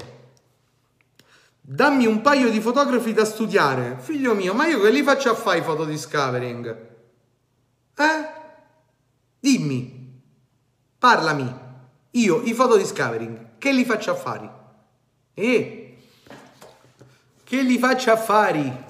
Dammi 1.60 2.06
un 2.06 2.22
paio 2.22 2.50
di 2.50 2.60
fotografi 2.60 3.14
da 3.14 3.26
studiare. 3.26 3.98
Figlio 4.00 4.36
mio, 4.36 4.54
ma 4.54 4.68
io 4.68 4.82
che 4.82 4.92
li 4.92 5.04
faccio 5.04 5.32
a 5.32 5.36
fare 5.36 5.60
i 5.60 5.64
fotodiscovering? 5.64 6.78
Eh? 7.96 8.40
Dimmi, 9.40 10.22
parlami. 11.00 11.70
Io 12.12 12.42
i 12.44 12.54
fotodiscovering, 12.54 13.58
che 13.58 13.72
li 13.72 13.86
faccio 13.86 14.12
a 14.12 14.16
fare? 14.16 14.52
Eh? 15.34 15.98
Che 17.44 17.62
li 17.62 17.80
faccio 17.80 18.12
a 18.12 18.18
fare? 18.18 18.90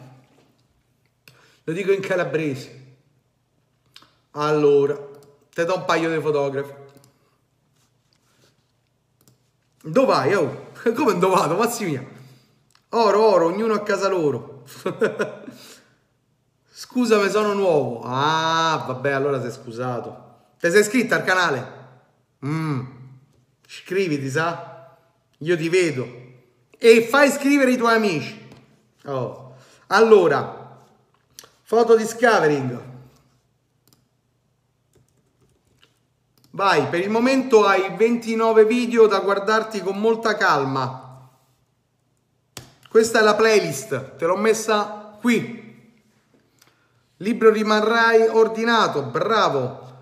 Lo 1.63 1.73
dico 1.73 1.91
in 1.91 2.01
calabrese. 2.01 2.79
Allora, 4.31 4.95
ti 5.53 5.65
do 5.65 5.75
un 5.75 5.85
paio 5.85 6.09
di 6.09 6.21
fotografi. 6.21 6.73
Dove 9.83 10.05
vai? 10.05 10.33
Oh? 10.33 10.69
Come 10.95 11.17
dove 11.17 11.35
vado? 11.35 11.55
Massimia. 11.55 12.05
Oro, 12.89 13.23
oro, 13.23 13.45
ognuno 13.47 13.73
a 13.73 13.81
casa 13.83 14.07
loro. 14.07 14.63
Scusami, 16.71 17.29
sono 17.29 17.53
nuovo. 17.53 18.01
Ah, 18.03 18.83
vabbè, 18.87 19.11
allora 19.11 19.41
sei 19.41 19.51
scusato. 19.51 20.29
Ti 20.59 20.69
sei 20.69 20.81
iscritto 20.81 21.15
al 21.15 21.23
canale? 21.23 21.79
Mm. 22.45 22.81
Iscriviti, 23.67 24.29
sa? 24.29 24.97
Io 25.37 25.57
ti 25.57 25.69
vedo. 25.69 26.07
E 26.77 27.03
fai 27.03 27.27
iscrivere 27.27 27.71
i 27.71 27.77
tuoi 27.77 27.95
amici. 27.95 28.49
Oh. 29.05 29.55
Allora, 29.87 30.60
Foto 31.71 31.95
discovering. 31.95 32.83
Vai, 36.49 36.87
per 36.87 36.99
il 36.99 37.09
momento 37.09 37.65
hai 37.65 37.95
29 37.95 38.65
video 38.65 39.07
da 39.07 39.19
guardarti 39.19 39.79
con 39.79 39.97
molta 39.97 40.35
calma. 40.35 41.29
Questa 42.89 43.19
è 43.19 43.21
la 43.21 43.35
playlist, 43.35 44.17
te 44.17 44.25
l'ho 44.25 44.35
messa 44.35 45.17
qui. 45.21 45.93
Libro 47.15 47.49
rimarrai 47.49 48.27
ordinato, 48.27 49.03
bravo. 49.03 49.93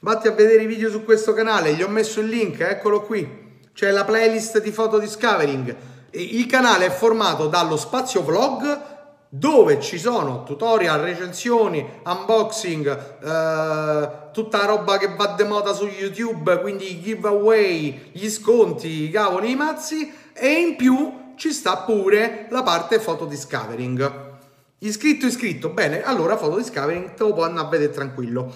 Vatti 0.00 0.28
a 0.28 0.32
vedere 0.32 0.64
i 0.64 0.66
video 0.66 0.90
su 0.90 1.02
questo 1.02 1.32
canale, 1.32 1.72
gli 1.72 1.82
ho 1.82 1.88
messo 1.88 2.20
il 2.20 2.26
link, 2.26 2.60
eccolo 2.60 3.00
qui. 3.00 3.62
C'è 3.72 3.90
la 3.90 4.04
playlist 4.04 4.60
di 4.60 4.70
Foto 4.70 4.98
Discovering. 4.98 5.74
Il 6.10 6.44
canale 6.44 6.84
è 6.84 6.90
formato 6.90 7.48
dallo 7.48 7.78
spazio 7.78 8.22
vlog 8.22 8.92
dove 9.36 9.80
ci 9.80 9.98
sono 9.98 10.44
tutorial, 10.44 11.00
recensioni, 11.00 11.84
unboxing, 12.04 12.86
eh, 13.20 14.08
tutta 14.32 14.58
la 14.58 14.64
roba 14.64 14.96
che 14.96 15.12
va 15.16 15.34
de 15.36 15.42
moda 15.42 15.72
su 15.72 15.86
YouTube, 15.86 16.60
quindi 16.60 16.92
i 16.92 17.02
giveaway, 17.02 18.10
gli 18.12 18.30
sconti, 18.30 19.02
i 19.02 19.10
cavoli, 19.10 19.50
i 19.50 19.56
mazzi 19.56 20.12
e 20.32 20.52
in 20.52 20.76
più 20.76 21.32
ci 21.34 21.52
sta 21.52 21.78
pure 21.78 22.46
la 22.50 22.62
parte 22.62 23.00
foto 23.00 23.24
discovering. 23.24 24.32
Iscritto, 24.78 25.26
iscritto, 25.26 25.70
bene, 25.70 26.04
allora 26.04 26.36
foto 26.36 26.58
discovering 26.58 27.14
te 27.14 27.24
lo 27.24 27.32
puoi 27.32 27.48
andare 27.48 27.66
a 27.66 27.70
vedere 27.70 27.92
tranquillo. 27.92 28.52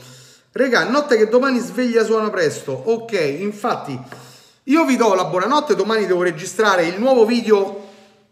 Regà, 0.52 0.88
notte 0.88 1.16
che 1.16 1.26
domani 1.26 1.58
sveglia 1.58 2.04
suona 2.04 2.30
presto. 2.30 2.70
Ok, 2.72 3.14
infatti 3.40 3.98
io 4.64 4.84
vi 4.84 4.96
do 4.96 5.14
la 5.14 5.24
buonanotte, 5.24 5.74
domani 5.74 6.06
devo 6.06 6.22
registrare 6.22 6.86
il 6.86 7.00
nuovo 7.00 7.24
video 7.24 7.77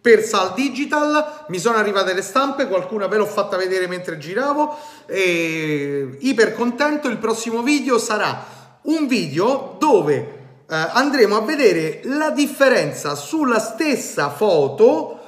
per 0.06 0.22
Sal 0.22 0.52
Digital 0.54 1.46
mi 1.48 1.58
sono 1.58 1.78
arrivate 1.78 2.14
le 2.14 2.22
stampe, 2.22 2.68
qualcuna 2.68 3.08
ve 3.08 3.16
l'ho 3.16 3.26
fatta 3.26 3.56
vedere 3.56 3.88
mentre 3.88 4.18
giravo 4.18 4.78
e 5.04 6.16
iper 6.20 6.54
contento, 6.54 7.08
il 7.08 7.18
prossimo 7.18 7.60
video 7.60 7.98
sarà 7.98 8.44
un 8.82 9.08
video 9.08 9.74
dove 9.80 10.14
eh, 10.14 10.76
andremo 10.92 11.36
a 11.36 11.40
vedere 11.40 12.02
la 12.04 12.30
differenza 12.30 13.16
sulla 13.16 13.58
stessa 13.58 14.30
foto 14.30 15.18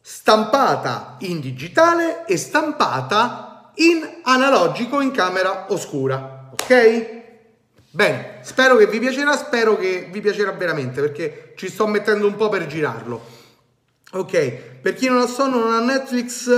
stampata 0.00 1.16
in 1.22 1.40
digitale 1.40 2.24
e 2.24 2.36
stampata 2.36 3.72
in 3.78 4.20
analogico 4.22 5.00
in 5.00 5.10
camera 5.10 5.66
oscura, 5.70 6.50
ok? 6.52 7.18
Bene, 7.90 8.38
spero 8.42 8.76
che 8.76 8.86
vi 8.86 9.00
piacerà, 9.00 9.36
spero 9.36 9.76
che 9.76 10.06
vi 10.08 10.20
piacerà 10.20 10.52
veramente 10.52 11.00
perché 11.00 11.52
ci 11.56 11.68
sto 11.68 11.88
mettendo 11.88 12.28
un 12.28 12.36
po' 12.36 12.48
per 12.48 12.68
girarlo. 12.68 13.38
Ok, 14.12 14.80
per 14.82 14.94
chi 14.94 15.06
non 15.06 15.18
lo 15.18 15.28
so, 15.28 15.46
non 15.46 15.72
ha 15.72 15.78
Netflix, 15.78 16.50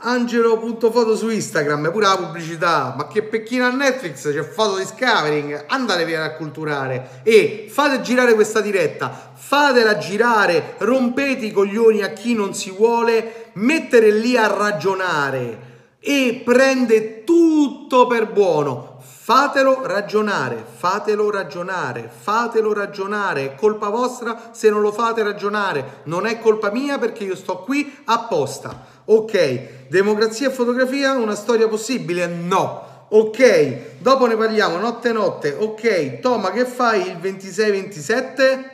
angelo.foto 0.00 1.14
su 1.14 1.28
Instagram, 1.28 1.92
pure 1.92 2.06
la 2.06 2.16
pubblicità, 2.16 2.92
ma 2.96 3.06
che 3.06 3.22
per 3.22 3.44
chi 3.44 3.58
non 3.58 3.70
ha 3.70 3.76
Netflix 3.76 4.32
c'è 4.32 4.42
foto 4.42 4.78
discovering, 4.78 5.66
andatevi 5.68 6.12
a 6.16 6.34
culturare 6.34 7.20
e 7.22 7.68
fate 7.70 8.00
girare 8.00 8.34
questa 8.34 8.60
diretta, 8.60 9.32
fatela 9.32 9.96
girare, 9.98 10.74
rompete 10.78 11.46
i 11.46 11.52
coglioni 11.52 12.02
a 12.02 12.08
chi 12.08 12.34
non 12.34 12.52
si 12.52 12.72
vuole 12.72 13.52
mettere 13.54 14.10
lì 14.10 14.36
a 14.36 14.48
ragionare 14.48 15.68
e 16.00 16.42
prende 16.44 17.22
tutto 17.22 18.08
per 18.08 18.32
buono. 18.32 18.89
Fatelo 19.30 19.86
ragionare, 19.86 20.64
fatelo 20.68 21.30
ragionare, 21.30 22.10
fatelo 22.12 22.72
ragionare. 22.72 23.44
È 23.44 23.54
colpa 23.54 23.88
vostra 23.88 24.50
se 24.50 24.70
non 24.70 24.80
lo 24.80 24.90
fate 24.90 25.22
ragionare. 25.22 26.00
Non 26.06 26.26
è 26.26 26.40
colpa 26.40 26.72
mia 26.72 26.98
perché 26.98 27.22
io 27.22 27.36
sto 27.36 27.58
qui 27.58 27.96
apposta. 28.06 28.86
Ok, 29.04 29.86
democrazia 29.86 30.48
e 30.48 30.50
fotografia, 30.50 31.12
una 31.12 31.36
storia 31.36 31.68
possibile? 31.68 32.26
No. 32.26 33.06
Ok, 33.10 33.98
dopo 34.00 34.26
ne 34.26 34.36
parliamo 34.36 34.78
notte 34.78 35.12
notte. 35.12 35.54
Ok, 35.56 36.18
Toma, 36.18 36.50
che 36.50 36.64
fai 36.64 37.02
il 37.02 37.16
26-27? 37.18 38.64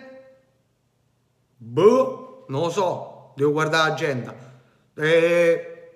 Boh, 1.59 2.47
non 2.49 2.63
lo 2.63 2.71
so, 2.71 3.33
devo 3.37 3.53
guardare 3.53 3.91
l'agenda. 3.91 4.35
Eh, 4.95 5.91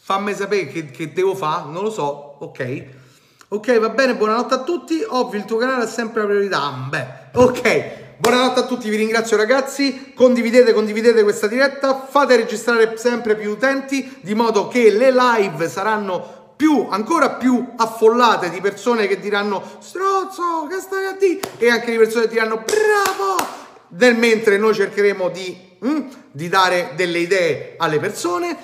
fammi 0.00 0.32
sapere 0.32 0.66
che, 0.68 0.90
che 0.90 1.12
devo 1.12 1.34
fare, 1.34 1.70
non 1.70 1.82
lo 1.82 1.90
so. 1.90 2.36
Ok. 2.38 2.97
Ok, 3.50 3.78
va 3.78 3.88
bene, 3.88 4.14
buonanotte 4.14 4.52
a 4.52 4.62
tutti. 4.62 5.02
Ovvio, 5.08 5.38
il 5.38 5.46
tuo 5.46 5.56
canale 5.56 5.84
è 5.84 5.86
sempre 5.86 6.20
la 6.20 6.26
priorità. 6.26 6.70
Beh, 6.86 7.06
ok. 7.32 8.16
Buonanotte 8.18 8.60
a 8.60 8.66
tutti, 8.66 8.90
vi 8.90 8.96
ringrazio 8.96 9.38
ragazzi. 9.38 10.12
Condividete, 10.14 10.74
condividete 10.74 11.22
questa 11.22 11.46
diretta. 11.46 12.06
Fate 12.10 12.36
registrare 12.36 12.98
sempre 12.98 13.36
più 13.36 13.52
utenti 13.52 14.18
di 14.20 14.34
modo 14.34 14.68
che 14.68 14.90
le 14.90 15.10
live 15.10 15.66
saranno 15.66 16.52
più, 16.56 16.88
ancora 16.90 17.36
più 17.36 17.72
affollate 17.74 18.50
di 18.50 18.60
persone 18.60 19.06
che 19.06 19.18
diranno 19.18 19.62
strozzo, 19.78 20.66
che 20.68 20.78
stai 20.78 21.06
a 21.06 21.12
dire? 21.12 21.40
E 21.56 21.70
anche 21.70 21.90
di 21.90 21.96
persone 21.96 22.24
che 22.24 22.32
diranno 22.32 22.56
bravo, 22.56 23.46
nel 23.96 24.14
mentre 24.14 24.58
noi 24.58 24.74
cercheremo 24.74 25.30
di, 25.30 25.58
mm, 25.86 26.06
di 26.32 26.48
dare 26.50 26.92
delle 26.96 27.20
idee 27.20 27.76
alle 27.78 27.98
persone. 27.98 28.54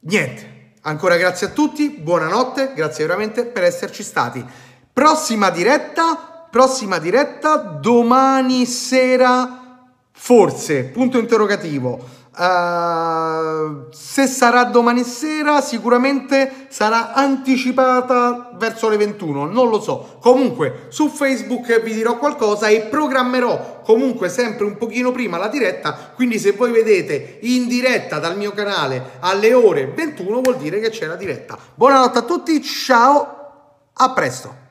Niente, 0.00 0.55
ancora 0.86 1.16
grazie 1.16 1.48
a 1.48 1.50
tutti, 1.50 1.90
buonanotte, 1.90 2.72
grazie 2.74 3.06
veramente 3.06 3.44
per 3.44 3.64
esserci 3.64 4.02
stati. 4.02 4.44
Prossima 4.92 5.50
diretta, 5.50 6.46
prossima 6.50 6.98
diretta 6.98 7.56
domani 7.56 8.64
sera, 8.66 9.84
forse, 10.12 10.84
punto 10.84 11.18
interrogativo. 11.18 11.98
Uh, 12.38 13.86
se 13.92 14.26
sarà 14.26 14.64
domani 14.64 15.04
sera, 15.04 15.62
sicuramente 15.62 16.66
sarà 16.68 17.14
anticipata 17.14 18.50
verso 18.58 18.90
le 18.90 18.98
21, 18.98 19.46
non 19.46 19.70
lo 19.70 19.80
so. 19.80 20.18
Comunque 20.20 20.86
su 20.88 21.08
Facebook 21.08 21.80
vi 21.80 21.94
dirò 21.94 22.18
qualcosa 22.18 22.68
e 22.68 22.82
programmerò 22.82 23.80
comunque 23.82 24.28
sempre 24.28 24.66
un 24.66 24.76
pochino 24.76 25.12
prima 25.12 25.38
la 25.38 25.48
diretta, 25.48 26.12
quindi 26.14 26.38
se 26.38 26.52
voi 26.52 26.72
vedete 26.72 27.38
in 27.42 27.66
diretta 27.68 28.18
dal 28.18 28.36
mio 28.36 28.52
canale 28.52 29.12
alle 29.20 29.54
ore 29.54 29.86
21 29.86 30.40
vuol 30.42 30.58
dire 30.58 30.78
che 30.78 30.90
c'è 30.90 31.06
la 31.06 31.16
diretta. 31.16 31.56
Buonanotte 31.74 32.18
a 32.18 32.22
tutti, 32.22 32.62
ciao, 32.62 33.90
a 33.94 34.12
presto. 34.12 34.65